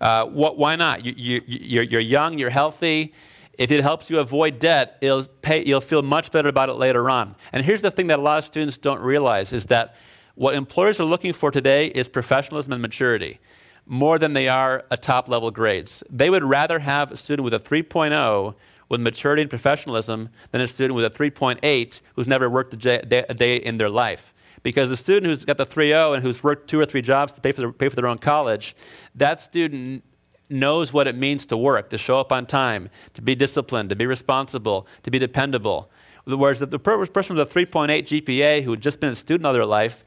Uh, 0.00 0.24
what, 0.26 0.58
why 0.58 0.76
not? 0.76 1.04
You, 1.04 1.14
you, 1.16 1.42
you're, 1.46 1.84
you're 1.84 2.00
young, 2.00 2.38
you're 2.38 2.50
healthy, 2.50 3.12
if 3.58 3.70
it 3.70 3.82
helps 3.82 4.08
you 4.08 4.20
avoid 4.20 4.58
debt, 4.58 5.02
pay, 5.42 5.64
you'll 5.66 5.80
feel 5.80 6.02
much 6.02 6.30
better 6.30 6.48
about 6.48 6.68
it 6.68 6.74
later 6.74 7.10
on. 7.10 7.34
And 7.52 7.64
here's 7.64 7.82
the 7.82 7.90
thing 7.90 8.06
that 8.06 8.18
a 8.18 8.22
lot 8.22 8.38
of 8.38 8.44
students 8.44 8.78
don't 8.78 9.00
realize 9.00 9.52
is 9.52 9.66
that 9.66 9.96
what 10.36 10.54
employers 10.54 11.00
are 11.00 11.04
looking 11.04 11.32
for 11.32 11.50
today 11.50 11.88
is 11.88 12.08
professionalism 12.08 12.72
and 12.72 12.80
maturity 12.80 13.40
more 13.88 14.18
than 14.18 14.34
they 14.34 14.48
are 14.48 14.84
a 14.90 14.96
top 14.96 15.28
level 15.28 15.50
grades. 15.50 16.04
They 16.10 16.30
would 16.30 16.44
rather 16.44 16.78
have 16.78 17.10
a 17.10 17.16
student 17.16 17.44
with 17.44 17.54
a 17.54 17.58
3.0 17.58 18.54
with 18.88 19.00
maturity 19.00 19.42
and 19.42 19.50
professionalism 19.50 20.28
than 20.50 20.60
a 20.60 20.66
student 20.66 20.94
with 20.94 21.04
a 21.04 21.10
3.8 21.10 22.00
who's 22.14 22.28
never 22.28 22.48
worked 22.48 22.72
a 22.74 22.76
day, 22.76 23.24
a 23.28 23.34
day 23.34 23.56
in 23.56 23.78
their 23.78 23.90
life. 23.90 24.32
Because 24.62 24.90
the 24.90 24.96
student 24.96 25.26
who's 25.26 25.44
got 25.44 25.56
the 25.56 25.66
3.0 25.66 26.14
and 26.14 26.22
who's 26.22 26.42
worked 26.42 26.68
two 26.68 26.78
or 26.78 26.86
three 26.86 27.02
jobs 27.02 27.32
to 27.34 27.40
pay 27.40 27.52
for, 27.52 27.72
pay 27.72 27.88
for 27.88 27.96
their 27.96 28.06
own 28.06 28.18
college, 28.18 28.76
that 29.14 29.40
student 29.40 30.04
knows 30.50 30.92
what 30.92 31.06
it 31.06 31.16
means 31.16 31.46
to 31.46 31.56
work, 31.56 31.90
to 31.90 31.98
show 31.98 32.18
up 32.20 32.32
on 32.32 32.46
time, 32.46 32.88
to 33.14 33.22
be 33.22 33.34
disciplined, 33.34 33.88
to 33.90 33.96
be 33.96 34.06
responsible, 34.06 34.86
to 35.02 35.10
be 35.10 35.18
dependable. 35.18 35.90
Whereas 36.24 36.58
the 36.58 36.78
person 36.78 37.36
with 37.36 37.48
a 37.48 37.50
3.8 37.50 37.88
GPA 37.88 38.62
who 38.62 38.72
had 38.72 38.80
just 38.80 39.00
been 39.00 39.10
a 39.10 39.14
student 39.14 39.46
all 39.46 39.54
their 39.54 39.64
life, 39.64 40.04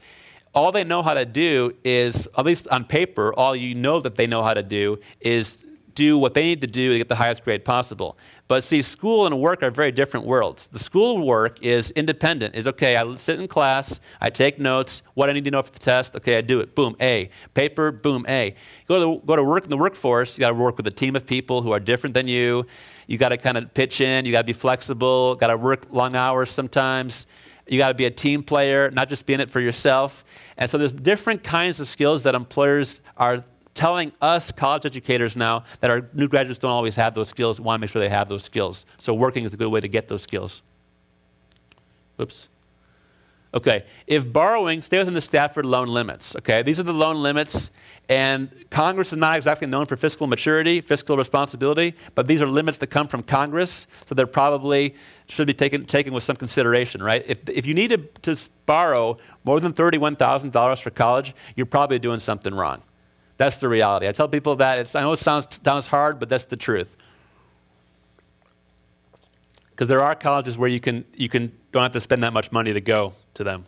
all 0.54 0.70
they 0.70 0.84
know 0.84 1.02
how 1.02 1.14
to 1.14 1.24
do 1.24 1.74
is, 1.84 2.28
at 2.36 2.44
least 2.44 2.68
on 2.68 2.84
paper, 2.84 3.32
all 3.34 3.56
you 3.56 3.74
know 3.74 4.00
that 4.00 4.16
they 4.16 4.26
know 4.26 4.42
how 4.42 4.54
to 4.54 4.62
do 4.62 4.98
is 5.20 5.66
do 5.94 6.16
what 6.18 6.34
they 6.34 6.42
need 6.42 6.60
to 6.60 6.66
do 6.66 6.92
to 6.92 6.98
get 6.98 7.08
the 7.08 7.16
highest 7.16 7.44
grade 7.44 7.64
possible. 7.64 8.16
But 8.52 8.62
see, 8.62 8.82
school 8.82 9.24
and 9.24 9.40
work 9.40 9.62
are 9.62 9.70
very 9.70 9.92
different 9.92 10.26
worlds. 10.26 10.68
The 10.68 10.78
school 10.78 11.26
work 11.26 11.62
is 11.62 11.90
independent. 11.92 12.54
Is 12.54 12.66
okay, 12.66 12.98
I 12.98 13.16
sit 13.16 13.40
in 13.40 13.48
class, 13.48 13.98
I 14.20 14.28
take 14.28 14.58
notes, 14.58 15.02
what 15.14 15.30
I 15.30 15.32
need 15.32 15.44
to 15.44 15.50
know 15.50 15.62
for 15.62 15.70
the 15.70 15.78
test, 15.78 16.14
okay, 16.16 16.36
I 16.36 16.42
do 16.42 16.60
it. 16.60 16.74
Boom, 16.74 16.94
A. 17.00 17.30
Paper, 17.54 17.90
boom, 17.90 18.26
A. 18.28 18.54
Go 18.88 19.16
to, 19.16 19.24
go 19.24 19.36
to 19.36 19.42
work 19.42 19.64
in 19.64 19.70
the 19.70 19.78
workforce, 19.78 20.36
you 20.36 20.40
got 20.40 20.50
to 20.50 20.54
work 20.54 20.76
with 20.76 20.86
a 20.86 20.90
team 20.90 21.16
of 21.16 21.24
people 21.24 21.62
who 21.62 21.72
are 21.72 21.80
different 21.80 22.12
than 22.12 22.28
you. 22.28 22.66
You 23.06 23.16
got 23.16 23.30
to 23.30 23.38
kind 23.38 23.56
of 23.56 23.72
pitch 23.72 24.02
in, 24.02 24.26
you 24.26 24.32
got 24.32 24.42
to 24.42 24.46
be 24.46 24.52
flexible, 24.52 25.34
got 25.36 25.46
to 25.46 25.56
work 25.56 25.86
long 25.90 26.14
hours 26.14 26.50
sometimes. 26.50 27.26
You 27.66 27.78
got 27.78 27.88
to 27.88 27.94
be 27.94 28.04
a 28.04 28.10
team 28.10 28.42
player, 28.42 28.90
not 28.90 29.08
just 29.08 29.24
be 29.24 29.32
in 29.32 29.40
it 29.40 29.50
for 29.50 29.60
yourself. 29.60 30.26
And 30.58 30.68
so 30.68 30.76
there's 30.76 30.92
different 30.92 31.42
kinds 31.42 31.80
of 31.80 31.88
skills 31.88 32.24
that 32.24 32.34
employers 32.34 33.00
are 33.16 33.44
telling 33.74 34.12
us 34.20 34.52
college 34.52 34.84
educators 34.84 35.36
now 35.36 35.64
that 35.80 35.90
our 35.90 36.08
new 36.12 36.28
graduates 36.28 36.58
don't 36.58 36.70
always 36.70 36.96
have 36.96 37.14
those 37.14 37.28
skills, 37.28 37.60
want 37.60 37.78
to 37.78 37.80
make 37.80 37.90
sure 37.90 38.02
they 38.02 38.08
have 38.08 38.28
those 38.28 38.44
skills. 38.44 38.84
So 38.98 39.14
working 39.14 39.44
is 39.44 39.54
a 39.54 39.56
good 39.56 39.68
way 39.68 39.80
to 39.80 39.88
get 39.88 40.08
those 40.08 40.22
skills. 40.22 40.62
Whoops. 42.16 42.48
Okay, 43.54 43.84
if 44.06 44.30
borrowing, 44.32 44.80
stay 44.80 44.96
within 44.96 45.12
the 45.12 45.20
Stafford 45.20 45.66
loan 45.66 45.88
limits. 45.88 46.34
Okay, 46.36 46.62
these 46.62 46.80
are 46.80 46.84
the 46.84 46.94
loan 46.94 47.22
limits, 47.22 47.70
and 48.08 48.50
Congress 48.70 49.12
is 49.12 49.18
not 49.18 49.36
exactly 49.36 49.66
known 49.66 49.84
for 49.84 49.94
fiscal 49.94 50.26
maturity, 50.26 50.80
fiscal 50.80 51.18
responsibility, 51.18 51.94
but 52.14 52.26
these 52.26 52.40
are 52.40 52.48
limits 52.48 52.78
that 52.78 52.86
come 52.86 53.08
from 53.08 53.22
Congress, 53.22 53.86
so 54.06 54.14
they're 54.14 54.26
probably 54.26 54.94
should 55.28 55.46
be 55.46 55.52
taken, 55.52 55.84
taken 55.84 56.14
with 56.14 56.24
some 56.24 56.36
consideration, 56.36 57.02
right? 57.02 57.24
If, 57.26 57.46
if 57.48 57.66
you 57.66 57.74
need 57.74 57.88
to, 57.88 57.98
to 58.34 58.48
borrow 58.64 59.18
more 59.44 59.60
than 59.60 59.74
$31,000 59.74 60.82
for 60.82 60.90
college, 60.90 61.34
you're 61.54 61.66
probably 61.66 61.98
doing 61.98 62.20
something 62.20 62.54
wrong. 62.54 62.82
That's 63.42 63.56
the 63.56 63.68
reality. 63.68 64.06
I 64.06 64.12
tell 64.12 64.28
people 64.28 64.54
that. 64.54 64.78
It's, 64.78 64.94
I 64.94 65.00
know 65.00 65.14
it 65.14 65.18
sounds, 65.18 65.48
sounds 65.64 65.88
hard, 65.88 66.20
but 66.20 66.28
that's 66.28 66.44
the 66.44 66.56
truth. 66.56 66.94
Because 69.70 69.88
there 69.88 70.00
are 70.00 70.14
colleges 70.14 70.56
where 70.56 70.68
you, 70.68 70.78
can, 70.78 71.04
you 71.16 71.28
can, 71.28 71.50
don't 71.72 71.82
have 71.82 71.90
to 71.90 71.98
spend 71.98 72.22
that 72.22 72.32
much 72.32 72.52
money 72.52 72.72
to 72.72 72.80
go 72.80 73.14
to 73.34 73.42
them. 73.42 73.66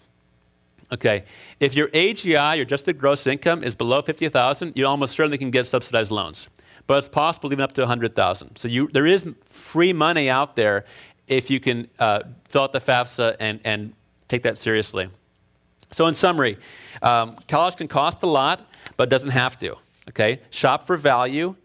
Okay, 0.93 1.25
if 1.59 1.75
your 1.75 1.89
AGI, 1.89 2.55
your 2.55 2.63
adjusted 2.63 3.01
gross 3.01 3.27
income, 3.27 3.65
is 3.65 3.75
below 3.75 4.01
50000 4.01 4.75
you 4.77 4.87
almost 4.87 5.17
certainly 5.17 5.39
can 5.39 5.51
get 5.51 5.67
subsidized 5.67 6.13
loans. 6.13 6.49
But 6.87 6.99
it's 6.99 7.09
possible 7.09 7.51
even 7.53 7.65
up 7.65 7.73
to 7.73 7.81
100000 7.81 8.57
So 8.57 8.69
you, 8.69 8.87
there 8.93 9.07
is 9.07 9.27
free 9.45 9.93
money 9.93 10.31
out 10.31 10.55
there 10.55 10.85
if 11.27 11.51
you 11.51 11.59
can 11.59 11.89
uh, 11.99 12.21
fill 12.45 12.63
out 12.63 12.73
the 12.73 12.81
FAFSA 12.81 13.35
and, 13.41 13.59
and 13.65 13.93
take 14.29 14.45
that 14.45 14.57
seriously. 14.57 15.09
So, 15.91 16.07
in 16.07 16.15
summary, 16.15 16.59
um, 17.03 17.37
college 17.49 17.75
can 17.75 17.89
cost 17.89 18.23
a 18.23 18.29
lot, 18.29 18.69
but 18.97 19.09
doesn't 19.09 19.31
have 19.31 19.59
to. 19.59 19.77
Okay, 20.11 20.41
shop 20.51 20.87
for 20.87 20.97
value. 20.97 21.57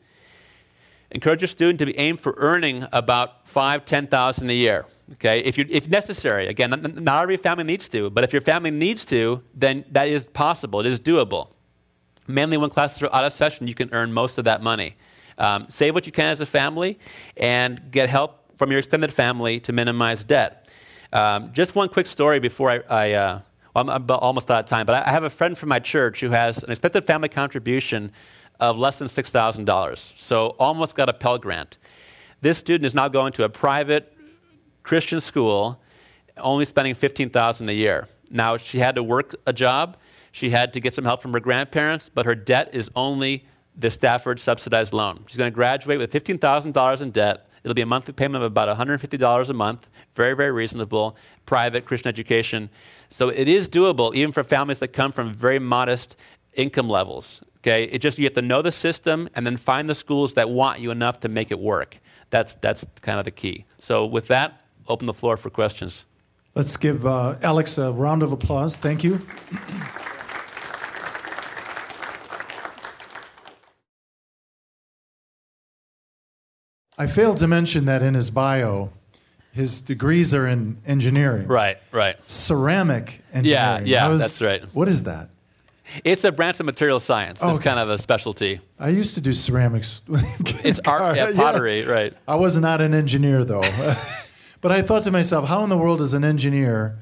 Encourage 1.11 1.41
your 1.41 1.47
student 1.47 1.79
to 1.79 1.85
be 1.87 1.97
aimed 1.97 2.19
for 2.19 2.35
earning 2.37 2.85
about 2.91 3.47
five, 3.47 3.85
ten 3.85 4.07
thousand 4.07 4.49
a 4.49 4.53
year. 4.53 4.85
Okay, 5.13 5.39
if, 5.39 5.57
you, 5.57 5.65
if 5.69 5.89
necessary. 5.89 6.47
Again, 6.47 6.69
not, 6.69 7.23
every 7.23 7.35
family 7.37 7.63
needs 7.63 7.89
to, 7.89 8.11
but 8.11 8.23
if 8.23 8.31
your 8.31 8.41
family 8.43 8.69
needs 8.69 9.05
to, 9.07 9.41
then 9.55 9.83
that 9.91 10.07
is 10.07 10.27
possible. 10.27 10.81
It 10.81 10.85
is 10.85 10.99
doable. 10.99 11.49
Mainly 12.27 12.57
when 12.57 12.69
classes 12.69 13.01
are 13.01 13.09
out 13.11 13.23
of 13.23 13.33
session, 13.33 13.67
you 13.67 13.73
can 13.73 13.89
earn 13.91 14.13
most 14.13 14.37
of 14.37 14.45
that 14.45 14.61
money. 14.61 14.95
Um, 15.39 15.65
save 15.67 15.95
what 15.95 16.05
you 16.05 16.11
can 16.11 16.27
as 16.27 16.41
a 16.41 16.45
family 16.45 16.99
and 17.37 17.81
get 17.89 18.07
help 18.07 18.55
from 18.59 18.69
your 18.69 18.77
extended 18.77 19.11
family 19.11 19.59
to 19.61 19.73
minimize 19.73 20.23
debt. 20.23 20.69
Um, 21.11 21.51
just 21.53 21.73
one 21.73 21.89
quick 21.89 22.05
story 22.05 22.39
before 22.39 22.69
I, 22.69 22.81
I 22.87 23.11
uh, 23.13 23.41
almost 23.87 24.51
out 24.51 24.63
of 24.63 24.69
time, 24.69 24.85
but 24.85 25.07
I 25.07 25.11
have 25.11 25.23
a 25.23 25.29
friend 25.29 25.57
from 25.57 25.69
my 25.69 25.79
church 25.79 26.19
who 26.21 26.31
has 26.31 26.63
an 26.63 26.71
expected 26.71 27.05
family 27.05 27.29
contribution 27.29 28.11
of 28.59 28.77
less 28.77 28.99
than 28.99 29.07
$6,000, 29.07 30.13
so 30.17 30.55
almost 30.59 30.95
got 30.95 31.07
a 31.07 31.13
Pell 31.13 31.37
Grant. 31.37 31.77
This 32.41 32.57
student 32.57 32.85
is 32.85 32.93
now 32.93 33.07
going 33.07 33.31
to 33.33 33.43
a 33.43 33.49
private 33.49 34.13
Christian 34.83 35.19
school, 35.21 35.81
only 36.37 36.65
spending 36.65 36.93
15000 36.93 37.69
a 37.69 37.73
year. 37.73 38.07
Now, 38.31 38.57
she 38.57 38.79
had 38.79 38.95
to 38.95 39.03
work 39.03 39.35
a 39.45 39.53
job, 39.53 39.97
she 40.31 40.49
had 40.49 40.73
to 40.73 40.79
get 40.79 40.93
some 40.93 41.05
help 41.05 41.21
from 41.21 41.33
her 41.33 41.39
grandparents, 41.39 42.09
but 42.09 42.25
her 42.25 42.35
debt 42.35 42.69
is 42.73 42.89
only 42.95 43.45
the 43.75 43.89
Stafford 43.89 44.39
subsidized 44.39 44.93
loan. 44.93 45.23
She's 45.27 45.37
going 45.37 45.51
to 45.51 45.55
graduate 45.55 45.99
with 45.99 46.11
$15,000 46.11 47.01
in 47.01 47.11
debt. 47.11 47.47
It'll 47.63 47.75
be 47.75 47.81
a 47.81 47.85
monthly 47.85 48.13
payment 48.13 48.43
of 48.43 48.51
about 48.51 48.75
$150 48.77 49.49
a 49.49 49.53
month. 49.53 49.87
Very, 50.15 50.33
very 50.33 50.51
reasonable. 50.51 51.15
Private 51.45 51.85
Christian 51.85 52.09
education. 52.09 52.69
So 53.09 53.29
it 53.29 53.47
is 53.47 53.67
doable, 53.67 54.13
even 54.15 54.31
for 54.31 54.43
families 54.43 54.79
that 54.79 54.89
come 54.89 55.11
from 55.11 55.33
very 55.33 55.59
modest 55.59 56.15
income 56.53 56.89
levels. 56.89 57.43
Okay, 57.57 57.85
it 57.85 57.99
just 57.99 58.17
you 58.17 58.23
have 58.25 58.33
to 58.35 58.41
know 58.41 58.61
the 58.61 58.71
system 58.71 59.27
and 59.35 59.45
then 59.45 59.57
find 59.57 59.89
the 59.89 59.95
schools 59.95 60.35
that 60.35 60.49
want 60.49 60.79
you 60.79 60.91
enough 60.91 61.19
to 61.21 61.29
make 61.29 61.51
it 61.51 61.59
work. 61.59 61.97
That's 62.29 62.53
that's 62.55 62.85
kind 63.01 63.19
of 63.19 63.25
the 63.25 63.31
key. 63.31 63.65
So 63.79 64.05
with 64.05 64.27
that, 64.27 64.61
open 64.87 65.07
the 65.07 65.13
floor 65.13 65.35
for 65.35 65.49
questions. 65.49 66.05
Let's 66.55 66.77
give 66.77 67.05
uh, 67.05 67.35
Alex 67.41 67.77
a 67.77 67.91
round 67.91 68.23
of 68.23 68.31
applause. 68.31 68.77
Thank 68.77 69.03
you. 69.03 69.21
I 76.97 77.07
failed 77.07 77.37
to 77.37 77.47
mention 77.47 77.85
that 77.85 78.03
in 78.03 78.13
his 78.13 78.29
bio, 78.29 78.91
his 79.59 79.81
degrees 79.81 80.33
are 80.33 80.47
in 80.47 80.81
engineering. 80.85 81.45
Right, 81.45 81.77
right. 81.91 82.15
Ceramic 82.25 83.21
engineering. 83.33 83.85
Yeah, 83.85 84.07
yeah, 84.07 84.17
that's 84.17 84.41
right. 84.41 84.63
What 84.73 84.87
is 84.87 85.03
that? 85.03 85.29
It's 86.03 86.23
a 86.23 86.31
branch 86.31 86.59
of 86.59 86.65
material 86.65 86.99
science. 86.99 87.41
It's 87.43 87.59
kind 87.59 87.79
of 87.79 87.89
a 87.89 87.97
specialty. 87.97 88.61
I 88.79 88.89
used 88.89 89.15
to 89.15 89.21
do 89.21 89.33
ceramics. 89.33 90.01
it's 90.63 90.79
art, 90.85 91.17
yeah, 91.17 91.31
pottery, 91.35 91.81
yeah. 91.81 91.91
right. 91.91 92.13
I 92.27 92.35
was 92.35 92.57
not 92.57 92.79
an 92.79 92.93
engineer, 92.93 93.43
though. 93.43 93.61
but 94.61 94.71
I 94.71 94.81
thought 94.81 95.03
to 95.03 95.11
myself, 95.11 95.47
how 95.49 95.63
in 95.63 95.69
the 95.69 95.77
world 95.77 95.99
does 95.99 96.13
an 96.13 96.23
engineer 96.23 96.99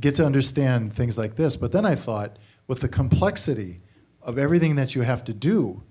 get 0.00 0.14
to 0.14 0.24
understand 0.24 0.94
things 0.94 1.18
like 1.18 1.36
this? 1.36 1.56
But 1.56 1.72
then 1.72 1.84
I 1.84 1.96
thought, 1.96 2.38
with 2.66 2.80
the 2.80 2.88
complexity 2.88 3.78
of 4.22 4.38
everything 4.38 4.76
that 4.76 4.94
you 4.94 5.02
have 5.02 5.22
to 5.24 5.34
do 5.34 5.82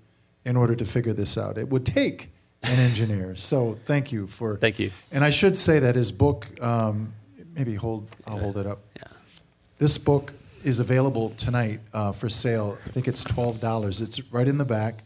in 0.44 0.56
order 0.56 0.74
to 0.74 0.84
figure 0.84 1.12
this 1.12 1.38
out, 1.38 1.56
it 1.56 1.68
would 1.68 1.86
take 1.86 2.33
an 2.64 2.78
engineer. 2.78 3.34
So 3.36 3.78
thank 3.84 4.12
you 4.12 4.26
for. 4.26 4.56
Thank 4.56 4.78
you. 4.78 4.90
And 5.12 5.24
I 5.24 5.30
should 5.30 5.56
say 5.56 5.78
that 5.78 5.94
his 5.94 6.12
book, 6.12 6.48
um, 6.62 7.12
maybe 7.54 7.74
hold, 7.74 8.08
I'll 8.26 8.38
hold 8.38 8.56
it 8.56 8.66
up. 8.66 8.80
Yeah. 8.96 9.04
This 9.78 9.98
book 9.98 10.32
is 10.62 10.78
available 10.78 11.30
tonight 11.30 11.80
uh, 11.92 12.12
for 12.12 12.28
sale. 12.28 12.78
I 12.86 12.90
think 12.90 13.06
it's 13.08 13.24
twelve 13.24 13.60
dollars. 13.60 14.00
It's 14.00 14.32
right 14.32 14.48
in 14.48 14.58
the 14.58 14.64
back. 14.64 15.04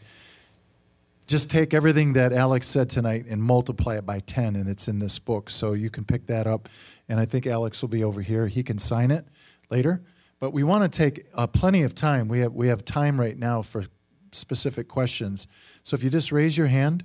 Just 1.27 1.51
take 1.51 1.75
everything 1.75 2.15
that 2.15 2.33
Alex 2.33 2.69
said 2.69 2.89
tonight 2.89 3.27
and 3.29 3.43
multiply 3.43 3.97
it 3.97 4.07
by 4.07 4.21
ten, 4.21 4.57
and 4.57 4.69
it's 4.69 4.89
in 4.89 4.99
this 4.99 5.19
book. 5.19 5.51
So 5.51 5.73
you 5.73 5.91
can 5.91 6.05
pick 6.05 6.27
that 6.27 6.47
up. 6.47 6.69
And 7.09 7.19
I 7.19 7.25
think 7.25 7.47
Alex 7.47 7.83
will 7.83 7.89
be 7.89 8.05
over 8.05 8.23
here. 8.23 8.47
He 8.47 8.63
can 8.63 8.79
sign 8.79 9.11
it 9.11 9.27
later. 9.71 10.03
But 10.41 10.53
we 10.53 10.63
want 10.63 10.91
to 10.91 10.97
take 10.97 11.27
uh, 11.35 11.47
plenty 11.47 11.83
of 11.83 11.95
time. 11.95 12.29
We 12.29 12.41
have 12.41 12.53
we 12.53 12.69
have 12.69 12.85
time 12.85 13.21
right 13.21 13.37
now 13.37 13.63
for 13.63 13.87
specific 14.31 14.87
questions. 14.87 15.49
So 15.83 15.97
if 15.97 16.05
you 16.05 16.11
just 16.11 16.31
raise 16.31 16.57
your 16.57 16.69
hand 16.69 17.05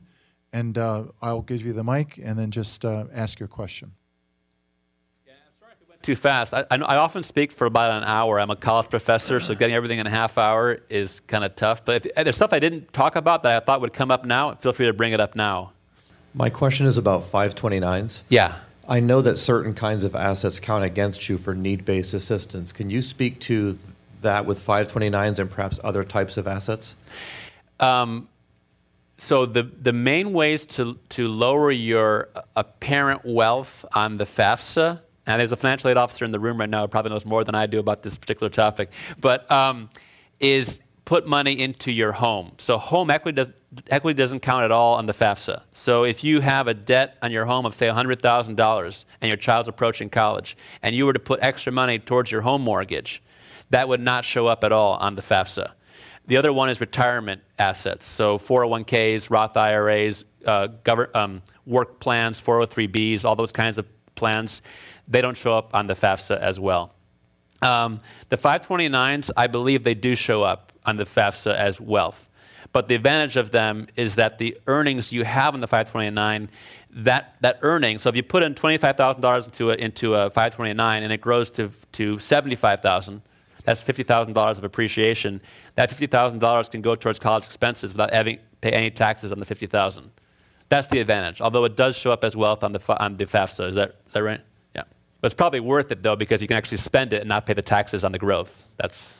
and 0.53 0.77
uh, 0.77 1.05
I'll 1.21 1.41
give 1.41 1.65
you 1.65 1.73
the 1.73 1.83
mic 1.83 2.19
and 2.23 2.37
then 2.37 2.51
just 2.51 2.85
uh, 2.85 3.05
ask 3.11 3.39
your 3.39 3.49
question. 3.49 3.93
Yeah, 5.25 5.33
sorry 5.59 5.73
if 5.81 5.89
went 5.89 6.03
too 6.03 6.15
fast. 6.15 6.53
I, 6.53 6.65
I, 6.69 6.97
often 6.97 7.23
speak 7.23 7.51
for 7.51 7.65
about 7.65 7.91
an 7.91 8.07
hour. 8.07 8.39
I'm 8.39 8.51
a 8.51 8.55
college 8.55 8.89
professor, 8.89 9.39
so 9.39 9.55
getting 9.55 9.75
everything 9.75 9.97
in 9.97 10.05
a 10.05 10.11
half 10.11 10.37
hour 10.37 10.79
is 10.89 11.21
kind 11.21 11.43
of 11.43 11.55
tough. 11.55 11.83
But 11.83 11.97
if, 11.97 12.05
if 12.05 12.23
there's 12.23 12.35
stuff 12.35 12.53
I 12.53 12.59
didn't 12.59 12.93
talk 12.93 13.15
about 13.15 13.41
that 13.43 13.63
I 13.63 13.65
thought 13.65 13.81
would 13.81 13.93
come 13.93 14.11
up 14.11 14.23
now, 14.23 14.53
feel 14.55 14.71
free 14.71 14.85
to 14.85 14.93
bring 14.93 15.11
it 15.11 15.19
up 15.19 15.35
now. 15.35 15.73
My 16.35 16.49
question 16.49 16.85
is 16.85 16.97
about 16.97 17.23
529s. 17.23 18.23
Yeah. 18.29 18.55
I 18.87 18.99
know 18.99 19.21
that 19.21 19.37
certain 19.37 19.73
kinds 19.73 20.03
of 20.03 20.15
assets 20.15 20.59
count 20.59 20.83
against 20.83 21.29
you 21.29 21.37
for 21.37 21.55
need 21.55 21.85
based 21.85 22.13
assistance. 22.13 22.71
Can 22.71 22.89
you 22.89 23.01
speak 23.01 23.39
to 23.41 23.77
that 24.21 24.45
with 24.45 24.65
529s 24.65 25.39
and 25.39 25.49
perhaps 25.49 25.79
other 25.83 26.03
types 26.03 26.37
of 26.37 26.47
assets? 26.47 26.95
Um, 27.79 28.29
so 29.23 29.45
the, 29.45 29.63
the 29.63 29.93
main 29.93 30.33
ways 30.33 30.65
to, 30.65 30.99
to 31.07 31.29
lower 31.29 31.71
your 31.71 32.27
apparent 32.57 33.23
wealth 33.23 33.85
on 33.93 34.17
the 34.17 34.25
FAFSA, 34.25 34.99
and 35.25 35.39
there's 35.39 35.53
a 35.53 35.55
financial 35.55 35.89
aid 35.89 35.95
officer 35.95 36.25
in 36.25 36.31
the 36.31 36.41
room 36.41 36.59
right 36.59 36.69
now 36.69 36.81
who 36.81 36.89
probably 36.89 37.11
knows 37.11 37.25
more 37.25 37.45
than 37.45 37.55
I 37.55 37.65
do 37.65 37.79
about 37.79 38.03
this 38.03 38.17
particular 38.17 38.49
topic, 38.49 38.91
but 39.21 39.49
um, 39.49 39.89
is 40.41 40.81
put 41.05 41.25
money 41.25 41.57
into 41.57 41.89
your 41.89 42.11
home. 42.11 42.51
So 42.57 42.77
home 42.77 43.09
equity, 43.09 43.37
does, 43.37 43.53
equity 43.89 44.17
doesn't 44.17 44.41
count 44.41 44.65
at 44.65 44.71
all 44.71 44.95
on 44.95 45.05
the 45.05 45.13
FAFSA. 45.13 45.61
So 45.71 46.03
if 46.03 46.25
you 46.25 46.41
have 46.41 46.67
a 46.67 46.73
debt 46.73 47.15
on 47.21 47.31
your 47.31 47.45
home 47.45 47.65
of, 47.65 47.73
say, 47.73 47.87
$100,000 47.87 49.05
and 49.21 49.29
your 49.29 49.37
child's 49.37 49.69
approaching 49.69 50.09
college, 50.09 50.57
and 50.81 50.93
you 50.93 51.05
were 51.05 51.13
to 51.13 51.19
put 51.19 51.39
extra 51.41 51.71
money 51.71 51.97
towards 51.97 52.29
your 52.29 52.41
home 52.41 52.61
mortgage, 52.61 53.23
that 53.69 53.87
would 53.87 54.01
not 54.01 54.25
show 54.25 54.47
up 54.47 54.65
at 54.65 54.73
all 54.73 54.95
on 54.95 55.15
the 55.15 55.21
FAFSA. 55.21 55.71
The 56.27 56.37
other 56.37 56.53
one 56.53 56.69
is 56.69 56.79
retirement 56.79 57.41
assets. 57.59 58.05
So 58.05 58.37
401ks, 58.37 59.29
Roth 59.29 59.57
IRAs, 59.57 60.23
uh, 60.45 60.69
um, 61.13 61.41
work 61.65 61.99
plans, 61.99 62.39
403bs, 62.39 63.25
all 63.25 63.35
those 63.35 63.51
kinds 63.51 63.77
of 63.77 63.85
plans, 64.15 64.61
they 65.07 65.21
don't 65.21 65.35
show 65.35 65.57
up 65.57 65.73
on 65.73 65.87
the 65.87 65.95
FAFSA 65.95 66.37
as 66.39 66.59
well. 66.59 66.93
Um, 67.61 68.01
the 68.29 68.37
529s, 68.37 69.31
I 69.35 69.47
believe 69.47 69.83
they 69.83 69.93
do 69.93 70.15
show 70.15 70.43
up 70.43 70.73
on 70.85 70.97
the 70.97 71.05
FAFSA 71.05 71.55
as 71.55 71.79
wealth. 71.79 72.29
But 72.71 72.87
the 72.87 72.95
advantage 72.95 73.37
of 73.37 73.51
them 73.51 73.87
is 73.95 74.15
that 74.15 74.39
the 74.39 74.57
earnings 74.67 75.13
you 75.13 75.23
have 75.23 75.53
on 75.53 75.59
the 75.59 75.67
529, 75.67 76.49
that, 76.95 77.35
that 77.41 77.59
earning, 77.61 77.99
so 77.99 78.09
if 78.09 78.15
you 78.15 78.23
put 78.23 78.43
in 78.43 78.55
$25,000 78.55 79.45
into 79.45 79.71
a, 79.71 79.75
into 79.75 80.15
a 80.15 80.29
529 80.29 81.03
and 81.03 81.13
it 81.13 81.21
grows 81.21 81.51
to, 81.51 81.71
to 81.93 82.19
75000 82.19 83.21
that's 83.63 83.83
$50,000 83.83 84.57
of 84.57 84.63
appreciation 84.63 85.41
that 85.75 85.89
$50,000 85.89 86.71
can 86.71 86.81
go 86.81 86.95
towards 86.95 87.19
college 87.19 87.45
expenses 87.45 87.93
without 87.93 88.13
having 88.13 88.39
pay 88.61 88.71
any 88.71 88.91
taxes 88.91 89.31
on 89.31 89.39
the 89.39 89.45
50000 89.45 90.11
That's 90.69 90.87
the 90.87 90.99
advantage, 90.99 91.41
although 91.41 91.65
it 91.65 91.75
does 91.75 91.97
show 91.97 92.11
up 92.11 92.23
as 92.23 92.35
wealth 92.35 92.63
on 92.63 92.71
the, 92.71 93.03
on 93.03 93.17
the 93.17 93.25
FAFSA. 93.25 93.67
Is 93.67 93.75
that, 93.75 93.95
is 94.07 94.13
that 94.13 94.23
right? 94.23 94.41
Yeah. 94.75 94.83
But 95.21 95.27
it's 95.27 95.35
probably 95.35 95.59
worth 95.59 95.91
it, 95.91 96.03
though, 96.03 96.15
because 96.15 96.41
you 96.41 96.47
can 96.47 96.57
actually 96.57 96.77
spend 96.77 97.13
it 97.13 97.21
and 97.21 97.29
not 97.29 97.45
pay 97.45 97.53
the 97.53 97.61
taxes 97.61 98.03
on 98.03 98.11
the 98.11 98.19
growth. 98.19 98.55
That's. 98.77 99.17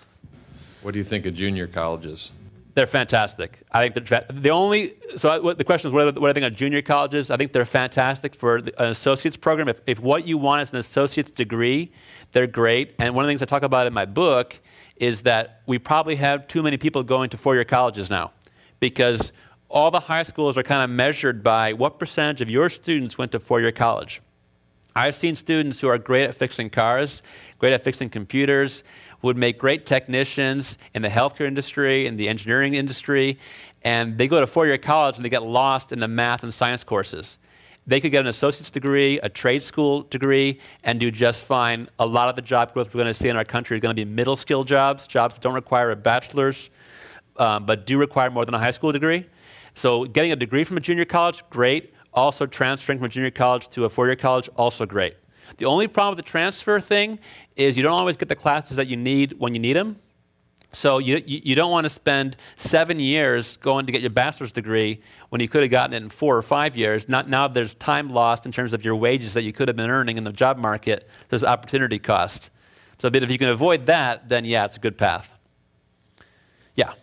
What 0.82 0.92
do 0.92 0.98
you 0.98 1.04
think 1.04 1.26
of 1.26 1.34
junior 1.34 1.68
colleges? 1.68 2.32
They're 2.76 2.88
fantastic. 2.88 3.62
I 3.72 3.88
think 3.88 4.08
the, 4.08 4.26
the 4.34 4.50
only 4.50 4.94
so 5.18 5.54
the 5.54 5.64
question 5.64 5.90
is 5.90 5.94
what, 5.94 6.20
what 6.20 6.32
I 6.32 6.34
think 6.34 6.46
of 6.46 6.56
junior 6.56 6.82
colleges. 6.82 7.30
I 7.30 7.38
think 7.38 7.54
they're 7.54 7.66
fantastic 7.66 8.34
for 8.34 8.58
an 8.58 8.72
associate's 8.80 9.38
program. 9.38 9.68
If, 9.68 9.80
if 9.86 10.00
what 10.00 10.26
you 10.26 10.40
want 10.40 10.64
is 10.64 10.72
an 10.72 10.80
associate's 10.80 11.30
degree, 11.30 11.92
they're 12.32 12.48
great. 12.48 12.96
And 12.98 13.14
one 13.14 13.24
of 13.24 13.28
the 13.28 13.32
things 13.32 13.44
I 13.44 13.46
talk 13.46 13.62
about 13.62 13.86
in 13.86 13.94
my 13.94 14.06
book 14.06 14.60
is 15.04 15.24
that 15.24 15.62
we 15.66 15.78
probably 15.78 16.16
have 16.16 16.48
too 16.48 16.64
many 16.64 16.78
people 16.78 17.04
going 17.04 17.30
to 17.30 17.38
four 17.38 17.56
year 17.56 17.66
colleges 17.66 18.10
now 18.10 18.32
because 18.80 19.34
all 19.68 19.92
the 19.92 20.00
high 20.00 20.24
schools 20.24 20.58
are 20.58 20.64
kind 20.64 20.82
of 20.82 20.90
measured 20.90 21.44
by 21.44 21.74
what 21.74 22.00
percentage 22.00 22.42
of 22.42 22.50
your 22.50 22.70
students 22.70 23.18
went 23.18 23.32
to 23.34 23.40
four 23.40 23.60
year 23.60 23.72
college. 23.72 24.22
I've 24.96 25.16
seen 25.16 25.36
students 25.36 25.82
who 25.82 25.88
are 25.90 25.98
great 25.98 26.26
at 26.26 26.36
fixing 26.36 26.70
cars, 26.70 27.22
great 27.60 27.74
at 27.74 27.84
fixing 27.84 28.10
computers, 28.10 28.84
would 29.22 29.36
make 29.36 29.58
great 29.58 29.86
technicians 29.86 30.78
in 30.94 31.02
the 31.02 31.10
healthcare 31.10 31.48
industry, 31.48 32.06
in 32.06 32.16
the 32.16 32.30
engineering 32.30 32.76
industry, 32.76 33.40
and 33.84 34.18
they 34.18 34.28
go 34.28 34.40
to 34.40 34.48
four 34.48 34.68
year 34.68 34.78
college 34.78 35.18
and 35.18 35.26
they 35.26 35.30
get 35.30 35.44
lost 35.44 35.92
in 35.92 36.00
the 36.00 36.08
math 36.08 36.44
and 36.44 36.54
science 36.54 36.84
courses. 36.84 37.38
They 37.86 38.00
could 38.00 38.12
get 38.12 38.22
an 38.22 38.28
associate's 38.28 38.70
degree, 38.70 39.20
a 39.20 39.30
trade 39.30 39.62
school 39.62 40.04
degree, 40.04 40.60
and 40.84 41.00
do 41.00 41.12
just 41.12 41.44
fine. 41.44 41.90
A 42.00 42.06
lot 42.06 42.30
of 42.30 42.36
the 42.36 42.42
job 42.42 42.74
growth 42.74 42.88
we're 42.94 43.02
going 43.02 43.08
to 43.08 43.14
see 43.14 43.28
in 43.28 43.36
our 43.36 43.44
country 43.44 43.76
is 43.78 43.82
going 43.82 43.94
to 43.94 44.06
be 44.06 44.10
middle 44.10 44.38
skill 44.38 44.64
jobs, 44.64 45.06
jobs 45.06 45.36
that 45.36 45.42
don't 45.42 45.54
require 45.54 45.92
a 45.92 45.96
bachelor's, 45.96 46.70
um, 47.38 47.66
but 47.66 47.86
do 47.86 47.98
require 47.98 48.32
more 48.32 48.46
than 48.46 48.54
a 48.54 48.60
high 48.60 48.72
school 48.72 48.92
degree. 48.92 49.26
So 49.76 50.06
getting 50.06 50.32
a 50.32 50.36
degree 50.36 50.64
from 50.64 50.78
a 50.78 50.80
junior 50.80 51.06
college, 51.06 51.44
great. 51.50 51.94
Also, 52.14 52.46
transferring 52.46 53.00
from 53.00 53.06
a 53.06 53.10
junior 53.10 53.32
college 53.32 53.70
to 53.70 53.86
a 53.86 53.90
four 53.90 54.06
year 54.06 54.16
college, 54.16 54.48
also 54.56 54.86
great. 54.86 55.16
The 55.58 55.66
only 55.66 55.88
problem 55.88 56.16
with 56.16 56.26
the 56.26 56.30
transfer 56.30 56.80
thing 56.80 57.20
is 57.56 57.76
you 57.76 57.84
don't 57.84 58.00
always 58.00 58.18
get 58.18 58.30
the 58.30 58.36
classes 58.36 58.78
that 58.78 58.88
you 58.88 58.96
need 58.96 59.34
when 59.40 59.54
you 59.54 59.60
need 59.60 59.74
them. 59.74 59.98
So 60.74 60.98
you, 60.98 61.22
you, 61.26 61.54
don't 61.54 61.72
want 61.72 61.86
to 61.86 61.90
spend 61.90 62.36
seven 62.58 63.00
years 63.00 63.58
going 63.58 63.86
to 63.86 63.92
get 63.92 64.02
your 64.02 64.10
bachelor's 64.10 64.52
degree 64.52 65.02
when 65.30 65.40
you 65.40 65.48
could 65.48 65.62
have 65.62 65.70
gotten 65.70 65.94
it 65.94 66.02
in 66.02 66.10
four 66.10 66.36
or 66.36 66.42
five 66.42 66.76
years. 66.76 67.08
Not, 67.08 67.30
now 67.30 67.48
there's 67.48 67.76
time 67.76 68.10
lost 68.10 68.48
in 68.48 68.52
terms 68.52 68.74
of 68.74 68.84
your 68.84 68.96
wages 68.96 69.36
that 69.36 69.44
you 69.44 69.54
could 69.54 69.68
have 69.68 69.78
been 69.78 69.92
earning 69.92 70.18
in 70.18 70.24
the 70.24 70.32
job 70.32 70.58
market. 70.58 71.08
There's 71.30 71.44
opportunity 71.44 72.00
cost. 72.00 72.50
So 72.98 73.08
if 73.08 73.30
you 73.30 73.38
can 73.38 73.50
avoid 73.50 73.86
that, 73.86 74.30
then 74.30 74.46
yeah, 74.46 74.66
it's 74.66 74.76
a 74.76 74.80
good 74.80 74.98
path. 74.98 75.32
Yeah. 76.76 76.94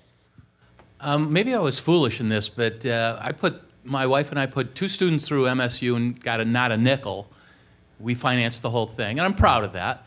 Um, 1.01 1.33
maybe 1.33 1.55
I 1.55 1.61
was 1.61 1.79
foolish 1.79 2.21
in 2.21 2.29
this, 2.29 2.49
but 2.49 2.85
uh, 2.85 3.19
I 3.23 3.31
put 3.31 3.63
my 3.85 4.05
wife 4.05 4.31
and 4.31 4.41
I 4.41 4.47
put 4.47 4.75
two 4.75 4.89
students 4.89 5.29
through 5.29 5.45
MSU 5.45 5.95
and 5.95 6.21
got 6.21 6.41
a 6.41 6.45
not 6.45 6.73
a 6.73 6.77
nickel. 6.77 7.31
We 8.01 8.15
financed 8.17 8.63
the 8.63 8.71
whole 8.71 8.87
thing, 8.87 9.19
and 9.19 9.27
I'm 9.27 9.35
proud 9.35 9.63
of 9.63 9.75
that. 9.75 10.07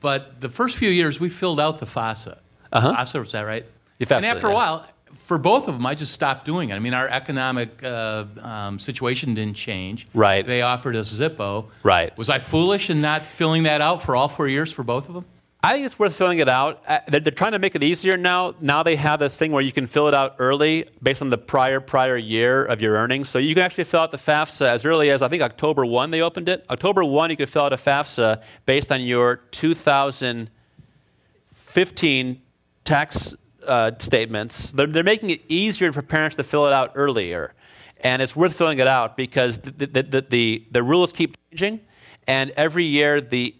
But 0.00 0.40
the 0.40 0.48
first 0.48 0.76
few 0.76 0.90
years, 0.90 1.18
we 1.18 1.28
filled 1.28 1.58
out 1.58 1.78
the 1.80 1.86
FAFSA. 1.86 2.38
Uh-huh. 2.72 3.18
Was 3.18 3.32
that 3.32 3.42
right? 3.42 3.64
FAFSA, 4.00 4.16
and 4.16 4.26
after 4.26 4.46
yeah. 4.46 4.52
a 4.52 4.56
while, 4.56 4.86
for 5.14 5.38
both 5.38 5.68
of 5.68 5.74
them, 5.74 5.86
I 5.86 5.94
just 5.94 6.12
stopped 6.12 6.44
doing 6.44 6.70
it. 6.70 6.74
I 6.74 6.78
mean, 6.78 6.94
our 6.94 7.08
economic 7.08 7.82
uh, 7.82 8.24
um, 8.40 8.78
situation 8.78 9.34
didn't 9.34 9.56
change. 9.56 10.06
Right. 10.14 10.46
They 10.46 10.62
offered 10.62 10.96
us 10.96 11.12
Zippo. 11.12 11.66
Right. 11.82 12.16
Was 12.16 12.30
I 12.30 12.38
foolish 12.38 12.90
in 12.90 13.00
not 13.00 13.24
filling 13.24 13.64
that 13.64 13.80
out 13.80 14.02
for 14.02 14.14
all 14.14 14.28
four 14.28 14.48
years 14.48 14.72
for 14.72 14.82
both 14.82 15.08
of 15.08 15.14
them? 15.14 15.24
I 15.62 15.72
think 15.72 15.86
it's 15.86 15.98
worth 15.98 16.14
filling 16.14 16.38
it 16.38 16.48
out. 16.48 16.84
Uh, 16.86 17.00
They're, 17.08 17.18
they're 17.18 17.32
trying 17.32 17.50
to 17.52 17.58
make 17.58 17.74
it 17.74 17.82
easier 17.82 18.16
now. 18.16 18.54
Now 18.60 18.84
they 18.84 18.94
have 18.94 19.18
this 19.18 19.36
thing 19.36 19.50
where 19.50 19.62
you 19.62 19.72
can 19.72 19.88
fill 19.88 20.06
it 20.06 20.14
out 20.14 20.36
early 20.38 20.86
based 21.02 21.20
on 21.20 21.30
the 21.30 21.38
prior 21.38 21.80
prior 21.80 22.16
year 22.16 22.64
of 22.64 22.80
your 22.80 22.94
earnings. 22.94 23.28
So 23.28 23.40
you 23.40 23.56
can 23.56 23.64
actually 23.64 23.82
fill 23.84 24.00
out 24.00 24.12
the 24.12 24.18
FAFSA 24.18 24.68
as 24.68 24.84
early 24.84 25.10
as 25.10 25.20
I 25.20 25.26
think 25.26 25.42
October 25.42 25.84
1 25.84 26.12
they 26.12 26.20
opened 26.20 26.48
it. 26.48 26.64
October 26.70 27.02
1 27.02 27.30
you 27.30 27.36
could 27.36 27.48
fill 27.48 27.64
out 27.64 27.72
a 27.72 27.76
FAFSA 27.76 28.40
based 28.66 28.92
on 28.92 29.00
your 29.00 29.40
2015 29.50 32.40
tax 32.88 33.34
uh, 33.66 33.90
statements. 33.98 34.72
They're, 34.72 34.86
they're 34.86 35.04
making 35.04 35.28
it 35.30 35.42
easier 35.48 35.92
for 35.92 36.00
parents 36.00 36.36
to 36.36 36.42
fill 36.42 36.66
it 36.66 36.72
out 36.72 36.92
earlier. 36.94 37.54
And 38.00 38.22
it's 38.22 38.34
worth 38.34 38.54
filling 38.54 38.78
it 38.78 38.88
out 38.88 39.16
because 39.16 39.58
the, 39.58 39.86
the, 39.86 40.02
the, 40.02 40.26
the, 40.28 40.66
the 40.70 40.82
rules 40.82 41.12
keep 41.12 41.36
changing. 41.50 41.80
And 42.26 42.50
every 42.56 42.84
year 42.84 43.20
the 43.20 43.54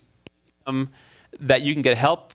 income 0.66 0.90
that 1.40 1.60
you 1.60 1.74
can 1.74 1.82
get 1.82 1.98
help 1.98 2.32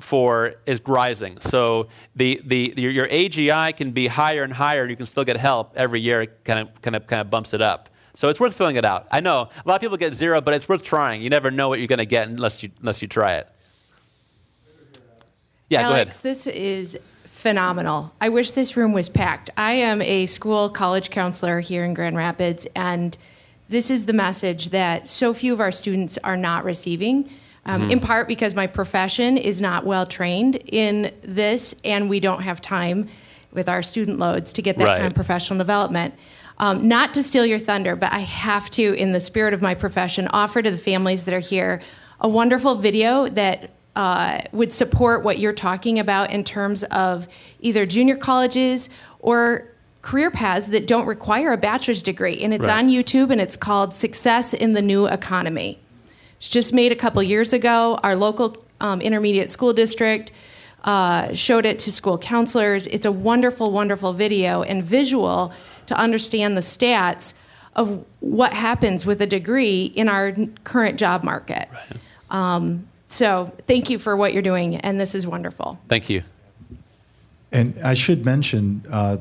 for 0.00 0.54
is 0.64 0.80
rising. 0.86 1.38
So 1.40 1.88
the, 2.16 2.40
the, 2.44 2.72
your, 2.76 2.90
your 2.90 3.08
AGI 3.08 3.76
can 3.76 3.90
be 3.90 4.06
higher 4.06 4.42
and 4.42 4.52
higher, 4.52 4.82
and 4.82 4.90
you 4.90 4.96
can 4.96 5.06
still 5.06 5.24
get 5.24 5.36
help 5.36 5.72
every 5.76 6.00
year. 6.00 6.22
It 6.22 6.44
kind 6.44 6.60
of, 6.60 6.80
kind 6.80 6.96
of, 6.96 7.06
kind 7.06 7.20
of 7.20 7.28
bumps 7.28 7.52
it 7.52 7.60
up. 7.60 7.90
So 8.14 8.28
it's 8.28 8.40
worth 8.40 8.54
filling 8.54 8.76
it 8.76 8.84
out. 8.84 9.08
I 9.10 9.20
know 9.20 9.50
a 9.64 9.68
lot 9.68 9.74
of 9.74 9.80
people 9.80 9.96
get 9.96 10.14
zero, 10.14 10.40
but 10.40 10.54
it's 10.54 10.68
worth 10.68 10.82
trying. 10.82 11.20
You 11.20 11.28
never 11.28 11.50
know 11.50 11.68
what 11.68 11.80
you're 11.80 11.88
going 11.88 11.98
to 11.98 12.06
get 12.06 12.28
unless 12.28 12.62
you, 12.62 12.70
unless 12.80 13.02
you 13.02 13.08
try 13.08 13.34
it. 13.34 13.48
Yeah, 15.70 15.82
Alex, 15.82 16.20
go 16.20 16.28
ahead. 16.28 16.36
this 16.36 16.46
is 16.46 16.98
phenomenal. 17.24 18.12
I 18.20 18.28
wish 18.28 18.52
this 18.52 18.76
room 18.76 18.92
was 18.92 19.08
packed. 19.08 19.48
I 19.56 19.72
am 19.72 20.02
a 20.02 20.26
school 20.26 20.68
college 20.68 21.10
counselor 21.10 21.60
here 21.60 21.84
in 21.84 21.94
Grand 21.94 22.16
Rapids, 22.16 22.66
and 22.76 23.16
this 23.68 23.90
is 23.90 24.04
the 24.04 24.12
message 24.12 24.70
that 24.70 25.08
so 25.08 25.32
few 25.32 25.52
of 25.54 25.60
our 25.60 25.72
students 25.72 26.18
are 26.22 26.36
not 26.36 26.64
receiving. 26.64 27.30
Um, 27.66 27.82
Mm-hmm. 27.82 27.90
In 27.90 28.00
part 28.00 28.26
because 28.26 28.54
my 28.54 28.66
profession 28.66 29.36
is 29.36 29.60
not 29.60 29.84
well 29.86 30.06
trained 30.06 30.56
in 30.66 31.12
this, 31.22 31.74
and 31.84 32.08
we 32.10 32.18
don't 32.18 32.42
have 32.42 32.60
time 32.60 33.08
with 33.52 33.68
our 33.68 33.82
student 33.82 34.18
loads 34.18 34.52
to 34.54 34.62
get 34.62 34.76
that 34.78 34.84
Right. 34.84 34.96
kind 34.98 35.06
of 35.08 35.14
professional 35.14 35.58
development. 35.58 36.14
Um, 36.58 36.88
not 36.88 37.14
to 37.14 37.22
steal 37.22 37.46
your 37.46 37.58
thunder, 37.58 37.96
but 37.96 38.12
I 38.12 38.20
have 38.20 38.70
to, 38.70 38.94
in 38.94 39.12
the 39.12 39.20
spirit 39.20 39.54
of 39.54 39.62
my 39.62 39.74
profession, 39.74 40.28
offer 40.28 40.60
to 40.62 40.70
the 40.70 40.78
families 40.78 41.24
that 41.24 41.34
are 41.34 41.38
here 41.40 41.80
a 42.20 42.28
wonderful 42.28 42.74
video 42.76 43.28
that 43.28 43.70
uh, 43.96 44.38
would 44.52 44.72
support 44.72 45.24
what 45.24 45.38
you're 45.38 45.52
talking 45.52 45.98
about 45.98 46.32
in 46.32 46.44
terms 46.44 46.84
of 46.84 47.26
either 47.60 47.84
junior 47.86 48.16
colleges 48.16 48.88
or 49.18 49.66
career 50.02 50.30
paths 50.30 50.68
that 50.68 50.86
don't 50.86 51.06
require 51.06 51.52
a 51.52 51.56
bachelor's 51.58 52.02
degree. 52.02 52.40
And 52.42 52.54
it's 52.54 52.66
Right. 52.66 52.78
on 52.78 52.88
YouTube 52.88 53.30
and 53.30 53.40
it's 53.40 53.56
called 53.56 53.92
Success 53.92 54.54
in 54.54 54.72
the 54.72 54.80
New 54.82 55.06
Economy. 55.06 55.78
It's 56.38 56.48
just 56.48 56.72
made 56.72 56.90
a 56.92 56.96
couple 56.96 57.22
years 57.22 57.52
ago. 57.52 57.98
Our 58.02 58.16
local 58.16 58.56
um, 58.80 59.00
intermediate 59.02 59.50
school 59.50 59.74
district 59.74 60.32
uh, 60.84 61.34
showed 61.34 61.66
it 61.66 61.78
to 61.80 61.92
school 61.92 62.16
counselors. 62.16 62.86
It's 62.86 63.04
a 63.04 63.12
wonderful, 63.12 63.70
wonderful 63.70 64.14
video 64.14 64.62
and 64.62 64.82
visual 64.82 65.52
to 65.86 65.94
understand 65.94 66.56
the 66.56 66.62
stats 66.62 67.34
of 67.76 68.04
what 68.20 68.54
happens 68.54 69.04
with 69.04 69.20
a 69.20 69.26
degree 69.26 69.92
in 69.94 70.08
our 70.08 70.32
current 70.64 70.98
job 70.98 71.22
market. 71.22 71.68
Um, 72.30 72.86
so, 73.10 73.52
thank 73.66 73.90
you 73.90 73.98
for 73.98 74.16
what 74.16 74.32
you're 74.32 74.42
doing, 74.42 74.76
and 74.76 75.00
this 75.00 75.14
is 75.16 75.26
wonderful. 75.26 75.80
Thank 75.88 76.08
you. 76.08 76.22
And 77.50 77.74
I 77.82 77.94
should 77.94 78.24
mention, 78.24 78.84
uh, 78.90 79.16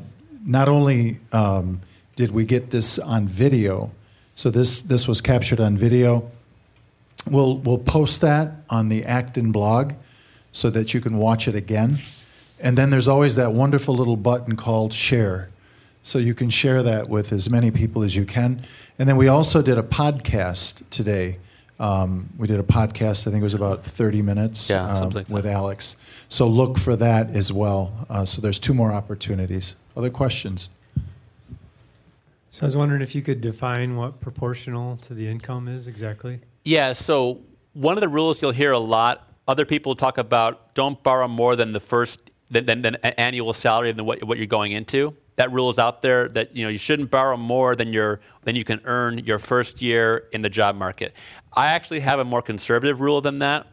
not 0.46 0.68
only 0.68 1.18
um, 1.32 1.82
did 2.16 2.30
we 2.32 2.46
get 2.46 2.70
this 2.70 3.00
on 3.00 3.26
video, 3.26 3.92
so 4.36 4.52
this, 4.52 4.84
this 4.84 5.08
was 5.08 5.22
captured 5.22 5.60
on 5.60 5.76
video. 5.76 6.30
We'll, 7.30 7.58
we'll 7.58 7.80
post 7.80 8.22
that 8.22 8.52
on 8.70 8.90
the 8.90 9.04
Acton 9.04 9.52
blog 9.52 9.94
so 10.52 10.70
that 10.70 10.94
you 10.94 11.02
can 11.02 11.18
watch 11.18 11.48
it 11.48 11.56
again. 11.56 11.98
And 12.60 12.78
then 12.78 12.92
there's 12.92 13.08
always 13.08 13.36
that 13.38 13.54
wonderful 13.54 13.96
little 13.96 14.18
button 14.18 14.56
called 14.56 14.94
share. 14.94 15.48
So 16.04 16.20
you 16.20 16.34
can 16.34 16.50
share 16.50 16.84
that 16.84 17.10
with 17.10 17.32
as 17.32 17.50
many 17.50 17.72
people 17.72 18.04
as 18.04 18.16
you 18.16 18.26
can. 18.26 18.62
And 19.00 19.10
then 19.10 19.18
we 19.18 19.28
also 19.28 19.62
did 19.62 19.78
a 19.78 19.84
podcast 19.84 20.88
today. 20.90 21.40
Um, 21.80 22.30
we 22.38 22.48
did 22.48 22.60
a 22.60 22.64
podcast, 22.64 23.26
I 23.26 23.32
think 23.32 23.42
it 23.42 23.44
was 23.44 23.54
about 23.54 23.86
30 23.86 24.22
minutes 24.22 24.70
Yeah, 24.70 24.86
um, 24.86 25.10
like 25.12 25.30
with 25.30 25.46
Alex. 25.46 25.96
So 26.28 26.48
look 26.48 26.78
for 26.78 26.96
that 26.98 27.30
as 27.30 27.54
well. 27.54 28.06
Uh, 28.10 28.26
so 28.26 28.42
there's 28.42 28.60
two 28.60 28.74
more 28.74 28.92
opportunities. 28.92 29.76
Other 29.96 30.10
questions? 30.10 30.70
So 32.52 32.64
I 32.64 32.66
was 32.66 32.76
wondering 32.76 33.02
if 33.02 33.16
you 33.16 33.22
could 33.22 33.42
define 33.42 33.96
what 33.96 34.20
proportional 34.20 34.98
to 34.98 35.14
the 35.14 35.28
income 35.28 35.68
is 35.68 35.88
exactly. 35.88 36.40
Yeah, 36.66 36.92
so 36.92 37.40
one 37.74 37.96
of 37.96 38.02
the 38.02 38.10
rules 38.10 38.42
you'll 38.42 38.52
hear 38.52 38.72
a 38.72 38.80
lot, 38.80 39.28
other 39.48 39.66
people 39.66 39.96
talk 39.96 40.18
about 40.18 40.74
don't 40.74 41.02
borrow 41.02 41.28
more 41.28 41.56
than 41.56 41.74
the 41.74 41.80
first 41.80 42.20
than, 42.52 42.66
than, 42.66 42.82
than 42.82 42.96
a- 43.04 43.20
annual 43.20 43.54
salary 43.54 43.92
than 43.92 44.06
what, 44.06 44.24
what 44.24 44.38
you're 44.38 44.48
going 44.48 44.72
into. 44.72 45.16
That 45.36 45.52
rule 45.52 45.70
is 45.70 45.80
out 45.80 46.02
there 46.02 46.28
that 46.30 46.56
you 46.56 46.64
know 46.64 46.70
you 46.70 46.78
shouldn't 46.78 47.10
borrow 47.12 47.38
more 47.38 47.76
than 47.76 47.94
your 47.94 48.20
than 48.44 48.56
you 48.56 48.66
can 48.66 48.82
earn 48.84 49.20
your 49.20 49.40
first 49.40 49.82
year 49.82 50.28
in 50.34 50.42
the 50.42 50.50
job 50.50 50.76
market. 50.76 51.14
I 51.54 51.68
actually 51.68 52.02
have 52.02 52.20
a 52.20 52.26
more 52.26 52.42
conservative 52.42 53.02
rule 53.02 53.22
than 53.22 53.40
that. 53.40 53.68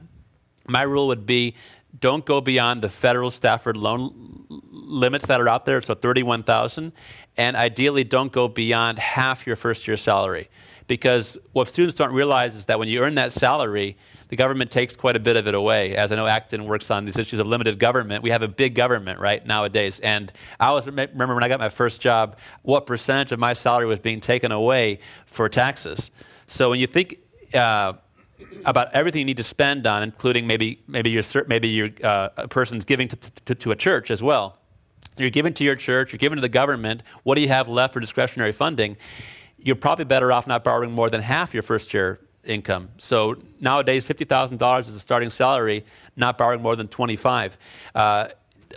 My 0.67 0.83
rule 0.83 1.09
would 1.09 1.27
be 1.27 1.55
don't 1.99 2.25
go 2.25 2.41
beyond 2.41 2.83
the 2.83 2.89
federal 2.89 3.31
Stafford 3.31 3.77
loan 3.77 4.47
limits 4.73 5.27
that 5.27 5.41
are 5.41 5.49
out 5.49 5.65
there, 5.65 5.81
so 5.81 5.95
31,000, 5.95 6.93
and 7.37 7.57
ideally 7.57 8.05
don't 8.05 8.33
go 8.33 8.49
beyond 8.49 8.99
half 8.99 9.47
your 9.47 9.57
first 9.57 9.87
year 9.87 9.97
salary. 9.97 10.49
Because 10.87 11.37
what 11.53 11.69
students 11.69 11.97
don't 11.97 12.13
realize 12.13 12.55
is 12.55 12.67
that 12.67 12.79
when 12.79 12.89
you 12.89 13.03
earn 13.03 13.17
that 13.17 13.33
salary, 13.33 13.97
the 14.29 14.37
government 14.37 14.71
takes 14.71 14.97
quite 14.97 15.17
a 15.17 15.21
bit 15.21 15.37
of 15.37 15.47
it 15.47 15.55
away. 15.55 15.97
As 15.97 16.11
I 16.13 16.17
know 16.17 16.27
Acton 16.27 16.65
works 16.65 16.91
on 16.91 17.05
these 17.05 17.17
issues 17.17 17.41
of 17.41 17.47
limited 17.47 17.79
government, 17.79 18.23
we 18.23 18.31
have 18.31 18.43
a 18.43 18.49
big 18.49 18.75
government, 18.75 19.21
right, 19.21 19.45
nowadays. 19.45 20.01
And 20.01 20.33
I 20.59 20.67
always 20.67 20.87
remember 20.87 21.35
when 21.35 21.45
I 21.45 21.49
got 21.49 21.61
my 21.61 21.69
first 21.69 22.01
job, 22.01 22.37
what 22.63 22.87
percentage 22.87 23.33
of 23.33 23.39
my 23.39 23.53
salary 23.53 23.87
was 23.87 23.99
being 23.99 24.21
taken 24.21 24.53
away 24.53 25.01
for 25.27 25.49
taxes. 25.49 26.11
So 26.47 26.71
when 26.71 26.81
you 26.81 26.87
think, 26.87 27.19
uh, 27.55 27.95
about 28.65 28.93
everything 28.93 29.21
you 29.21 29.25
need 29.25 29.37
to 29.37 29.43
spend 29.43 29.87
on, 29.87 30.03
including 30.03 30.47
maybe 30.47 30.81
maybe 30.87 31.11
your 31.11 31.23
maybe 31.47 31.69
your 31.69 31.91
uh, 32.03 32.29
a 32.37 32.49
person's 32.49 32.85
giving 32.85 33.09
to, 33.09 33.17
to, 33.45 33.55
to 33.55 33.71
a 33.71 33.77
church 33.77 34.11
as 34.11 34.23
well. 34.23 34.59
You're 35.17 35.31
giving 35.31 35.55
to 35.55 35.65
your 35.65 35.77
church, 35.77 36.13
you're 36.13 36.19
giving 36.19 36.37
to 36.37 36.43
the 36.43 36.49
government. 36.49 37.03
What 37.23 37.37
do 37.37 37.41
you 37.41 37.49
have 37.49 37.69
left 37.69 37.95
for 37.95 38.01
discretionary 38.01 38.53
funding? 38.53 38.97
You're 39.59 39.77
probably 39.77 40.05
better 40.05 40.31
off 40.31 40.47
not 40.47 40.63
borrowing 40.63 40.93
more 40.93 41.09
than 41.09 41.23
half 41.23 41.55
your 41.55 41.63
first 41.63 41.95
year 41.95 42.21
income. 42.45 42.91
So 42.99 43.37
nowadays, 43.61 44.07
fifty 44.07 44.25
thousand 44.25 44.59
dollars 44.59 44.89
is 44.89 44.95
the 44.95 45.01
starting 45.01 45.31
salary, 45.31 45.85
not 46.17 46.37
borrowing 46.39 46.63
more 46.63 46.77
than 46.77 46.89
twenty-five. 46.89 47.57
Uh, 47.95 48.29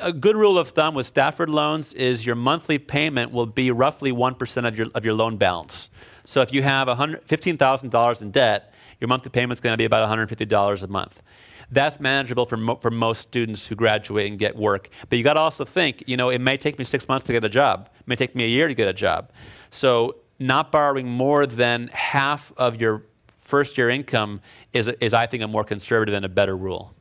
a 0.02 0.14
good 0.14 0.36
rule 0.36 0.58
of 0.58 0.70
thumb 0.70 0.96
with 0.96 1.06
Stafford 1.06 1.50
loans 1.50 1.94
is 1.94 2.26
your 2.26 2.36
monthly 2.36 2.78
payment 2.78 3.32
will 3.32 3.46
be 3.46 3.72
roughly 3.72 4.12
1% 4.12 4.68
of 4.68 4.78
your, 4.78 4.88
of 4.96 5.04
your 5.04 5.14
loan 5.14 5.38
balance. 5.38 5.90
So 6.30 6.42
if 6.42 6.54
you 6.54 6.62
have 6.62 6.88
$100 6.88 7.26
$15,000 7.26 8.22
in 8.22 8.30
debt, 8.30 8.72
your 9.00 9.08
monthly 9.08 9.32
payment 9.32 9.54
is 9.54 9.60
going 9.60 9.74
to 9.74 9.78
be 9.80 9.86
about 9.86 10.08
$150 10.08 10.84
a 10.84 10.88
month. 10.88 11.24
That's 11.72 12.00
manageable 12.00 12.46
for, 12.46 12.56
mo- 12.56 12.76
for 12.76 12.92
most 12.92 13.22
students 13.22 13.66
who 13.66 13.74
graduate 13.74 14.30
and 14.30 14.38
get 14.38 14.56
work. 14.56 14.90
But 15.10 15.18
you 15.18 15.24
got 15.24 15.34
to 15.34 15.40
also 15.40 15.66
think, 15.66 16.04
you 16.06 16.18
know, 16.18 16.30
it 16.30 16.38
may 16.38 16.56
take 16.56 16.78
me 16.78 16.86
six 16.86 17.08
months 17.08 17.26
to 17.26 17.34
get 17.34 17.44
a 17.44 17.50
job. 17.50 17.90
It 18.00 18.08
may 18.08 18.16
take 18.16 18.36
me 18.36 18.44
a 18.44 18.48
year 18.48 18.68
to 18.68 18.76
get 18.76 18.88
a 18.88 18.94
job. 18.94 19.32
So 19.72 20.18
not 20.38 20.72
borrowing 20.72 21.08
more 21.08 21.48
than 21.48 21.90
half 21.94 22.54
of 22.58 22.80
your 22.80 23.06
first 23.40 23.76
year 23.76 23.90
income 23.90 24.42
is, 24.72 24.88
is 24.88 25.16
I 25.16 25.26
think, 25.26 25.42
a 25.42 25.48
more 25.48 25.64
conservative 25.64 26.14
and 26.14 26.26
a 26.26 26.30
better 26.30 26.56
rule. 26.56 26.94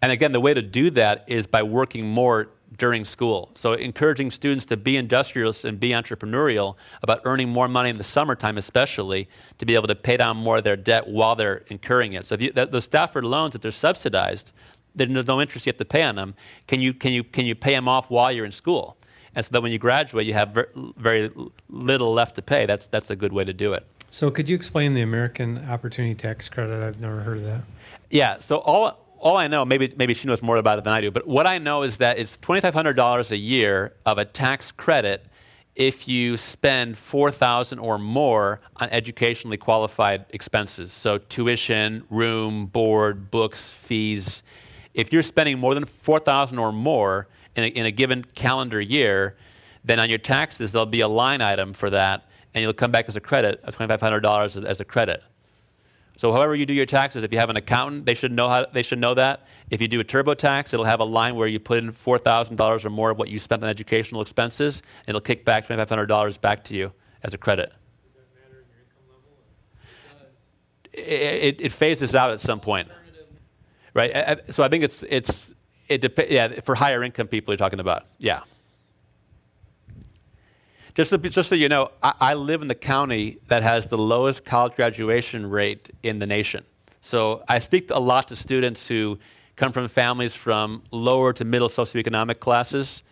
And 0.00 0.10
again, 0.10 0.32
the 0.32 0.40
way 0.40 0.54
to 0.54 0.62
do 0.62 0.88
that 0.92 1.24
is 1.26 1.46
by 1.46 1.64
working 1.64 2.06
more 2.06 2.48
during 2.78 3.04
school. 3.04 3.50
So 3.54 3.74
encouraging 3.74 4.30
students 4.30 4.64
to 4.66 4.76
be 4.76 4.96
industrious 4.96 5.64
and 5.64 5.78
be 5.78 5.90
entrepreneurial 5.90 6.76
about 7.02 7.20
earning 7.24 7.48
more 7.48 7.68
money 7.68 7.90
in 7.90 7.96
the 7.96 8.04
summertime, 8.04 8.56
especially 8.58 9.28
to 9.58 9.66
be 9.66 9.74
able 9.74 9.88
to 9.88 9.94
pay 9.94 10.16
down 10.16 10.36
more 10.36 10.58
of 10.58 10.64
their 10.64 10.76
debt 10.76 11.08
while 11.08 11.34
they're 11.34 11.64
incurring 11.68 12.14
it. 12.14 12.26
So 12.26 12.34
if 12.34 12.42
you, 12.42 12.50
th- 12.50 12.70
those 12.70 12.84
Stafford 12.84 13.24
loans, 13.24 13.54
if 13.54 13.60
they're 13.60 13.70
subsidized, 13.70 14.52
there's 14.94 15.26
no 15.26 15.40
interest 15.40 15.66
you 15.66 15.70
have 15.70 15.78
to 15.78 15.84
pay 15.84 16.02
on 16.02 16.16
them. 16.16 16.34
Can 16.66 16.80
you, 16.80 16.92
can 16.92 17.12
you, 17.12 17.24
can 17.24 17.46
you 17.46 17.54
pay 17.54 17.72
them 17.72 17.88
off 17.88 18.10
while 18.10 18.30
you're 18.30 18.44
in 18.44 18.52
school? 18.52 18.96
And 19.34 19.44
so 19.44 19.50
that 19.52 19.62
when 19.62 19.72
you 19.72 19.78
graduate, 19.78 20.26
you 20.26 20.34
have 20.34 20.50
ver- 20.50 20.68
very 20.96 21.30
little 21.68 22.12
left 22.12 22.36
to 22.36 22.42
pay. 22.42 22.66
That's, 22.66 22.86
that's 22.86 23.10
a 23.10 23.16
good 23.16 23.32
way 23.32 23.44
to 23.44 23.52
do 23.52 23.72
it. 23.72 23.86
So 24.10 24.30
could 24.30 24.48
you 24.48 24.54
explain 24.54 24.92
the 24.92 25.00
American 25.00 25.66
Opportunity 25.70 26.14
Tax 26.14 26.48
Credit? 26.50 26.82
I've 26.86 27.00
never 27.00 27.20
heard 27.20 27.38
of 27.38 27.44
that. 27.44 27.62
Yeah. 28.10 28.40
So 28.40 28.58
all 28.58 29.01
all 29.22 29.36
I 29.36 29.46
know, 29.46 29.64
maybe 29.64 29.94
maybe 29.96 30.14
she 30.14 30.26
knows 30.26 30.42
more 30.42 30.56
about 30.56 30.78
it 30.78 30.84
than 30.84 30.92
I 30.92 31.00
do, 31.00 31.12
but 31.12 31.26
what 31.26 31.46
I 31.46 31.58
know 31.58 31.84
is 31.84 31.98
that 31.98 32.18
it's 32.18 32.36
twenty 32.38 32.60
five 32.60 32.74
hundred 32.74 32.94
dollars 32.94 33.30
a 33.30 33.36
year 33.36 33.94
of 34.04 34.18
a 34.18 34.24
tax 34.24 34.72
credit 34.72 35.24
if 35.76 36.08
you 36.08 36.36
spend 36.36 36.98
four 36.98 37.30
thousand 37.30 37.78
or 37.78 37.98
more 37.98 38.60
on 38.76 38.90
educationally 38.90 39.56
qualified 39.56 40.26
expenses. 40.30 40.92
So 40.92 41.18
tuition, 41.18 42.04
room, 42.10 42.66
board, 42.66 43.30
books, 43.30 43.70
fees. 43.72 44.42
If 44.92 45.12
you're 45.12 45.22
spending 45.22 45.58
more 45.58 45.74
than 45.74 45.84
four 45.84 46.18
thousand 46.18 46.58
or 46.58 46.72
more 46.72 47.28
in 47.54 47.62
a, 47.62 47.68
in 47.68 47.86
a 47.86 47.92
given 47.92 48.24
calendar 48.34 48.80
year, 48.80 49.36
then 49.84 50.00
on 50.00 50.10
your 50.10 50.18
taxes 50.18 50.72
there'll 50.72 50.84
be 50.84 51.00
a 51.00 51.08
line 51.08 51.40
item 51.40 51.74
for 51.74 51.90
that 51.90 52.28
and 52.54 52.62
you'll 52.62 52.74
come 52.74 52.90
back 52.90 53.06
as 53.08 53.16
a 53.16 53.20
credit, 53.20 53.60
of 53.64 53.76
$2,500 53.76 54.64
as 54.64 54.80
a 54.80 54.84
credit. 54.84 55.22
So 56.16 56.32
however 56.32 56.54
you 56.54 56.66
do 56.66 56.74
your 56.74 56.86
taxes, 56.86 57.24
if 57.24 57.32
you 57.32 57.38
have 57.38 57.50
an 57.50 57.56
accountant, 57.56 58.06
they 58.06 58.14
should 58.14 58.32
know 58.32 58.48
how 58.48 58.66
they 58.72 58.82
should 58.82 58.98
know 58.98 59.14
that. 59.14 59.46
If 59.70 59.80
you 59.80 59.88
do 59.88 59.98
a 60.00 60.04
TurboTax, 60.04 60.72
it'll 60.74 60.84
have 60.84 61.00
a 61.00 61.04
line 61.04 61.34
where 61.34 61.48
you 61.48 61.58
put 61.58 61.78
in 61.78 61.90
four 61.90 62.18
thousand 62.18 62.56
dollars 62.56 62.84
or 62.84 62.90
more 62.90 63.10
of 63.10 63.18
what 63.18 63.28
you 63.28 63.38
spent 63.38 63.62
on 63.62 63.68
educational 63.68 64.20
expenses, 64.20 64.82
and 65.06 65.10
it'll 65.10 65.20
kick 65.20 65.44
back 65.44 65.66
twenty 65.66 65.80
five 65.80 65.88
hundred 65.88 66.06
dollars 66.06 66.36
back 66.38 66.64
to 66.64 66.76
you 66.76 66.92
as 67.22 67.34
a 67.34 67.38
credit. 67.38 67.72
It, 67.72 68.14
doesn't 68.14 68.34
matter 68.34 68.60
in 68.60 68.68
your 68.68 68.82
income 68.82 69.04
level 69.08 69.32
and 70.94 71.42
it, 71.42 71.60
it, 71.60 71.72
phases 71.72 72.14
out 72.14 72.30
at 72.30 72.40
some 72.40 72.60
point, 72.60 72.88
right? 73.94 74.40
So 74.52 74.62
I 74.62 74.68
think 74.68 74.84
it's 74.84 75.02
it's 75.08 75.54
it 75.88 76.02
dep- 76.02 76.30
yeah 76.30 76.60
for 76.60 76.74
higher 76.74 77.02
income 77.02 77.26
people 77.26 77.52
you're 77.52 77.58
talking 77.58 77.80
about, 77.80 78.04
yeah. 78.18 78.42
Just 80.94 81.08
so, 81.08 81.16
just 81.16 81.48
so 81.48 81.54
you 81.54 81.70
know, 81.70 81.90
I, 82.02 82.12
I, 82.20 82.34
live 82.34 82.60
in 82.60 82.68
the 82.68 82.74
county 82.74 83.38
that 83.48 83.62
has 83.62 83.86
the 83.86 83.96
lowest 83.96 84.44
college 84.44 84.74
graduation 84.74 85.48
rate 85.48 85.88
in 86.02 86.18
the 86.18 86.26
nation. 86.26 86.64
So 87.00 87.42
I 87.48 87.60
speak 87.60 87.90
a 87.90 87.98
lot 87.98 88.28
to 88.28 88.36
students 88.36 88.86
who 88.86 89.18
come 89.56 89.72
from 89.72 89.88
families 89.88 90.34
from 90.34 90.82
lower 90.90 91.32
to 91.32 91.46
middle 91.46 91.70
socioeconomic 91.70 92.40
classes. 92.40 93.04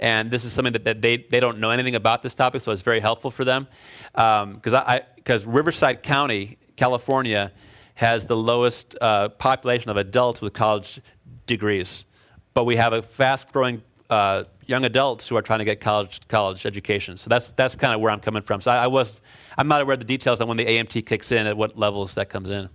And 0.00 0.30
this 0.30 0.46
is 0.46 0.54
something 0.54 0.72
that, 0.72 0.84
that 0.84 1.02
they, 1.02 1.18
they 1.18 1.38
don't 1.38 1.58
know 1.58 1.70
anything 1.70 1.94
about 1.94 2.22
this 2.22 2.34
topic, 2.34 2.62
so 2.62 2.72
it's 2.72 2.80
very 2.80 3.00
helpful 3.00 3.30
for 3.30 3.44
them. 3.44 3.66
Because 4.14 5.46
um, 5.46 5.52
Riverside 5.52 6.02
County, 6.02 6.56
California, 6.76 7.52
has 7.96 8.26
the 8.26 8.36
lowest 8.36 8.96
uh, 9.00 9.28
population 9.28 9.90
of 9.90 9.98
adults 9.98 10.40
with 10.40 10.54
college 10.54 11.00
degrees. 11.46 12.06
But 12.54 12.64
we 12.64 12.76
have 12.76 12.94
a 12.94 13.02
fast 13.02 13.52
growing 13.52 13.82
uh, 14.08 14.44
young 14.66 14.84
adults 14.84 15.28
who 15.28 15.36
are 15.36 15.42
trying 15.42 15.60
to 15.60 15.64
get 15.64 15.80
college 15.80 16.20
college 16.28 16.66
education. 16.66 17.16
So 17.16 17.28
that's 17.28 17.52
that's 17.52 17.76
kind 17.76 17.94
of 17.94 18.00
where 18.00 18.12
I'm 18.12 18.20
coming 18.20 18.42
from. 18.42 18.60
So 18.60 18.70
I, 18.70 18.84
I, 18.84 18.86
was 18.86 19.20
I'm 19.56 19.68
not 19.68 19.80
aware 19.80 19.94
of 19.94 20.00
the 20.00 20.04
details 20.04 20.40
on 20.40 20.48
when 20.48 20.56
the 20.56 20.66
AMT 20.66 21.06
kicks 21.06 21.32
in 21.32 21.46
at 21.46 21.56
what 21.56 21.78
levels 21.78 22.14
that 22.14 22.28
comes 22.28 22.50
in. 22.50 22.68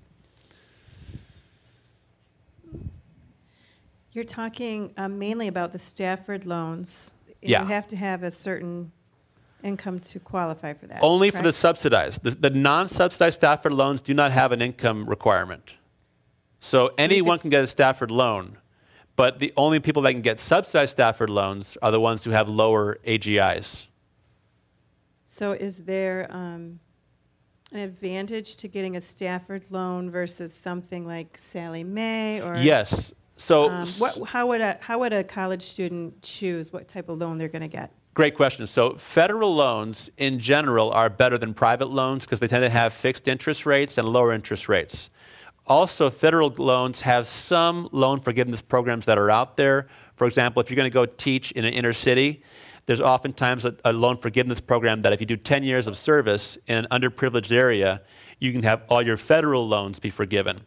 You're 4.13 4.23
talking 4.25 4.93
um, 4.97 5.19
mainly 5.19 5.47
about 5.47 5.71
the 5.71 5.79
Stafford 5.79 6.45
loans. 6.45 7.11
Yeah. 7.41 7.61
You 7.61 7.67
have 7.67 7.87
to 7.89 7.97
have 7.97 8.23
a 8.23 8.31
certain 8.31 8.91
income 9.63 9.99
to 9.99 10.19
qualify 10.19 10.73
for 10.73 10.87
that. 10.87 10.99
Only 11.01 11.31
correct? 11.31 11.43
for 11.43 11.47
the 11.47 11.53
subsidized. 11.53 12.23
The, 12.23 12.31
the 12.31 12.49
non-subsidized 12.49 13.35
Stafford 13.35 13.71
loans 13.71 14.01
do 14.01 14.13
not 14.13 14.31
have 14.31 14.51
an 14.51 14.61
income 14.61 15.07
requirement. 15.07 15.75
So, 16.59 16.87
so 16.89 16.93
anyone 16.97 17.39
can 17.39 17.49
get 17.49 17.63
a 17.63 17.67
Stafford 17.67 18.11
loan. 18.11 18.57
But 19.15 19.39
the 19.39 19.53
only 19.57 19.79
people 19.79 20.01
that 20.03 20.13
can 20.13 20.21
get 20.21 20.39
subsidized 20.39 20.91
Stafford 20.91 21.29
loans 21.29 21.77
are 21.81 21.91
the 21.91 21.99
ones 21.99 22.23
who 22.23 22.31
have 22.31 22.49
lower 22.49 22.97
AGIs. 23.05 23.87
So, 25.23 25.51
is 25.53 25.83
there 25.83 26.27
um, 26.29 26.79
an 27.71 27.79
advantage 27.79 28.57
to 28.57 28.67
getting 28.67 28.95
a 28.95 29.01
Stafford 29.01 29.65
loan 29.69 30.09
versus 30.09 30.53
something 30.53 31.05
like 31.05 31.37
Sallie 31.37 31.83
Mae? 31.83 32.41
Or 32.41 32.57
yes. 32.57 33.13
So, 33.37 33.69
um, 33.69 33.87
what, 33.97 34.27
how 34.27 34.47
would 34.47 34.61
a 34.61 34.77
how 34.81 34.99
would 34.99 35.13
a 35.13 35.23
college 35.23 35.63
student 35.63 36.21
choose 36.21 36.71
what 36.71 36.87
type 36.87 37.09
of 37.09 37.17
loan 37.17 37.37
they're 37.37 37.47
going 37.47 37.61
to 37.61 37.67
get? 37.67 37.91
Great 38.13 38.35
question. 38.35 38.67
So, 38.67 38.95
federal 38.97 39.55
loans 39.55 40.11
in 40.17 40.37
general 40.39 40.91
are 40.91 41.09
better 41.09 41.37
than 41.37 41.53
private 41.53 41.89
loans 41.89 42.25
because 42.25 42.39
they 42.41 42.47
tend 42.47 42.63
to 42.63 42.69
have 42.69 42.91
fixed 42.91 43.27
interest 43.27 43.65
rates 43.65 43.97
and 43.97 44.07
lower 44.07 44.33
interest 44.33 44.67
rates. 44.67 45.09
Also, 45.67 46.09
federal 46.09 46.49
loans 46.57 47.01
have 47.01 47.27
some 47.27 47.87
loan 47.91 48.19
forgiveness 48.19 48.61
programs 48.61 49.05
that 49.05 49.17
are 49.17 49.29
out 49.29 49.57
there. 49.57 49.87
For 50.15 50.27
example, 50.27 50.61
if 50.61 50.69
you're 50.69 50.75
going 50.75 50.89
to 50.89 50.93
go 50.93 51.05
teach 51.05 51.51
in 51.51 51.65
an 51.65 51.73
inner 51.73 51.93
city, 51.93 52.43
there's 52.87 53.01
oftentimes 53.01 53.65
a, 53.65 53.75
a, 53.85 53.93
loan 53.93 54.17
forgiveness 54.17 54.59
program 54.59 55.03
that 55.03 55.13
if 55.13 55.19
you 55.19 55.25
do 55.25 55.37
10 55.37 55.63
years 55.63 55.87
of 55.87 55.95
service 55.95 56.57
in 56.67 56.79
an 56.79 56.87
underprivileged 56.91 57.51
area, 57.51 58.01
you 58.39 58.51
can 58.51 58.63
have 58.63 58.81
all 58.89 59.01
your 59.01 59.17
federal 59.17 59.67
loans 59.67 59.99
be 59.99 60.09
forgiven. 60.09 60.61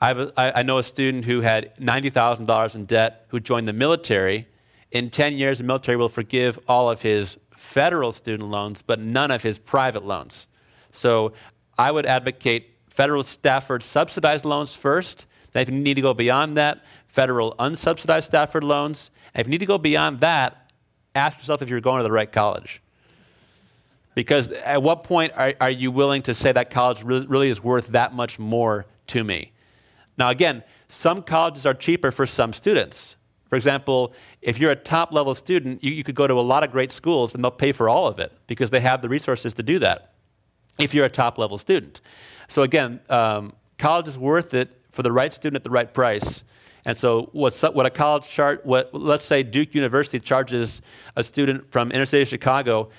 A, 0.00 0.32
I, 0.36 0.60
I 0.60 0.62
know 0.62 0.78
a 0.78 0.82
student 0.82 1.24
who 1.24 1.40
had 1.40 1.76
$90,000 1.78 2.74
in 2.74 2.84
debt 2.86 3.26
who 3.28 3.40
joined 3.40 3.68
the 3.68 3.72
military. 3.72 4.48
In 4.90 5.10
10 5.10 5.38
years, 5.38 5.58
the 5.58 5.64
military 5.64 5.96
will 5.96 6.08
forgive 6.08 6.58
all 6.66 6.90
of 6.90 7.02
his 7.02 7.36
federal 7.56 8.10
student 8.10 8.50
loans, 8.50 8.82
but 8.82 8.98
none 8.98 9.30
of 9.30 9.42
his 9.42 9.58
private 9.58 10.04
loans. 10.04 10.48
So 10.90 11.34
I 11.78 11.90
would 11.92 12.04
advocate 12.04 12.69
federal 13.00 13.22
Stafford 13.22 13.82
subsidized 13.82 14.44
loans 14.44 14.74
first. 14.74 15.24
If 15.54 15.70
you 15.70 15.74
need 15.74 15.94
to 15.94 16.02
go 16.02 16.12
beyond 16.12 16.58
that, 16.58 16.84
federal 17.06 17.54
unsubsidized 17.58 18.24
Stafford 18.24 18.62
loans. 18.62 19.10
And 19.32 19.40
if 19.40 19.46
you 19.46 19.52
need 19.52 19.60
to 19.60 19.66
go 19.66 19.78
beyond 19.78 20.20
that, 20.20 20.70
ask 21.14 21.38
yourself 21.38 21.62
if 21.62 21.70
you're 21.70 21.80
going 21.80 22.00
to 22.00 22.02
the 22.02 22.12
right 22.12 22.30
college. 22.30 22.82
Because 24.14 24.52
at 24.52 24.82
what 24.82 25.02
point 25.02 25.32
are, 25.34 25.54
are 25.62 25.70
you 25.70 25.90
willing 25.90 26.20
to 26.24 26.34
say 26.34 26.52
that 26.52 26.68
college 26.68 27.02
really, 27.02 27.26
really 27.26 27.48
is 27.48 27.64
worth 27.64 27.86
that 27.86 28.12
much 28.12 28.38
more 28.38 28.84
to 29.06 29.24
me? 29.24 29.52
Now, 30.18 30.28
again, 30.28 30.62
some 30.88 31.22
colleges 31.22 31.64
are 31.64 31.72
cheaper 31.72 32.10
for 32.10 32.26
some 32.26 32.52
students. 32.52 33.16
For 33.48 33.56
example, 33.56 34.12
if 34.42 34.58
you're 34.58 34.72
a 34.72 34.76
top 34.76 35.10
level 35.10 35.34
student, 35.34 35.82
you, 35.82 35.90
you 35.90 36.04
could 36.04 36.14
go 36.14 36.26
to 36.26 36.34
a 36.34 36.42
lot 36.42 36.64
of 36.64 36.70
great 36.70 36.92
schools 36.92 37.34
and 37.34 37.42
they'll 37.42 37.50
pay 37.50 37.72
for 37.72 37.88
all 37.88 38.06
of 38.08 38.18
it 38.18 38.30
because 38.46 38.68
they 38.68 38.80
have 38.80 39.00
the 39.00 39.08
resources 39.08 39.54
to 39.54 39.62
do 39.62 39.78
that 39.78 40.12
if 40.78 40.92
you're 40.92 41.06
a 41.06 41.10
top 41.10 41.38
level 41.38 41.56
student. 41.56 42.02
So 42.50 42.62
again, 42.62 43.00
um, 43.08 43.52
college 43.78 44.08
is 44.08 44.18
worth 44.18 44.54
it 44.54 44.76
for 44.90 45.04
the 45.04 45.12
right 45.12 45.32
student 45.32 45.56
at 45.56 45.64
the 45.64 45.70
right 45.70 45.92
price. 45.94 46.42
And 46.84 46.96
so 46.96 47.28
what's, 47.32 47.62
what 47.62 47.86
a 47.86 47.90
college 47.90 48.28
chart, 48.28 48.66
what, 48.66 48.92
let's 48.92 49.24
say 49.24 49.44
Duke 49.44 49.72
University 49.72 50.18
charges 50.18 50.82
a 51.14 51.22
student 51.22 51.70
from 51.70 51.92
inner 51.92 52.06
city 52.06 52.24
Chicago 52.24 52.90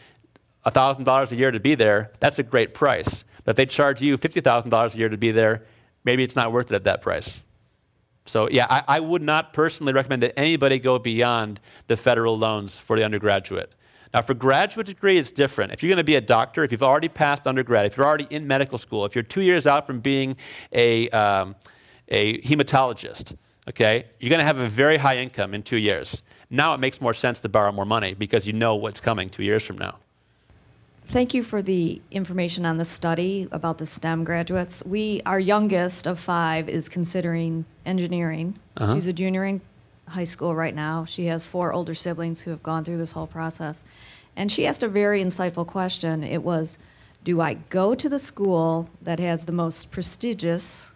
$1,000 0.65 1.31
a 1.31 1.35
year 1.35 1.51
to 1.51 1.59
be 1.59 1.75
there, 1.75 2.11
that's 2.21 2.39
a 2.39 2.43
great 2.43 2.73
price. 2.73 3.25
But 3.43 3.51
if 3.51 3.55
they 3.57 3.65
charge 3.65 4.01
you 4.01 4.17
$50,000 4.17 4.93
a 4.93 4.97
year 4.97 5.09
to 5.09 5.17
be 5.17 5.31
there, 5.31 5.65
maybe 6.05 6.23
it's 6.23 6.35
not 6.35 6.53
worth 6.53 6.71
it 6.71 6.75
at 6.75 6.85
that 6.85 7.01
price. 7.01 7.43
So 8.25 8.47
yeah, 8.49 8.67
I, 8.69 8.83
I 8.87 8.99
would 9.01 9.21
not 9.21 9.51
personally 9.51 9.91
recommend 9.91 10.23
that 10.23 10.39
anybody 10.39 10.79
go 10.79 10.97
beyond 10.97 11.59
the 11.87 11.97
federal 11.97 12.37
loans 12.37 12.79
for 12.79 12.97
the 12.97 13.03
undergraduate. 13.03 13.73
Now, 14.13 14.21
for 14.21 14.33
graduate 14.33 14.87
degree, 14.87 15.17
it's 15.17 15.31
different. 15.31 15.71
If 15.71 15.81
you're 15.81 15.89
going 15.89 15.97
to 15.97 16.03
be 16.03 16.15
a 16.15 16.21
doctor, 16.21 16.63
if 16.63 16.71
you've 16.71 16.83
already 16.83 17.07
passed 17.07 17.47
undergrad, 17.47 17.85
if 17.85 17.95
you're 17.95 18.05
already 18.05 18.27
in 18.29 18.45
medical 18.45 18.77
school, 18.77 19.05
if 19.05 19.15
you're 19.15 19.23
two 19.23 19.41
years 19.41 19.65
out 19.65 19.87
from 19.87 20.01
being 20.01 20.35
a, 20.73 21.09
um, 21.09 21.55
a 22.09 22.41
hematologist, 22.41 23.37
okay, 23.69 24.05
you're 24.19 24.29
going 24.29 24.39
to 24.39 24.45
have 24.45 24.59
a 24.59 24.67
very 24.67 24.97
high 24.97 25.17
income 25.17 25.53
in 25.53 25.63
two 25.63 25.77
years. 25.77 26.23
Now 26.49 26.73
it 26.73 26.79
makes 26.79 26.99
more 26.99 27.13
sense 27.13 27.39
to 27.39 27.49
borrow 27.49 27.71
more 27.71 27.85
money 27.85 28.13
because 28.13 28.45
you 28.45 28.51
know 28.51 28.75
what's 28.75 28.99
coming 28.99 29.29
two 29.29 29.43
years 29.43 29.63
from 29.63 29.77
now. 29.77 29.97
Thank 31.05 31.33
you 31.33 31.43
for 31.43 31.61
the 31.61 32.01
information 32.11 32.65
on 32.65 32.77
the 32.77 32.85
study 32.85 33.47
about 33.51 33.79
the 33.79 33.85
STEM 33.85 34.23
graduates. 34.23 34.83
We, 34.85 35.21
our 35.25 35.39
youngest 35.39 36.07
of 36.07 36.19
five, 36.19 36.69
is 36.69 36.87
considering 36.87 37.65
engineering. 37.85 38.55
Uh-huh. 38.77 38.93
She's 38.93 39.07
a 39.07 39.13
junior 39.13 39.45
in 39.45 39.61
high 40.11 40.25
school 40.25 40.55
right 40.55 40.75
now. 40.75 41.05
She 41.05 41.25
has 41.25 41.47
four 41.47 41.73
older 41.73 41.93
siblings 41.93 42.41
who 42.41 42.51
have 42.51 42.63
gone 42.63 42.83
through 42.83 42.97
this 42.97 43.13
whole 43.13 43.27
process. 43.27 43.83
And 44.35 44.51
she 44.51 44.65
asked 44.65 44.83
a 44.83 44.87
very 44.87 45.23
insightful 45.23 45.65
question. 45.65 46.23
It 46.23 46.43
was 46.43 46.77
Do 47.23 47.41
I 47.41 47.55
go 47.69 47.95
to 47.95 48.09
the 48.09 48.19
school 48.19 48.89
that 49.01 49.19
has 49.19 49.45
the 49.45 49.51
most 49.51 49.91
prestigious 49.91 50.93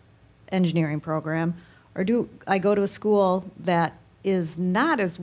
engineering 0.51 0.99
program, 0.99 1.55
or 1.95 2.03
do 2.03 2.30
I 2.47 2.59
go 2.59 2.76
to 2.76 2.82
a 2.82 2.88
school 2.88 3.51
that 3.59 3.93
is 4.24 4.57
not 4.57 4.99
as 4.99 5.20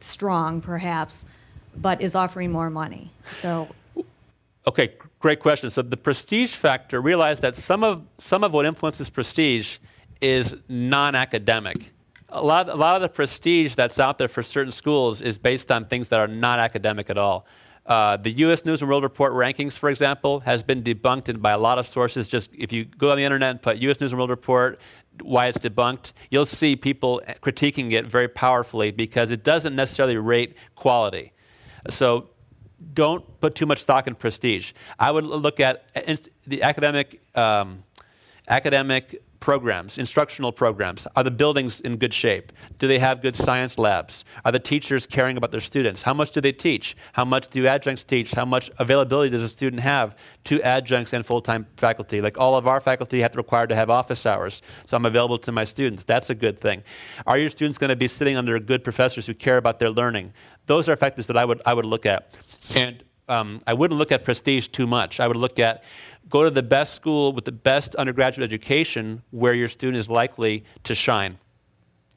strong, 0.00 0.60
perhaps, 0.60 1.26
but 1.76 2.00
is 2.00 2.14
offering 2.14 2.50
more 2.50 2.70
money? 2.70 3.10
So. 3.32 3.68
Okay, 4.66 4.92
great 5.20 5.40
question. 5.40 5.70
So 5.70 5.82
the 5.82 5.96
prestige 5.96 6.54
factor, 6.54 7.00
realize 7.00 7.40
that 7.40 7.56
some 7.56 7.82
of, 7.82 8.02
some 8.18 8.44
of 8.44 8.52
what 8.52 8.66
influences 8.66 9.08
prestige 9.10 9.78
is 10.20 10.56
non 10.68 11.14
academic. 11.14 11.92
A 12.32 12.42
lot, 12.42 12.68
a 12.68 12.74
lot 12.74 12.96
of 12.96 13.02
the 13.02 13.08
prestige 13.08 13.74
that's 13.74 13.98
out 13.98 14.18
there 14.18 14.28
for 14.28 14.42
certain 14.42 14.72
schools 14.72 15.20
is 15.20 15.38
based 15.38 15.70
on 15.70 15.86
things 15.86 16.08
that 16.08 16.20
are 16.20 16.28
not 16.28 16.58
academic 16.58 17.10
at 17.10 17.18
all. 17.18 17.46
Uh, 17.86 18.16
the 18.16 18.30
U.S. 18.30 18.64
News 18.64 18.82
and 18.82 18.88
World 18.88 19.02
Report 19.02 19.32
rankings, 19.32 19.76
for 19.76 19.90
example, 19.90 20.40
has 20.40 20.62
been 20.62 20.82
debunked 20.82 21.40
by 21.42 21.50
a 21.50 21.58
lot 21.58 21.78
of 21.78 21.86
sources. 21.86 22.28
Just 22.28 22.50
if 22.56 22.72
you 22.72 22.84
go 22.84 23.10
on 23.10 23.16
the 23.16 23.24
internet 23.24 23.50
and 23.50 23.62
put 23.62 23.78
U.S. 23.78 24.00
News 24.00 24.12
and 24.12 24.18
World 24.18 24.30
Report, 24.30 24.78
why 25.22 25.46
it's 25.46 25.58
debunked, 25.58 26.12
you'll 26.30 26.44
see 26.44 26.76
people 26.76 27.20
critiquing 27.42 27.92
it 27.92 28.06
very 28.06 28.28
powerfully 28.28 28.90
because 28.90 29.30
it 29.30 29.42
doesn't 29.42 29.74
necessarily 29.74 30.16
rate 30.16 30.54
quality. 30.76 31.32
So 31.88 32.30
don't 32.94 33.24
put 33.40 33.54
too 33.54 33.66
much 33.66 33.78
stock 33.78 34.06
in 34.06 34.14
prestige. 34.14 34.72
I 34.98 35.10
would 35.10 35.24
look 35.24 35.58
at 35.58 35.86
the 36.46 36.62
academic 36.62 37.20
um, 37.34 37.82
academic 38.48 39.22
programs, 39.40 39.98
instructional 39.98 40.52
programs? 40.52 41.06
Are 41.16 41.24
the 41.24 41.30
buildings 41.30 41.80
in 41.80 41.96
good 41.96 42.14
shape? 42.14 42.52
Do 42.78 42.86
they 42.86 42.98
have 42.98 43.22
good 43.22 43.34
science 43.34 43.78
labs? 43.78 44.24
Are 44.44 44.52
the 44.52 44.58
teachers 44.58 45.06
caring 45.06 45.36
about 45.36 45.50
their 45.50 45.60
students? 45.60 46.02
How 46.02 46.14
much 46.14 46.30
do 46.30 46.40
they 46.40 46.52
teach? 46.52 46.96
How 47.14 47.24
much 47.24 47.48
do 47.48 47.66
adjuncts 47.66 48.04
teach? 48.04 48.32
How 48.32 48.44
much 48.44 48.70
availability 48.78 49.30
does 49.30 49.42
a 49.42 49.48
student 49.48 49.80
have 49.82 50.14
to 50.44 50.60
adjuncts 50.62 51.12
and 51.12 51.24
full-time 51.24 51.66
faculty? 51.76 52.20
Like 52.20 52.38
all 52.38 52.56
of 52.56 52.66
our 52.66 52.80
faculty 52.80 53.20
have 53.20 53.32
to 53.32 53.38
require 53.38 53.66
to 53.66 53.74
have 53.74 53.90
office 53.90 54.26
hours, 54.26 54.62
so 54.86 54.96
I'm 54.96 55.06
available 55.06 55.38
to 55.38 55.52
my 55.52 55.64
students. 55.64 56.04
That's 56.04 56.30
a 56.30 56.34
good 56.34 56.60
thing. 56.60 56.82
Are 57.26 57.38
your 57.38 57.48
students 57.48 57.78
going 57.78 57.90
to 57.90 57.96
be 57.96 58.08
sitting 58.08 58.36
under 58.36 58.58
good 58.60 58.84
professors 58.84 59.26
who 59.26 59.34
care 59.34 59.56
about 59.56 59.78
their 59.78 59.90
learning? 59.90 60.32
Those 60.66 60.88
are 60.88 60.96
factors 60.96 61.26
that 61.26 61.36
I 61.36 61.44
would, 61.44 61.60
I 61.66 61.74
would 61.74 61.86
look 61.86 62.06
at. 62.06 62.38
And 62.76 63.02
um, 63.30 63.62
I 63.66 63.74
wouldn't 63.74 63.96
look 63.96 64.12
at 64.12 64.24
prestige 64.24 64.68
too 64.68 64.86
much. 64.86 65.20
I 65.20 65.28
would 65.28 65.36
look 65.36 65.58
at 65.58 65.84
go 66.28 66.44
to 66.44 66.50
the 66.50 66.62
best 66.62 66.94
school 66.94 67.32
with 67.32 67.44
the 67.44 67.52
best 67.52 67.94
undergraduate 67.96 68.48
education 68.48 69.22
where 69.30 69.54
your 69.54 69.68
student 69.68 69.98
is 69.98 70.08
likely 70.08 70.64
to 70.84 70.94
shine. 70.94 71.38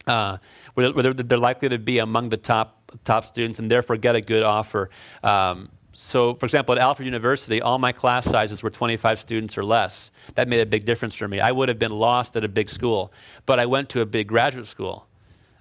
Uh, 0.06 0.38
where, 0.74 0.91
where 0.91 1.14
they're 1.14 1.38
likely 1.38 1.70
to 1.70 1.78
be 1.78 1.99
among 1.99 2.30
the 2.30 2.38
top, 2.38 2.91
top 3.06 3.26
students 3.26 3.60
and 3.60 3.72
therefore 3.72 3.95
get 3.95 4.16
a 4.16 4.22
good 4.22 4.43
offer. 4.43 4.89
Um, 5.24 5.70
so, 5.93 6.34
for 6.36 6.45
example, 6.45 6.76
at 6.76 6.82
Alfred 6.82 7.06
University, 7.06 7.62
all 7.62 7.78
my 7.78 7.91
class 7.91 8.26
sizes 8.26 8.64
were 8.64 8.72
25 8.72 9.20
students 9.20 9.58
or 9.58 9.64
less. 9.64 10.10
That 10.34 10.47
made 10.47 10.60
a 10.60 10.66
big 10.66 10.86
difference 10.86 11.14
for 11.14 11.28
me. 11.28 11.39
I 11.39 11.51
would 11.51 11.70
have 11.70 11.78
been 11.78 11.91
lost 11.91 12.36
at 12.36 12.43
a 12.43 12.47
big 12.47 12.70
school, 12.70 13.14
but 13.45 13.60
I 13.60 13.68
went 13.68 13.89
to 13.89 14.01
a 14.01 14.06
big 14.06 14.28
graduate 14.28 14.66
school. 14.66 15.08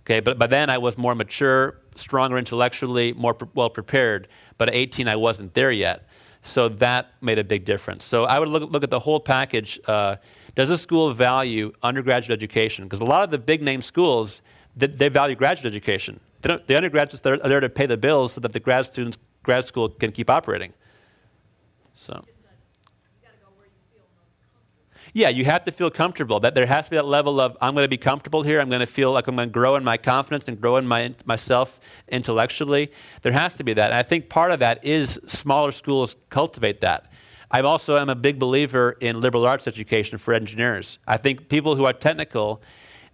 Okay, 0.01 0.21
but 0.21 0.39
by 0.39 0.47
then 0.47 0.69
I 0.69 0.79
was 0.79 0.99
more 0.99 1.15
mature, 1.15 1.79
stronger 1.95 2.37
intellectually, 2.37 3.13
more 3.13 3.35
pre- 3.35 3.49
well 3.55 3.71
prepared. 3.71 4.27
But 4.59 4.71
at 4.71 4.75
18, 4.75 5.07
I 5.07 5.17
wasn't 5.17 5.55
there 5.55 5.71
yet. 5.71 6.09
So 6.43 6.69
that 6.69 7.13
made 7.21 7.39
a 7.39 7.45
big 7.45 7.65
difference. 7.65 8.05
So 8.05 8.25
I 8.25 8.39
would 8.39 8.49
look, 8.49 8.71
look 8.71 8.83
at 8.83 8.91
the 8.91 8.99
whole 8.99 9.21
package. 9.21 9.81
Uh, 9.87 10.17
does 10.55 10.71
a 10.71 10.77
school 10.77 11.13
value 11.13 11.73
undergraduate 11.83 12.37
education? 12.37 12.85
Because 12.85 13.01
a 13.01 13.05
lot 13.05 13.23
of 13.23 13.31
the 13.31 13.39
big 13.39 13.63
name 13.63 13.81
schools, 13.81 14.43
they, 14.77 14.89
they 14.89 15.09
value 15.09 15.37
graduate 15.37 15.73
education. 15.73 16.21
the 16.43 16.77
undergraduates 16.77 17.25
are 17.25 17.37
there 17.37 17.61
to 17.61 17.69
pay 17.69 17.87
the 17.87 17.97
bills 17.97 18.33
so 18.33 18.41
that 18.41 18.53
the 18.53 18.61
grad 18.61 18.85
students, 18.85 19.17
grad 19.45 19.65
school 19.65 19.89
can 19.89 20.11
keep 20.11 20.29
operating. 20.29 20.73
So. 21.95 22.25
Yeah, 25.15 25.29
you 25.29 25.45
have 25.45 25.65
to 25.65 25.73
feel 25.73 25.91
comfortable. 25.91 26.41
That 26.41 26.55
there 26.55 26.65
has 26.65 26.87
to 26.87 26.91
be 26.91 26.97
that 26.97 27.05
level 27.05 27.39
of 27.39 27.57
I'm 27.61 27.75
going 27.75 27.85
to 27.85 27.89
be 27.89 27.99
comfortable 27.99 28.43
here. 28.43 28.61
I'm 28.61 28.69
going 28.69 28.81
to 28.81 28.87
feel 28.87 29.13
like 29.13 29.27
I'm 29.27 29.37
going 29.37 29.49
to 29.49 29.53
grow 29.53 29.77
in 29.77 29.85
my 29.85 29.99
confidence 29.99 30.49
and 30.49 30.59
grow 30.59 30.77
in 30.77 30.87
my 30.87 31.15
myself 31.27 31.79
intellectually. 32.09 32.91
There 33.21 33.33
has 33.33 33.55
to 33.57 33.65
be 33.65 33.75
that. 33.75 33.91
And 33.91 33.95
I 33.95 34.03
think 34.03 34.31
part 34.31 34.51
of 34.53 34.61
that 34.61 34.85
is 34.85 35.21
smaller 35.27 35.71
schools 35.71 36.17
cultivate 36.31 36.81
that. 36.81 37.13
I 37.51 37.61
also 37.61 37.99
am 37.99 38.09
a 38.09 38.15
big 38.15 38.39
believer 38.39 38.97
in 39.01 39.21
liberal 39.21 39.47
arts 39.47 39.69
education 39.69 40.17
for 40.17 40.33
engineers. 40.33 40.99
I 41.07 41.19
think 41.19 41.51
people 41.51 41.77
who 41.77 41.85
are 41.85 41.93
technical, 41.93 42.63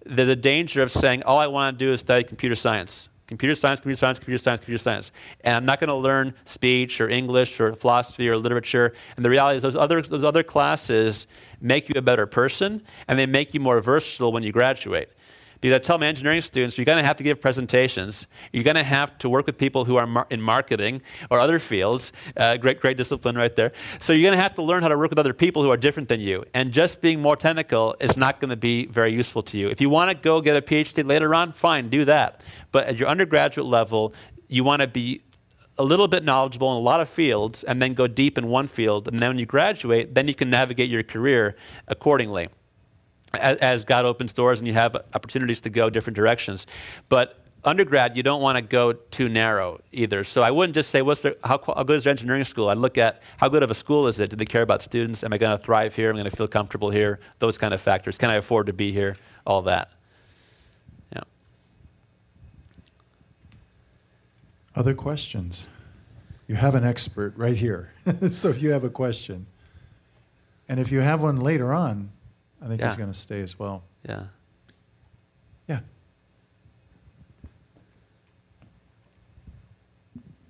there's 0.07 0.29
a 0.29 0.37
danger 0.37 0.83
of 0.83 0.93
saying 0.93 1.25
all 1.25 1.39
I 1.39 1.49
want 1.49 1.77
to 1.77 1.85
do 1.85 1.93
is 1.93 2.01
study 2.01 2.23
computer 2.23 2.55
science. 2.55 3.08
Computer 3.29 3.55
science, 3.55 3.81
computer 3.81 3.99
science, 3.99 4.19
computer 4.19 4.43
science, 4.43 4.61
computer 4.61 4.83
science. 4.83 5.13
And 5.43 5.55
I'm 5.55 5.67
not 5.67 5.81
going 5.81 5.89
to 5.89 5.95
learn 5.95 6.35
speech 6.47 6.99
or 6.99 7.11
English 7.11 7.61
or 7.61 7.75
philosophy 7.75 8.27
or 8.29 8.39
literature. 8.39 8.95
And 9.17 9.25
the 9.25 9.29
reality 9.29 9.59
is 9.59 9.63
those 9.63 9.77
other, 9.77 10.01
those 10.01 10.25
other 10.25 10.43
classes 10.43 11.27
make 11.61 11.91
you 11.91 11.95
a 11.99 12.03
better 12.03 12.27
person 12.27 12.83
and 13.07 13.19
they 13.19 13.27
make 13.27 13.53
you 13.53 13.61
more 13.61 13.81
versatile 13.81 14.33
when 14.33 14.43
you 14.43 14.51
graduate. 14.51 15.11
Because 15.61 15.75
I 15.75 15.79
tell 15.81 15.99
my 15.99 16.07
engineering 16.07 16.41
students, 16.41 16.79
you're 16.79 16.85
going 16.85 16.99
to 16.99 17.05
have 17.05 17.17
to 17.17 17.25
give 17.25 17.41
presentations. 17.41 18.29
You're 18.53 18.63
going 18.63 18.77
to 18.77 18.85
have 18.85 19.19
to 19.19 19.29
work 19.29 19.47
with 19.47 19.59
people 19.59 19.85
who 19.85 19.97
are 19.97 20.07
mar- 20.07 20.27
in 20.31 20.41
marketing 20.41 21.03
or 21.31 21.41
other 21.41 21.59
fields. 21.59 22.13
Uh, 22.37 22.57
great, 22.57 22.81
great 22.81 22.97
discipline 22.97 23.37
right 23.37 23.55
there. 23.57 23.73
So 23.99 24.13
you're 24.13 24.29
going 24.29 24.37
to 24.37 24.43
have 24.43 24.55
to 24.55 24.63
learn 24.63 24.83
how 24.83 24.89
to 24.89 24.97
work 24.97 25.11
with 25.11 25.19
other 25.19 25.35
people 25.35 25.63
who 25.63 25.71
are 25.71 25.77
different 25.77 26.09
than 26.09 26.21
you. 26.21 26.45
And 26.55 26.71
just 26.73 27.01
being 27.01 27.21
more 27.21 27.35
technical 27.35 27.97
is 27.99 28.17
not 28.17 28.39
going 28.39 28.51
to 28.51 28.57
be 28.57 28.87
very 28.87 29.13
useful 29.13 29.43
to 29.45 29.59
you. 29.59 29.69
If 29.69 29.81
you 29.81 29.91
want 29.91 30.11
to 30.11 30.17
go 30.17 30.41
get 30.41 30.57
a 30.57 30.63
PhD 30.63 31.05
later 31.05 31.35
on, 31.35 31.53
fine, 31.53 31.89
do 31.89 32.05
that. 32.05 32.41
But 32.73 32.87
at 32.87 32.99
your 32.99 33.09
undergraduate 33.09 33.67
level, 33.67 34.13
you 34.49 34.65
want 34.65 34.83
to 34.83 34.89
be 34.89 35.23
a 35.79 35.85
little 35.85 36.09
bit 36.09 36.25
knowledgeable 36.25 36.71
in 36.73 36.77
a 36.77 36.81
lot 36.81 37.01
of 37.01 37.09
fields 37.09 37.63
and 37.63 37.81
then 37.81 37.95
go 37.95 38.07
deep 38.07 38.37
in 38.37 38.49
one 38.49 38.67
field. 38.67 39.07
And 39.09 39.19
then 39.19 39.31
when 39.31 39.39
you 39.39 39.47
graduate, 39.47 40.15
then 40.15 40.27
you 40.27 40.35
can 40.35 40.51
navigate 40.51 40.91
your 40.91 41.05
career 41.05 41.57
accordingly 41.87 42.49
as, 43.35 43.57
as 43.59 43.85
God 43.85 44.05
opens 44.05 44.33
doors 44.33 44.59
and 44.59 44.67
you 44.67 44.75
have 44.75 44.97
opportunities 45.15 45.61
to 45.63 45.71
go 45.71 45.89
different 45.89 46.17
directions. 46.17 46.67
But 47.09 47.45
undergrad, 47.65 48.17
you 48.17 48.25
don't 48.25 48.43
want 48.43 48.57
to 48.57 48.63
go 48.63 48.93
too 48.93 49.29
narrow 49.29 49.81
either. 49.93 50.25
So 50.25 50.43
I 50.43 50.51
wouldn't 50.51 50.75
just 50.75 50.91
say, 50.91 51.03
what's 51.03 51.23
their, 51.23 51.37
how, 51.45 51.61
how, 51.65 51.83
good 51.85 51.97
is 51.97 52.05
their 52.05 52.11
engineering 52.11 52.45
school? 52.45 52.69
I'd 52.69 52.79
look 52.79 52.99
at 52.99 53.23
how 53.37 53.49
good 53.49 53.63
of 53.63 53.71
a 53.71 53.75
school 53.75 54.09
is 54.09 54.19
it? 54.19 54.31
Do 54.31 54.37
they 54.37 54.45
care 54.45 54.63
about 54.63 54.83
students? 54.83 55.23
Am 55.23 55.33
I 55.33 55.39
going 55.39 55.57
to 55.57 55.63
thrive 55.63 55.95
here? 55.95 56.09
Am 56.11 56.17
I 56.17 56.21
going 56.21 56.31
to 56.31 56.37
feel 56.37 56.49
comfortable 56.49 56.91
here? 56.91 57.21
Those 57.39 57.57
kind 57.57 57.73
of 57.73 57.81
factors. 57.81 58.19
Can 58.19 58.31
I 58.31 58.35
afford 58.35 58.67
to 58.67 58.73
be 58.73 58.93
here? 58.93 59.17
All 59.47 59.63
that. 59.63 59.93
Other 64.79 64.95
questions? 64.95 65.67
You 66.47 66.55
have 66.55 66.77
an 66.77 66.85
expert 66.85 67.37
right 67.37 67.57
here. 67.57 67.91
so 68.31 68.49
if 68.49 68.63
you 68.63 68.71
have 68.71 68.85
a 68.85 68.89
question, 68.89 69.47
and 70.69 70.79
if 70.79 70.93
you 70.93 71.01
have 71.01 71.21
one 71.21 71.41
later 71.41 71.73
on, 71.73 72.13
I 72.63 72.67
think 72.69 72.81
yeah. 72.81 72.87
he's 72.87 72.95
going 72.95 73.11
to 73.11 73.19
stay 73.19 73.41
as 73.41 73.59
well. 73.59 73.83
Yeah. 74.09 74.27
Yeah. 75.67 75.81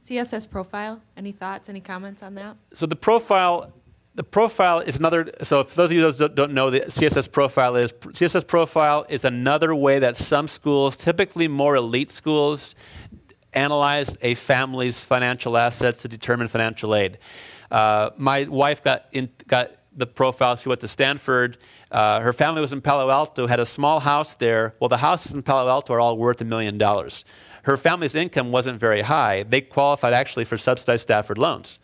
CSS 0.05 0.51
profile. 0.51 1.01
Any 1.17 1.33
thoughts? 1.33 1.71
Any 1.71 1.81
comments 1.81 2.23
on 2.23 2.35
that? 2.35 2.59
So 2.75 2.85
the 2.85 2.97
profile 2.97 3.73
the 4.19 4.25
profile 4.25 4.81
is 4.81 4.97
another, 4.97 5.31
so 5.45 5.63
for 5.63 5.77
those 5.77 5.93
of 5.93 5.97
you 5.97 6.11
that 6.11 6.35
don't 6.35 6.53
know, 6.53 6.71
the 6.71 6.81
CSS 6.81 7.31
profile 7.31 7.77
is, 7.77 7.93
CSS 7.93 8.45
profile 8.45 9.07
is 9.09 9.25
another 9.25 9.73
way 9.77 10.01
that 10.01 10.17
some 10.17 10.49
schools, 10.49 10.97
typically 10.97 11.47
more 11.47 11.77
elite 11.77 12.11
schools, 12.11 12.75
analyzed 13.53 14.17
a 14.23 14.35
family's 14.35 15.03
financial 15.03 15.57
assets 15.57 16.03
to 16.03 16.09
determine 16.09 16.49
financial 16.49 16.95
aid. 16.95 17.19
Uh, 17.71 18.11
my 18.17 18.45
wife 18.45 18.83
got, 18.83 19.07
in, 19.13 19.29
got 19.47 19.73
the 19.97 20.07
profile. 20.07 20.57
She 20.57 20.69
went 20.69 20.81
to 20.81 20.89
Stanford. 20.89 21.59
Uh, 21.91 22.21
her 22.21 22.33
family 22.33 22.61
was 22.61 22.73
in 22.73 22.81
Palo 22.81 23.11
Alto, 23.11 23.47
had 23.47 23.61
a 23.61 23.67
small 23.67 24.01
house 24.01 24.35
there. 24.35 24.75
Well, 24.81 24.89
the 24.89 24.99
houses 24.99 25.35
in 25.35 25.43
Palo 25.43 25.69
Alto 25.69 25.95
are 25.95 26.01
all 26.01 26.17
worth 26.17 26.41
a 26.41 26.45
million 26.45 26.79
dollars. 26.79 27.25
Her 27.63 27.77
family's 27.77 28.15
income 28.15 28.53
wasn't 28.53 28.81
very 28.81 29.03
high. 29.03 29.43
They 29.43 29.61
qualified 29.61 30.15
actually 30.15 30.45
for 30.45 30.57
subsidized 30.57 31.03
Stafford 31.03 31.39
loans. 31.39 31.79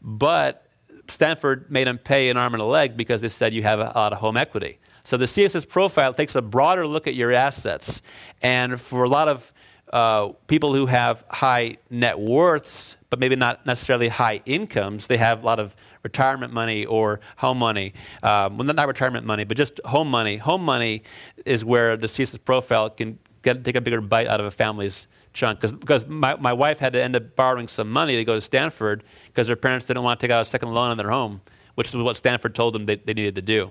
But 0.00 0.66
Stanford 1.08 1.70
made 1.70 1.86
them 1.86 1.98
pay 1.98 2.28
an 2.28 2.36
arm 2.36 2.54
and 2.54 2.62
a 2.62 2.66
leg 2.66 2.96
because 2.96 3.20
they 3.20 3.28
said 3.28 3.54
you 3.54 3.62
have 3.62 3.80
a 3.80 3.92
lot 3.94 4.12
of 4.12 4.18
home 4.18 4.36
equity. 4.36 4.78
So 5.04 5.16
the 5.16 5.26
CSS 5.26 5.68
profile 5.68 6.12
takes 6.12 6.34
a 6.34 6.42
broader 6.42 6.86
look 6.86 7.06
at 7.06 7.14
your 7.14 7.32
assets. 7.32 8.02
And 8.42 8.80
for 8.80 9.04
a 9.04 9.08
lot 9.08 9.28
of 9.28 9.52
uh, 9.92 10.28
people 10.46 10.74
who 10.74 10.86
have 10.86 11.24
high 11.30 11.76
net 11.90 12.18
worths, 12.18 12.96
but 13.10 13.18
maybe 13.18 13.36
not 13.36 13.64
necessarily 13.66 14.08
high 14.08 14.42
incomes, 14.44 15.06
they 15.06 15.16
have 15.16 15.42
a 15.42 15.46
lot 15.46 15.60
of 15.60 15.74
retirement 16.02 16.52
money 16.52 16.84
or 16.84 17.20
home 17.36 17.58
money. 17.58 17.92
Um, 18.22 18.58
well, 18.58 18.66
not 18.66 18.86
retirement 18.86 19.26
money, 19.26 19.44
but 19.44 19.56
just 19.56 19.80
home 19.84 20.10
money. 20.10 20.36
Home 20.36 20.62
money 20.62 21.02
is 21.44 21.64
where 21.64 21.96
the 21.96 22.06
CSS 22.06 22.44
profile 22.44 22.90
can 22.90 23.18
get, 23.42 23.64
take 23.64 23.76
a 23.76 23.80
bigger 23.80 24.00
bite 24.00 24.28
out 24.28 24.40
of 24.40 24.46
a 24.46 24.50
family's 24.50 25.06
chunk. 25.32 25.60
Cause, 25.60 25.72
because 25.72 26.06
my, 26.06 26.36
my 26.36 26.52
wife 26.52 26.78
had 26.78 26.92
to 26.94 27.02
end 27.02 27.16
up 27.16 27.36
borrowing 27.36 27.68
some 27.68 27.90
money 27.90 28.16
to 28.16 28.24
go 28.24 28.34
to 28.34 28.40
Stanford 28.40 29.04
because 29.26 29.48
her 29.48 29.56
parents 29.56 29.86
didn't 29.86 30.02
want 30.02 30.18
to 30.18 30.26
take 30.26 30.32
out 30.32 30.42
a 30.42 30.44
second 30.44 30.72
loan 30.72 30.90
on 30.90 30.96
their 30.96 31.10
home, 31.10 31.40
which 31.74 31.88
is 31.88 31.96
what 31.96 32.16
Stanford 32.16 32.54
told 32.54 32.74
them 32.74 32.86
they, 32.86 32.96
they 32.96 33.14
needed 33.14 33.34
to 33.36 33.42
do. 33.42 33.70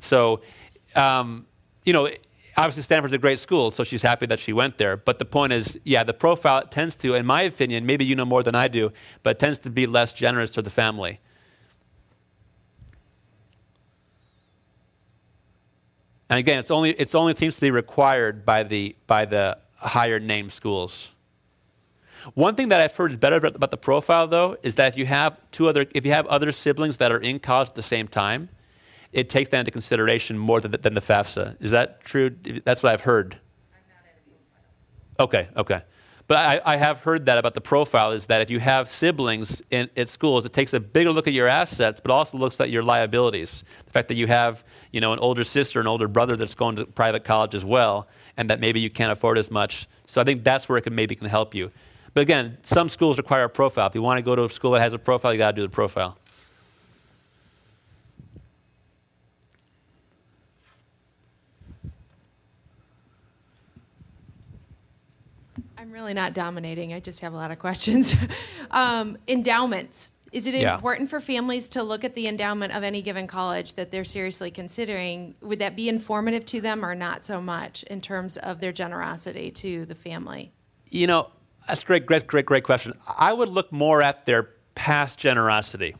So, 0.00 0.40
um, 0.94 1.46
you 1.84 1.92
know, 1.92 2.08
obviously 2.56 2.82
Stanford's 2.82 3.14
a 3.14 3.18
great 3.18 3.40
school, 3.40 3.70
so 3.70 3.84
she's 3.84 4.02
happy 4.02 4.26
that 4.26 4.38
she 4.38 4.52
went 4.52 4.78
there. 4.78 4.96
But 4.96 5.18
the 5.18 5.24
point 5.24 5.52
is, 5.52 5.78
yeah, 5.84 6.02
the 6.02 6.14
profile 6.14 6.62
tends 6.62 6.96
to, 6.96 7.14
in 7.14 7.26
my 7.26 7.42
opinion, 7.42 7.86
maybe 7.86 8.04
you 8.04 8.14
know 8.14 8.24
more 8.24 8.42
than 8.42 8.54
I 8.54 8.68
do, 8.68 8.92
but 9.22 9.38
tends 9.38 9.58
to 9.60 9.70
be 9.70 9.86
less 9.86 10.12
generous 10.12 10.50
to 10.50 10.62
the 10.62 10.70
family. 10.70 11.20
And 16.30 16.38
again, 16.38 16.58
it's 16.58 16.70
only, 16.70 16.90
it's 16.90 17.14
only 17.14 17.34
seems 17.34 17.56
to 17.56 17.60
be 17.60 17.70
required 17.70 18.44
by 18.44 18.62
the, 18.62 18.96
by 19.06 19.24
the 19.24 19.58
higher 19.76 20.18
name 20.18 20.50
schools. 20.50 21.10
One 22.32 22.54
thing 22.54 22.68
that 22.68 22.80
I've 22.80 22.96
heard 22.96 23.12
is 23.12 23.18
better 23.18 23.36
about 23.36 23.70
the 23.70 23.76
profile, 23.76 24.26
though, 24.26 24.56
is 24.62 24.76
that 24.76 24.88
if 24.88 24.96
you 24.96 25.04
have 25.06 25.38
two 25.50 25.68
other, 25.68 25.86
if 25.94 26.06
you 26.06 26.12
have 26.12 26.26
other 26.26 26.52
siblings 26.52 26.96
that 26.96 27.12
are 27.12 27.18
in 27.18 27.38
college 27.38 27.68
at 27.68 27.74
the 27.74 27.82
same 27.82 28.08
time, 28.08 28.48
it 29.14 29.30
takes 29.30 29.50
that 29.50 29.60
into 29.60 29.70
consideration 29.70 30.36
more 30.36 30.60
than 30.60 30.72
than 30.72 30.94
the 30.94 31.00
FAFSA. 31.00 31.56
Is 31.60 31.70
that 31.70 32.04
true? 32.04 32.30
That's 32.64 32.82
what 32.82 32.92
I've 32.92 33.02
heard. 33.02 33.38
Okay, 35.18 35.48
okay. 35.56 35.82
But 36.26 36.38
I, 36.38 36.60
I 36.64 36.76
have 36.76 37.00
heard 37.00 37.26
that 37.26 37.36
about 37.36 37.52
the 37.52 37.60
profile 37.60 38.12
is 38.12 38.26
that 38.26 38.40
if 38.40 38.48
you 38.48 38.58
have 38.58 38.88
siblings 38.88 39.62
in, 39.70 39.90
at 39.94 40.08
schools, 40.08 40.46
it 40.46 40.54
takes 40.54 40.72
a 40.72 40.80
bigger 40.80 41.12
look 41.12 41.26
at 41.26 41.34
your 41.34 41.46
assets, 41.46 42.00
but 42.00 42.10
also 42.10 42.38
looks 42.38 42.58
at 42.60 42.70
your 42.70 42.82
liabilities. 42.82 43.62
The 43.84 43.90
fact 43.92 44.08
that 44.08 44.14
you 44.14 44.26
have, 44.26 44.64
you 44.90 45.02
know, 45.02 45.12
an 45.12 45.18
older 45.18 45.44
sister, 45.44 45.80
an 45.80 45.86
older 45.86 46.08
brother 46.08 46.34
that's 46.34 46.54
going 46.54 46.76
to 46.76 46.86
private 46.86 47.24
college 47.24 47.54
as 47.54 47.64
well, 47.64 48.08
and 48.38 48.48
that 48.48 48.58
maybe 48.58 48.80
you 48.80 48.88
can't 48.88 49.12
afford 49.12 49.36
as 49.36 49.50
much. 49.50 49.86
So 50.06 50.20
I 50.20 50.24
think 50.24 50.44
that's 50.44 50.66
where 50.66 50.78
it 50.78 50.82
can 50.82 50.94
maybe 50.94 51.14
can 51.14 51.28
help 51.28 51.54
you. 51.54 51.70
But 52.14 52.22
again, 52.22 52.56
some 52.62 52.88
schools 52.88 53.18
require 53.18 53.44
a 53.44 53.50
profile. 53.50 53.86
If 53.86 53.94
you 53.94 54.00
want 54.00 54.16
to 54.18 54.22
go 54.22 54.34
to 54.34 54.44
a 54.44 54.50
school 54.50 54.70
that 54.72 54.80
has 54.80 54.94
a 54.94 54.98
profile, 54.98 55.32
you 55.32 55.38
got 55.38 55.50
to 55.50 55.56
do 55.56 55.62
the 55.62 55.68
profile. 55.68 56.16
I'm 65.84 65.92
really 65.92 66.14
not 66.14 66.32
dominating. 66.32 66.94
I 66.94 67.00
just 67.00 67.20
have 67.20 67.34
a 67.34 67.36
lot 67.36 67.50
of 67.50 67.58
questions. 67.58 68.16
um, 68.70 69.18
endowments. 69.28 70.12
Is 70.32 70.46
it 70.46 70.54
Yeah. 70.54 70.76
important 70.76 71.10
for 71.10 71.20
families 71.20 71.68
to 71.70 71.82
look 71.82 72.04
at 72.04 72.14
the 72.14 72.26
endowment 72.26 72.74
of 72.74 72.82
any 72.82 73.02
given 73.02 73.26
college 73.26 73.74
that 73.74 73.92
they're 73.92 74.02
seriously 74.02 74.50
considering? 74.50 75.34
Would 75.42 75.58
that 75.58 75.76
be 75.76 75.90
informative 75.90 76.46
to 76.46 76.62
them 76.62 76.86
or 76.86 76.94
not 76.94 77.22
so 77.26 77.38
much 77.38 77.82
in 77.82 78.00
terms 78.00 78.38
of 78.38 78.60
their 78.60 78.72
generosity 78.72 79.50
to 79.50 79.84
the 79.84 79.94
family? 79.94 80.54
You 80.88 81.06
know, 81.06 81.28
that's 81.68 81.82
a 81.82 81.84
great, 81.84 82.06
great, 82.06 82.26
great, 82.26 82.46
great 82.46 82.64
question. 82.64 82.94
I 83.18 83.34
would 83.34 83.50
look 83.50 83.70
more 83.70 84.00
at 84.00 84.24
their 84.24 84.48
past 84.74 85.18
generosity. 85.18 85.96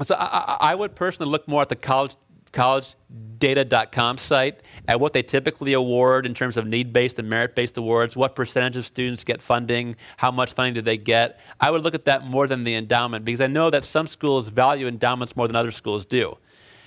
So 0.00 0.14
I, 0.14 0.26
I, 0.60 0.70
I 0.70 0.74
would 0.76 0.94
personally 0.94 1.28
look 1.32 1.48
more 1.48 1.62
at 1.62 1.70
the 1.70 1.76
college, 1.76 2.14
collegedata.com 2.52 4.18
site 4.18 4.60
at 4.86 4.98
what 5.00 5.12
they 5.12 5.22
typically 5.22 5.72
award 5.72 6.26
in 6.26 6.34
terms 6.34 6.56
of 6.56 6.66
need-based 6.66 7.18
and 7.18 7.28
merit-based 7.28 7.76
awards, 7.76 8.16
what 8.16 8.34
percentage 8.34 8.76
of 8.76 8.86
students 8.86 9.24
get 9.24 9.42
funding, 9.42 9.96
how 10.16 10.30
much 10.30 10.52
funding 10.52 10.74
do 10.74 10.82
they 10.82 10.96
get. 10.96 11.40
I 11.60 11.70
would 11.70 11.82
look 11.82 11.94
at 11.94 12.04
that 12.06 12.24
more 12.24 12.46
than 12.46 12.64
the 12.64 12.74
endowment 12.74 13.24
because 13.24 13.40
I 13.40 13.46
know 13.46 13.70
that 13.70 13.84
some 13.84 14.06
schools 14.06 14.48
value 14.48 14.86
endowments 14.86 15.36
more 15.36 15.46
than 15.46 15.56
other 15.56 15.70
schools 15.70 16.06
do. 16.06 16.36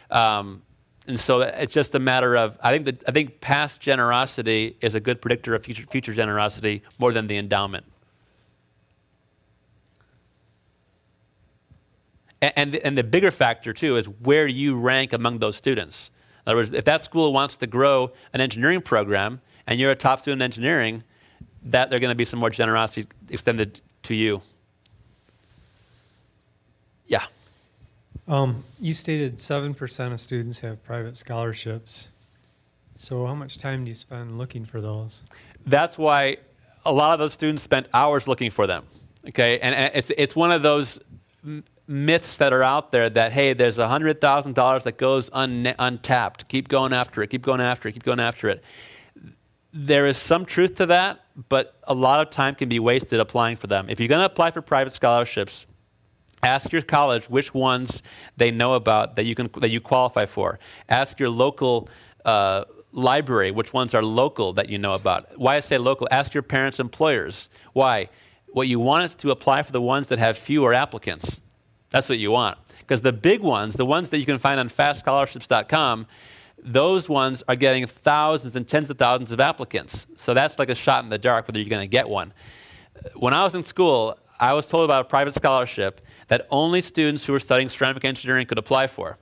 Um, 0.09 0.63
and 1.07 1.19
so 1.19 1.41
it's 1.41 1.73
just 1.73 1.95
a 1.95 1.99
matter 1.99 2.35
of 2.35 2.57
I 2.61 2.77
think 2.77 3.03
I 3.07 3.11
think 3.11 3.41
past 3.41 3.81
generosity 3.81 4.77
is 4.81 4.93
a 4.93 4.99
good 4.99 5.21
predictor 5.21 5.55
of 5.55 5.63
future 5.63 5.85
future 5.89 6.13
generosity 6.13 6.83
more 6.99 7.11
than 7.11 7.27
the 7.27 7.37
endowment. 7.37 7.85
And 12.41 12.73
the, 12.73 12.85
and 12.85 12.97
the 12.97 13.03
bigger 13.03 13.31
factor 13.31 13.73
too 13.73 13.97
is 13.97 14.07
where 14.07 14.47
you 14.47 14.77
rank 14.77 15.13
among 15.13 15.39
those 15.39 15.55
students. 15.55 16.09
In 16.45 16.51
other 16.51 16.57
words, 16.57 16.73
if 16.73 16.85
that 16.85 17.03
school 17.03 17.33
wants 17.33 17.55
to 17.57 17.67
grow 17.67 18.11
an 18.33 18.41
engineering 18.41 18.81
program 18.81 19.41
and 19.67 19.79
you're 19.79 19.91
a 19.91 19.95
top 19.95 20.21
student 20.21 20.41
in 20.41 20.45
engineering, 20.45 21.03
that 21.63 21.89
they're 21.89 21.99
going 21.99 22.09
to 22.09 22.15
be 22.15 22.25
some 22.25 22.39
more 22.39 22.49
generosity 22.49 23.07
extended 23.29 23.79
to 24.03 24.15
you. 24.15 24.41
Yeah. 27.05 27.25
Um, 28.27 28.63
you 28.79 28.95
stated 28.95 29.37
7% 29.37 30.11
of 30.11 30.19
students 30.19 30.61
have 30.61 30.83
private 30.83 31.15
scholarships. 31.15 32.09
So, 32.95 33.25
how 33.25 33.35
much 33.35 33.57
time 33.57 33.83
do 33.83 33.89
you 33.89 33.95
spend 33.95 34.37
looking 34.37 34.65
for 34.65 34.81
those? 34.81 35.23
that's 35.65 35.97
why 35.97 36.37
a 36.85 36.91
lot 36.91 37.13
of 37.13 37.19
those 37.19 37.33
students 37.33 37.63
spent 37.63 37.87
hours 37.93 38.27
looking 38.27 38.49
for 38.49 38.67
them. 38.67 38.85
Okay, 39.27 39.59
and, 39.59 39.75
and 39.75 39.91
it's 39.93 40.11
it's 40.17 40.35
one 40.35 40.51
of 40.51 40.63
those 40.63 40.99
myths 41.91 42.37
that 42.37 42.53
are 42.53 42.63
out 42.63 42.91
there 42.91 43.09
that 43.09 43.33
hey, 43.33 43.53
there's 43.53 43.77
hundred 43.77 44.21
thousand 44.21 44.55
dollars 44.55 44.83
that 44.85 44.97
goes 44.97 45.29
un- 45.33 45.75
untapped. 45.77 46.47
Keep 46.47 46.69
going 46.69 46.93
after 46.93 47.21
it. 47.21 47.27
Keep 47.29 47.43
going 47.43 47.61
after 47.61 47.89
it. 47.89 47.93
Keep 47.93 48.03
going 48.03 48.19
after 48.19 48.49
it. 48.49 48.63
There 49.73 50.07
is 50.07 50.17
some 50.17 50.45
truth 50.45 50.75
to 50.75 50.85
that, 50.87 51.23
but 51.47 51.75
a 51.83 51.93
lot 51.93 52.19
of 52.19 52.29
time 52.29 52.55
can 52.55 52.67
be 52.67 52.79
wasted 52.79 53.19
applying 53.19 53.55
for 53.55 53.67
them. 53.67 53.87
If 53.89 53.99
you're 53.99 54.09
going 54.09 54.19
to 54.19 54.25
apply 54.25 54.51
for 54.51 54.61
private 54.61 54.91
scholarships, 54.91 55.65
Ask 56.43 56.71
your 56.71 56.81
college 56.81 57.29
which 57.29 57.53
ones 57.53 58.01
they 58.35 58.49
know 58.49 58.73
about 58.73 59.15
that 59.15 59.25
you 59.25 59.35
can 59.35 59.49
that 59.57 59.69
you 59.69 59.79
qualify 59.79 60.25
for. 60.25 60.57
Ask 60.89 61.19
your 61.19 61.29
local 61.29 61.87
uh, 62.25 62.65
library 62.91 63.51
which 63.51 63.73
ones 63.73 63.93
are 63.93 64.01
local 64.01 64.53
that 64.53 64.67
you 64.67 64.79
know 64.79 64.93
about. 64.93 65.37
Why 65.37 65.57
I 65.57 65.59
say 65.59 65.77
local? 65.77 66.07
Ask 66.09 66.33
your 66.33 66.43
parents' 66.43 66.79
employers. 66.79 67.47
Why? 67.73 68.09
What 68.47 68.67
you 68.67 68.79
want 68.79 69.05
is 69.05 69.15
to 69.15 69.31
apply 69.31 69.61
for 69.61 69.71
the 69.71 69.81
ones 69.81 70.07
that 70.07 70.19
have 70.19 70.37
fewer 70.37 70.73
applicants. 70.73 71.39
That's 71.91 72.09
what 72.09 72.17
you 72.17 72.31
want. 72.31 72.57
Because 72.79 73.01
the 73.01 73.13
big 73.13 73.41
ones, 73.41 73.75
the 73.75 73.85
ones 73.85 74.09
that 74.09 74.19
you 74.19 74.25
can 74.25 74.39
find 74.39 74.59
on 74.59 74.69
fastscholarships.com, 74.69 76.07
those 76.63 77.07
ones 77.07 77.43
are 77.47 77.55
getting 77.55 77.85
thousands 77.85 78.55
and 78.55 78.67
tens 78.67 78.89
of 78.89 78.97
thousands 78.97 79.31
of 79.31 79.39
applicants. 79.39 80.07
So 80.15 80.33
that's 80.33 80.59
like 80.59 80.69
a 80.69 80.75
shot 80.75 81.03
in 81.03 81.09
the 81.09 81.17
dark 81.17 81.47
whether 81.47 81.59
you're 81.59 81.69
going 81.69 81.81
to 81.81 81.87
get 81.87 82.09
one 82.09 82.33
when 83.15 83.33
I 83.33 83.43
was 83.43 83.55
in 83.55 83.63
school, 83.63 84.17
I 84.39 84.53
was 84.53 84.67
told 84.67 84.85
about 84.85 85.05
a 85.05 85.07
private 85.07 85.35
scholarship 85.35 86.01
that 86.27 86.47
only 86.49 86.81
students 86.81 87.25
who 87.25 87.33
were 87.33 87.39
studying 87.39 87.69
ceramic 87.69 88.05
engineering 88.05 88.47
could 88.47 88.57
apply 88.57 88.87
for. 88.87 89.17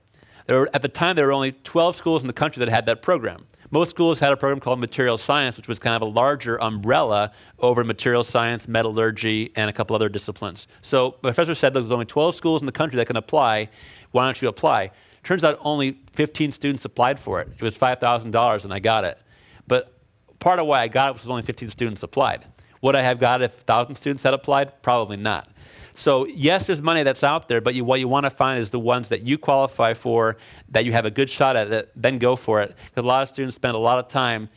Were, 0.48 0.70
at 0.74 0.82
the 0.82 0.88
time, 0.88 1.16
there 1.16 1.28
were 1.28 1.34
only 1.34 1.52
12 1.52 1.96
schools 1.96 2.22
in 2.22 2.28
the 2.28 2.34
country 2.34 2.64
that 2.64 2.72
had 2.72 2.86
that 2.88 3.02
program. 3.02 3.46
Most 3.72 3.92
schools 3.92 4.20
had 4.20 4.32
a 4.32 4.38
program 4.38 4.60
called 4.60 4.80
material 4.80 5.18
science, 5.18 5.56
which 5.56 5.68
was 5.68 5.78
kind 5.78 5.96
of 5.96 6.02
a 6.02 6.06
larger 6.06 6.62
umbrella 6.62 7.32
over 7.60 7.84
material 7.84 8.24
science, 8.24 8.68
metallurgy, 8.68 9.52
and 9.56 9.70
a 9.70 9.74
couple 9.74 9.96
other 9.96 10.10
disciplines. 10.10 10.68
So 10.82 11.18
my 11.22 11.30
professor 11.30 11.54
said 11.54 11.74
there's 11.74 11.92
only 11.92 12.06
12 12.06 12.34
schools 12.34 12.62
in 12.62 12.66
the 12.66 12.72
country 12.72 12.98
that 12.98 13.06
can 13.06 13.18
apply. 13.18 13.70
Why 14.12 14.26
don't 14.26 14.42
you 14.42 14.48
apply? 14.48 14.92
Turns 15.24 15.44
out 15.44 15.60
only 15.62 16.00
15 16.14 16.52
students 16.52 16.86
applied 16.86 17.20
for 17.20 17.40
it. 17.42 17.50
It 17.56 17.62
was 17.62 17.78
$5,000, 17.78 18.64
and 18.64 18.74
I 18.74 18.80
got 18.80 19.04
it. 19.04 19.20
But 19.68 19.94
part 20.40 20.60
of 20.60 20.66
why 20.66 20.82
I 20.82 20.88
got 20.88 21.12
it 21.12 21.22
was 21.22 21.30
only 21.30 21.44
15 21.44 21.70
students 21.70 22.02
applied. 22.02 22.46
Would 22.82 22.96
I 22.96 23.02
have 23.02 23.20
got 23.20 23.42
it 23.42 23.46
if 23.46 23.58
1,000 23.58 23.96
students 23.96 24.24
had 24.24 24.34
applied? 24.34 24.82
Probably 24.82 25.18
not. 25.18 25.48
So 25.94 26.26
yes, 26.28 26.66
there's 26.66 26.82
money 26.82 27.04
that's 27.04 27.26
out 27.26 27.50
there, 27.50 27.60
but 27.60 27.76
you, 27.76 27.84
what 27.84 28.00
you 28.00 28.08
want 28.08 28.26
to 28.26 28.30
find 28.30 28.58
is 28.58 28.70
the 28.70 28.80
ones 28.80 29.10
that 29.10 29.24
you 29.24 29.38
qualify 29.38 29.94
for, 29.94 30.38
that 30.72 30.86
you 30.86 30.92
have 30.92 31.06
a 31.06 31.12
good 31.12 31.30
shot 31.30 31.56
at 31.56 31.72
it, 31.72 31.92
then 31.96 32.20
go 32.20 32.36
for 32.36 32.62
it. 32.62 32.76
Because 32.86 33.04
a 33.04 33.08
lot 33.08 33.24
of 33.24 33.30
students 33.30 33.56
spend 33.56 33.76
a 33.76 33.80
lot 33.80 34.00
of 34.00 34.08
time 34.08 34.50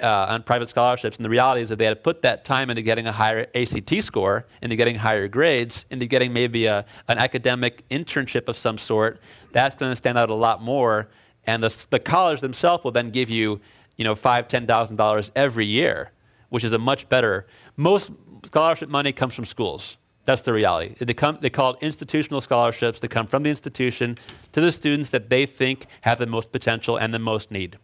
uh, 0.00 0.26
on 0.28 0.42
private 0.42 0.68
scholarships, 0.68 1.16
and 1.16 1.24
the 1.24 1.30
reality 1.30 1.62
is 1.62 1.70
that 1.70 1.76
they 1.76 1.84
had 1.84 1.90
to 1.94 2.00
put 2.02 2.22
that 2.22 2.44
time 2.44 2.68
into 2.70 2.82
getting 2.82 3.06
a 3.06 3.12
higher 3.12 3.46
ACT 3.54 4.02
score, 4.02 4.46
into 4.60 4.76
getting 4.76 4.96
higher 4.96 5.26
grades, 5.26 5.86
into 5.90 6.06
getting 6.06 6.32
maybe 6.32 6.66
a, 6.66 6.84
an 7.08 7.18
academic 7.18 7.88
internship 7.88 8.48
of 8.48 8.56
some 8.56 8.76
sort. 8.76 9.20
That's 9.52 9.74
going 9.74 9.90
to 9.92 9.96
stand 9.96 10.18
out 10.18 10.28
a 10.28 10.34
lot 10.34 10.62
more, 10.62 11.08
and 11.46 11.62
the, 11.62 11.86
the 11.90 11.98
college 11.98 12.40
themselves 12.40 12.84
will 12.84 12.92
then 12.92 13.10
give 13.10 13.30
you, 13.30 13.60
you 13.96 14.04
know, 14.04 14.14
five, 14.14 14.48
ten 14.48 14.66
thousand 14.66 14.96
dollars 14.96 15.30
every 15.34 15.66
year, 15.66 16.10
which 16.50 16.64
is 16.64 16.72
a 16.72 16.78
much 16.78 17.08
better. 17.08 17.46
Most 17.76 18.12
scholarship 18.44 18.90
money 18.90 19.12
comes 19.12 19.34
from 19.34 19.46
schools. 19.46 19.96
That's 20.26 20.42
the 20.42 20.52
reality. 20.52 20.94
They, 20.98 21.14
come, 21.14 21.38
they 21.40 21.50
call 21.50 21.74
it 21.74 21.78
institutional 21.80 22.40
scholarships. 22.40 23.00
They 23.00 23.08
come 23.08 23.28
from 23.28 23.44
the 23.44 23.50
institution 23.50 24.18
to 24.52 24.60
the 24.60 24.72
students 24.72 25.10
that 25.10 25.30
they 25.30 25.46
think 25.46 25.86
have 26.02 26.18
the 26.18 26.26
most 26.26 26.52
potential 26.52 26.96
and 26.96 27.14
the 27.14 27.20
most 27.20 27.50
need. 27.50 27.78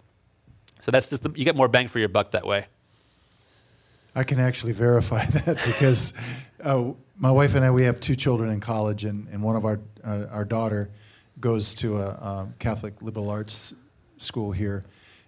So 0.83 0.91
that's 0.91 1.07
just 1.07 1.23
the, 1.23 1.31
you 1.37 1.45
get 1.45 1.55
more 1.55 1.69
bang 1.69 1.87
for 1.87 2.01
your 2.01 2.09
buck 2.09 2.33
that 2.33 2.45
way. 2.45 2.67
I 4.15 4.25
can 4.25 4.41
actually 4.41 4.73
verify 4.73 5.25
that 5.27 5.57
because 5.65 6.15
uh, 6.63 6.91
my 7.17 7.31
wife 7.31 7.55
and 7.55 7.65
I 7.65 7.71
we 7.71 7.85
have 7.85 8.01
two 8.01 8.17
children 8.17 8.51
in 8.51 8.61
college, 8.61 9.05
and, 9.05 9.29
and 9.29 9.43
one 9.43 9.57
of 9.57 9.65
our 9.65 9.81
uh, 10.05 10.27
our 10.31 10.45
daughter 10.45 10.91
goes 11.41 11.75
to 11.77 11.99
a, 11.99 12.09
a 12.09 12.49
Catholic 12.59 13.01
liberal 13.01 13.31
arts 13.31 13.75
school 14.17 14.53
here, 14.53 14.83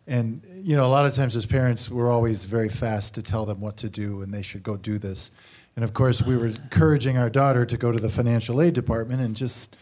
and 0.06 0.42
you 0.52 0.76
know 0.76 0.84
a 0.84 0.88
lot 0.88 1.06
of 1.06 1.14
times 1.14 1.36
as 1.36 1.46
parents 1.46 1.88
we're 1.88 2.10
always 2.10 2.44
very 2.44 2.68
fast 2.68 3.14
to 3.14 3.22
tell 3.22 3.46
them 3.46 3.60
what 3.60 3.76
to 3.78 3.88
do 3.88 4.20
and 4.20 4.34
they 4.34 4.42
should 4.42 4.62
go 4.62 4.76
do 4.76 4.98
this, 4.98 5.30
and 5.76 5.84
of 5.84 5.92
course 5.92 6.22
we 6.22 6.36
were 6.36 6.46
encouraging 6.46 7.18
our 7.18 7.30
daughter 7.30 7.66
to 7.66 7.76
go 7.76 7.92
to 7.92 7.98
the 7.98 8.08
financial 8.08 8.60
aid 8.60 8.74
department 8.74 9.20
and 9.20 9.34
just 9.34 9.76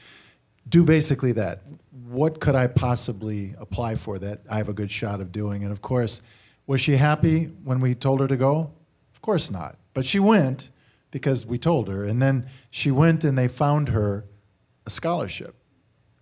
do 0.68 0.84
basically 0.84 1.32
that. 1.32 1.62
What 2.08 2.40
could 2.40 2.54
I 2.54 2.66
possibly 2.66 3.54
apply 3.58 3.96
for 3.96 4.18
that 4.18 4.40
I 4.50 4.56
have 4.56 4.68
a 4.68 4.72
good 4.72 4.90
shot 4.90 5.20
of 5.20 5.32
doing? 5.32 5.62
And 5.62 5.72
of 5.72 5.82
course, 5.82 6.22
was 6.66 6.80
she 6.80 6.96
happy 6.96 7.44
when 7.64 7.80
we 7.80 7.94
told 7.94 8.20
her 8.20 8.28
to 8.28 8.36
go? 8.36 8.72
Of 9.14 9.22
course 9.22 9.50
not. 9.50 9.76
But 9.94 10.06
she 10.06 10.18
went 10.18 10.70
because 11.10 11.44
we 11.44 11.58
told 11.58 11.88
her. 11.88 12.04
And 12.04 12.20
then 12.22 12.46
she 12.70 12.90
went 12.90 13.24
and 13.24 13.36
they 13.36 13.48
found 13.48 13.90
her 13.90 14.24
a 14.86 14.90
scholarship. 14.90 15.54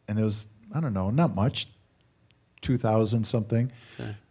And 0.09 0.19
it 0.19 0.23
was, 0.23 0.49
I 0.75 0.81
don't 0.81 0.93
know, 0.93 1.11
not 1.11 1.35
much, 1.35 1.69
2000 2.63 3.25
something. 3.25 3.71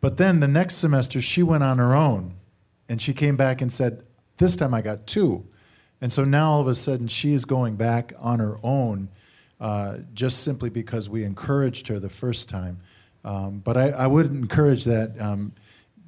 But 0.02 0.18
then 0.18 0.40
the 0.40 0.48
next 0.48 0.76
semester 0.76 1.22
she 1.22 1.44
went 1.44 1.64
on 1.64 1.78
her 1.78 1.96
own 1.96 2.36
and 2.88 3.02
she 3.02 3.14
came 3.14 3.38
back 3.38 3.62
and 3.62 3.72
said, 3.72 4.04
This 4.40 4.56
time 4.56 4.74
I 4.74 4.82
got 4.82 5.06
two. 5.06 5.46
And 6.02 6.12
so 6.12 6.24
now 6.24 6.52
all 6.52 6.62
of 6.62 6.68
a 6.68 6.76
sudden 6.76 7.08
she's 7.08 7.46
going 7.46 7.76
back 7.76 8.14
on 8.20 8.40
her 8.40 8.58
own 8.64 9.10
uh, 9.60 9.98
just 10.14 10.44
simply 10.44 10.70
because 10.70 11.10
we 11.10 11.24
encouraged 11.26 11.90
her 11.90 12.00
the 12.00 12.10
first 12.10 12.48
time. 12.50 12.80
Um, 13.26 13.60
but 13.60 13.76
I, 13.78 13.90
I 13.90 14.08
would 14.08 14.28
encourage 14.28 14.86
that 14.86 15.20
um, 15.20 15.52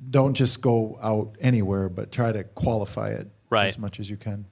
don't 0.10 0.34
just 0.34 0.62
go 0.62 0.98
out 1.04 1.36
anywhere, 1.42 1.90
but 1.90 2.12
try 2.12 2.32
to 2.32 2.44
qualify 2.46 3.10
it 3.10 3.28
Right. 3.50 3.68
as 3.68 3.78
much 3.78 4.00
as 4.00 4.10
you 4.10 4.16
can. 4.16 4.46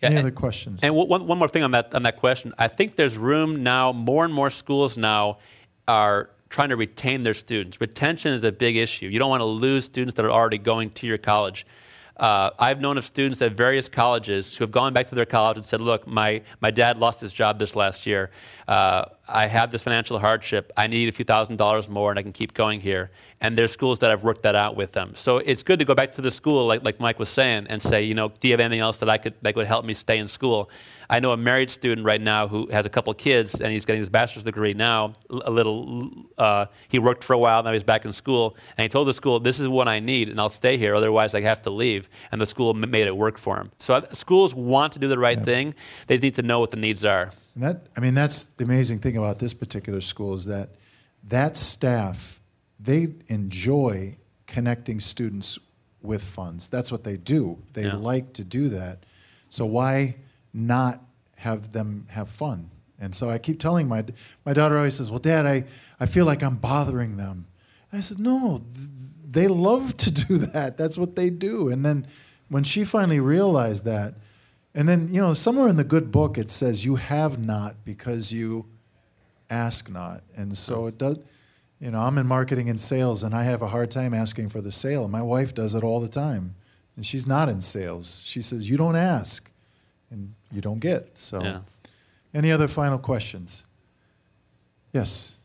Yeah, 0.00 0.06
Any 0.08 0.16
and- 0.16 0.26
other 0.26 0.34
questions? 0.34 0.82
And 0.82 0.94
one, 0.94 1.26
one 1.26 1.38
more 1.38 1.46
thing 1.48 1.62
on 1.62 1.72
that, 1.72 1.94
on 1.94 2.02
that 2.04 2.16
question. 2.16 2.54
I 2.58 2.68
think 2.68 2.96
there's 2.96 3.18
room 3.18 3.62
now, 3.62 3.92
more 3.92 4.24
and 4.24 4.32
more 4.32 4.48
schools 4.48 4.96
now 4.96 5.38
are 5.86 6.30
trying 6.48 6.70
to 6.70 6.76
retain 6.76 7.22
their 7.22 7.34
students. 7.34 7.78
Retention 7.82 8.32
is 8.32 8.42
a 8.44 8.50
big 8.52 8.76
issue. 8.76 9.06
You 9.08 9.18
don't 9.18 9.28
want 9.28 9.42
to 9.42 9.44
lose 9.44 9.84
students 9.84 10.14
that 10.16 10.24
are 10.24 10.30
already 10.30 10.56
going 10.58 10.90
to 10.92 11.06
your 11.06 11.18
college. 11.18 11.66
Uh, 12.22 12.50
I've 12.56 12.80
known 12.80 12.98
of 12.98 13.04
students 13.04 13.42
at 13.42 13.54
various 13.54 13.88
colleges 13.88 14.56
who 14.56 14.62
have 14.62 14.70
gone 14.70 14.92
back 14.92 15.08
to 15.08 15.16
their 15.16 15.26
college 15.26 15.56
and 15.56 15.66
said, 15.66 15.80
Look, 15.80 16.06
my, 16.06 16.40
my 16.60 16.70
dad 16.70 16.96
lost 16.96 17.20
his 17.20 17.32
job 17.32 17.58
this 17.58 17.74
last 17.74 18.06
year. 18.06 18.30
Uh, 18.68 19.06
I 19.32 19.46
have 19.46 19.72
this 19.72 19.82
financial 19.82 20.18
hardship. 20.18 20.72
I 20.76 20.86
need 20.86 21.08
a 21.08 21.12
few 21.12 21.24
thousand 21.24 21.56
dollars 21.56 21.88
more 21.88 22.10
and 22.10 22.18
I 22.18 22.22
can 22.22 22.32
keep 22.32 22.52
going 22.54 22.80
here. 22.80 23.10
And 23.40 23.58
there's 23.58 23.72
schools 23.72 23.98
that 24.00 24.10
I've 24.10 24.22
worked 24.22 24.42
that 24.42 24.54
out 24.54 24.76
with 24.76 24.92
them. 24.92 25.14
So 25.16 25.38
it's 25.38 25.62
good 25.62 25.78
to 25.78 25.84
go 25.84 25.94
back 25.94 26.12
to 26.12 26.20
the 26.20 26.30
school, 26.30 26.66
like, 26.66 26.84
like 26.84 27.00
Mike 27.00 27.18
was 27.18 27.28
saying, 27.28 27.66
and 27.70 27.80
say, 27.82 28.02
you 28.02 28.14
know, 28.14 28.28
do 28.28 28.48
you 28.48 28.52
have 28.52 28.60
anything 28.60 28.80
else 28.80 28.98
that 28.98 29.08
I 29.08 29.18
could 29.18 29.34
that 29.42 29.56
would 29.56 29.66
help 29.66 29.84
me 29.84 29.94
stay 29.94 30.18
in 30.18 30.28
school? 30.28 30.70
I 31.10 31.20
know 31.20 31.32
a 31.32 31.36
married 31.36 31.68
student 31.68 32.06
right 32.06 32.20
now 32.20 32.48
who 32.48 32.68
has 32.68 32.86
a 32.86 32.88
couple 32.88 33.12
kids 33.14 33.60
and 33.60 33.72
he's 33.72 33.84
getting 33.84 34.00
his 34.00 34.08
bachelor's 34.08 34.44
degree 34.44 34.74
now. 34.74 35.12
A 35.30 35.50
little, 35.50 36.10
uh, 36.38 36.66
he 36.88 36.98
worked 36.98 37.24
for 37.24 37.32
a 37.32 37.38
while, 37.38 37.62
now 37.62 37.72
he's 37.72 37.82
back 37.82 38.04
in 38.04 38.12
school, 38.12 38.56
and 38.78 38.84
he 38.84 38.88
told 38.88 39.08
the 39.08 39.14
school, 39.14 39.40
"This 39.40 39.60
is 39.60 39.68
what 39.68 39.88
I 39.88 40.00
need, 40.00 40.28
and 40.28 40.40
I'll 40.40 40.48
stay 40.48 40.76
here. 40.78 40.94
Otherwise, 40.94 41.34
I 41.34 41.40
have 41.42 41.60
to 41.62 41.70
leave." 41.70 42.08
And 42.30 42.40
the 42.40 42.46
school 42.46 42.72
made 42.74 43.06
it 43.06 43.16
work 43.16 43.38
for 43.38 43.58
him. 43.58 43.70
So 43.78 43.94
uh, 43.94 44.14
schools 44.14 44.54
want 44.54 44.92
to 44.94 44.98
do 44.98 45.08
the 45.08 45.18
right 45.18 45.38
yeah. 45.38 45.44
thing. 45.44 45.74
They 46.06 46.16
need 46.16 46.34
to 46.36 46.42
know 46.42 46.60
what 46.60 46.70
the 46.70 46.78
needs 46.78 47.04
are. 47.04 47.32
And 47.54 47.62
that, 47.64 47.86
I 47.96 48.00
mean, 48.00 48.14
that's 48.14 48.44
the 48.44 48.64
amazing 48.64 49.00
thing 49.00 49.16
about 49.16 49.38
this 49.38 49.54
particular 49.54 50.00
school 50.00 50.34
is 50.34 50.46
that 50.46 50.70
that 51.24 51.56
staff, 51.56 52.40
they 52.80 53.14
enjoy 53.28 54.16
connecting 54.46 55.00
students 55.00 55.58
with 56.00 56.22
funds. 56.22 56.68
That's 56.68 56.90
what 56.90 57.04
they 57.04 57.16
do. 57.16 57.58
They 57.74 57.84
yeah. 57.84 57.94
like 57.94 58.32
to 58.34 58.44
do 58.44 58.68
that. 58.70 59.04
So 59.48 59.66
why? 59.66 60.16
not 60.52 61.00
have 61.36 61.72
them 61.72 62.06
have 62.10 62.28
fun. 62.28 62.70
And 62.98 63.14
so 63.14 63.30
I 63.30 63.38
keep 63.38 63.58
telling 63.58 63.88
my 63.88 64.04
my 64.44 64.52
daughter 64.52 64.76
always 64.76 64.96
says, 64.96 65.10
"Well, 65.10 65.18
Dad, 65.18 65.46
I, 65.46 65.64
I 65.98 66.06
feel 66.06 66.24
like 66.24 66.42
I'm 66.42 66.56
bothering 66.56 67.16
them." 67.16 67.46
I 67.92 68.00
said, 68.00 68.20
"No, 68.20 68.62
they 69.28 69.48
love 69.48 69.96
to 69.98 70.10
do 70.10 70.38
that. 70.52 70.76
That's 70.76 70.96
what 70.96 71.16
they 71.16 71.30
do." 71.30 71.68
And 71.68 71.84
then 71.84 72.06
when 72.48 72.64
she 72.64 72.84
finally 72.84 73.20
realized 73.20 73.84
that, 73.86 74.14
and 74.74 74.88
then 74.88 75.08
you 75.12 75.20
know 75.20 75.34
somewhere 75.34 75.68
in 75.68 75.76
the 75.76 75.84
good 75.84 76.10
book 76.10 76.38
it 76.38 76.50
says 76.50 76.84
you 76.84 76.96
have 76.96 77.38
not 77.38 77.84
because 77.84 78.32
you 78.32 78.66
ask 79.50 79.90
not, 79.90 80.22
and 80.36 80.56
so 80.56 80.86
it 80.86 80.98
does. 80.98 81.18
You 81.80 81.90
know, 81.90 82.00
I'm 82.00 82.16
in 82.16 82.28
marketing 82.28 82.70
and 82.70 82.80
sales, 82.80 83.24
and 83.24 83.34
I 83.34 83.42
have 83.42 83.60
a 83.60 83.66
hard 83.66 83.90
time 83.90 84.14
asking 84.14 84.50
for 84.50 84.60
the 84.60 84.70
sale. 84.70 85.08
My 85.08 85.22
wife 85.22 85.52
does 85.52 85.74
it 85.74 85.82
all 85.82 85.98
the 85.98 86.08
time, 86.08 86.54
and 86.94 87.04
she's 87.04 87.26
not 87.26 87.48
in 87.48 87.60
sales. 87.60 88.22
She 88.24 88.40
says, 88.40 88.70
"You 88.70 88.76
don't 88.76 88.96
ask." 88.96 89.48
and 90.12 90.34
you 90.52 90.60
don't 90.60 90.78
get. 90.78 91.10
So, 91.14 91.42
yeah. 91.42 91.60
any 92.32 92.52
other 92.52 92.68
final 92.68 92.98
questions? 92.98 93.66
Yes. 94.92 95.38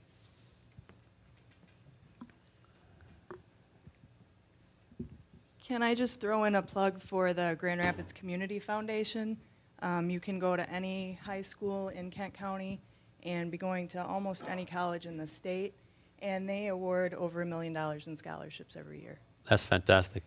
Can 5.68 5.84
I 5.84 5.96
just 5.96 6.22
throw 6.22 6.46
in 6.46 6.56
a 6.56 6.62
plug 6.62 6.98
for 6.98 7.34
the 7.34 7.58
Grand 7.60 7.82
Rapids 7.82 8.14
Community 8.14 8.58
Foundation? 8.58 9.36
Um, 9.82 10.10
you 10.10 10.22
can 10.22 10.40
go 10.40 10.56
to 10.56 10.70
any 10.70 11.20
high 11.22 11.42
school 11.42 11.90
in 11.90 12.10
Kent 12.10 12.34
County 12.34 12.80
and 13.24 13.52
be 13.52 13.58
going 13.58 13.90
to 13.90 14.02
almost 14.02 14.48
any 14.48 14.64
college 14.64 15.06
in 15.06 15.18
the 15.18 15.28
state, 15.28 15.74
and 16.22 16.48
they 16.48 16.68
award 16.68 17.14
over 17.16 17.42
a 17.42 17.46
million 17.46 17.74
dollars 17.74 18.08
in 18.08 18.16
scholarships 18.16 18.78
every 18.78 19.02
year. 19.02 19.20
That's 19.50 19.66
fantastic. 19.66 20.24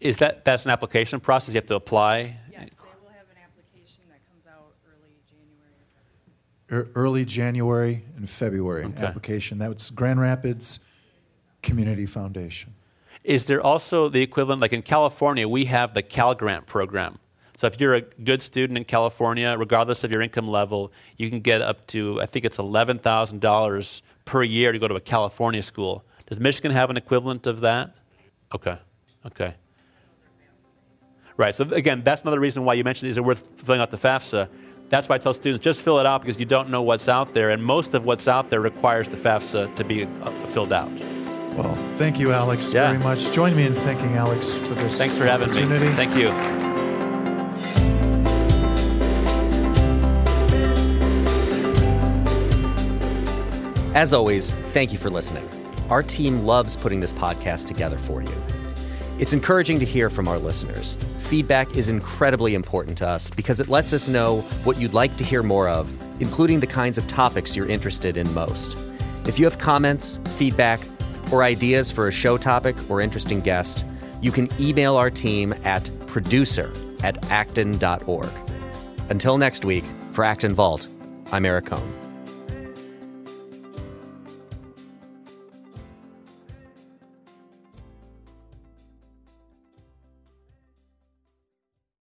Is 0.00 0.16
that 0.16 0.46
that's 0.46 0.64
an 0.64 0.70
application 0.70 1.20
process? 1.20 1.54
You 1.54 1.58
have 1.58 1.66
to 1.66 1.74
apply. 1.74 2.38
Yes, 2.50 2.74
they 2.74 2.88
will 3.02 3.10
have 3.10 3.26
an 3.30 3.42
application 3.44 4.04
that 4.08 4.26
comes 4.30 4.46
out 4.46 4.72
early 4.88 5.18
January. 6.70 6.90
early 6.94 7.26
January 7.26 8.02
and 8.16 8.30
February 8.30 8.86
okay. 8.86 9.04
application. 9.04 9.58
That's 9.58 9.90
Grand 9.90 10.22
Rapids 10.22 10.86
Community 11.60 12.06
Foundation. 12.06 12.72
Is 13.26 13.46
there 13.46 13.60
also 13.60 14.08
the 14.08 14.22
equivalent, 14.22 14.62
like 14.62 14.72
in 14.72 14.82
California, 14.82 15.48
we 15.48 15.64
have 15.64 15.94
the 15.94 16.02
Cal 16.02 16.34
Grant 16.34 16.66
program. 16.66 17.18
So 17.58 17.66
if 17.66 17.80
you're 17.80 17.94
a 17.94 18.02
good 18.02 18.40
student 18.40 18.76
in 18.76 18.84
California, 18.84 19.56
regardless 19.58 20.04
of 20.04 20.12
your 20.12 20.22
income 20.22 20.46
level, 20.46 20.92
you 21.16 21.28
can 21.28 21.40
get 21.40 21.60
up 21.60 21.84
to, 21.88 22.20
I 22.20 22.26
think 22.26 22.44
it's 22.44 22.58
$11,000 22.58 24.02
per 24.24 24.42
year 24.44 24.70
to 24.70 24.78
go 24.78 24.86
to 24.86 24.94
a 24.94 25.00
California 25.00 25.62
school. 25.62 26.04
Does 26.26 26.38
Michigan 26.38 26.70
have 26.70 26.88
an 26.88 26.96
equivalent 26.96 27.48
of 27.48 27.60
that? 27.60 27.96
Okay, 28.54 28.78
okay. 29.26 29.54
Right, 31.36 31.54
so 31.54 31.64
again, 31.64 32.02
that's 32.04 32.22
another 32.22 32.40
reason 32.40 32.64
why 32.64 32.74
you 32.74 32.84
mentioned 32.84 33.10
is 33.10 33.18
it 33.18 33.24
worth 33.24 33.42
filling 33.56 33.80
out 33.80 33.90
the 33.90 33.98
FAFSA 33.98 34.48
that's 34.88 35.08
why 35.08 35.16
I 35.16 35.18
tell 35.18 35.34
students 35.34 35.64
just 35.64 35.82
fill 35.82 35.98
it 35.98 36.06
out 36.06 36.20
because 36.20 36.38
you 36.38 36.44
don't 36.44 36.70
know 36.70 36.82
what's 36.82 37.08
out 37.08 37.34
there, 37.34 37.50
and 37.50 37.60
most 37.62 37.94
of 37.94 38.04
what's 38.04 38.28
out 38.28 38.50
there 38.50 38.60
requires 38.60 39.08
the 39.08 39.16
FAFSA 39.16 39.74
to 39.74 39.84
be 39.84 40.04
uh, 40.04 40.30
filled 40.48 40.72
out. 40.72 40.90
Well, 41.56 41.74
thank 41.96 42.18
you, 42.18 42.32
Alex, 42.32 42.72
yeah. 42.72 42.88
very 42.88 43.02
much. 43.02 43.32
Join 43.32 43.56
me 43.56 43.64
in 43.64 43.74
thanking 43.74 44.14
Alex 44.16 44.56
for 44.56 44.74
this. 44.74 44.98
Thanks 44.98 45.16
for 45.16 45.24
having 45.24 45.48
me. 45.48 45.78
Thank 45.94 46.14
you. 46.14 46.28
As 53.94 54.12
always, 54.12 54.52
thank 54.74 54.92
you 54.92 54.98
for 54.98 55.08
listening. 55.08 55.48
Our 55.88 56.02
team 56.02 56.44
loves 56.44 56.76
putting 56.76 57.00
this 57.00 57.14
podcast 57.14 57.64
together 57.64 57.96
for 57.96 58.22
you. 58.22 58.44
It's 59.18 59.32
encouraging 59.32 59.78
to 59.78 59.86
hear 59.86 60.10
from 60.10 60.28
our 60.28 60.38
listeners. 60.38 60.98
Feedback 61.20 61.74
is 61.74 61.88
incredibly 61.88 62.54
important 62.54 62.98
to 62.98 63.08
us 63.08 63.30
because 63.30 63.60
it 63.60 63.68
lets 63.68 63.94
us 63.94 64.06
know 64.08 64.42
what 64.64 64.78
you'd 64.78 64.92
like 64.92 65.16
to 65.16 65.24
hear 65.24 65.42
more 65.42 65.70
of, 65.70 65.90
including 66.20 66.60
the 66.60 66.66
kinds 66.66 66.98
of 66.98 67.08
topics 67.08 67.56
you're 67.56 67.66
interested 67.66 68.18
in 68.18 68.30
most. 68.34 68.76
If 69.24 69.38
you 69.38 69.46
have 69.46 69.56
comments, 69.56 70.20
feedback, 70.36 70.80
or 71.32 71.42
ideas 71.42 71.90
for 71.90 72.08
a 72.08 72.12
show 72.12 72.36
topic 72.36 72.76
or 72.90 73.00
interesting 73.00 73.40
guest, 73.40 73.84
you 74.20 74.32
can 74.32 74.48
email 74.60 74.96
our 74.96 75.10
team 75.10 75.54
at 75.64 75.90
producer 76.06 76.72
at 77.02 77.30
acton.org. 77.30 78.30
Until 79.08 79.38
next 79.38 79.64
week, 79.64 79.84
for 80.12 80.24
Acton 80.24 80.54
Vault, 80.54 80.88
I'm 81.32 81.44
Eric 81.44 81.66
Kohn. 81.66 82.05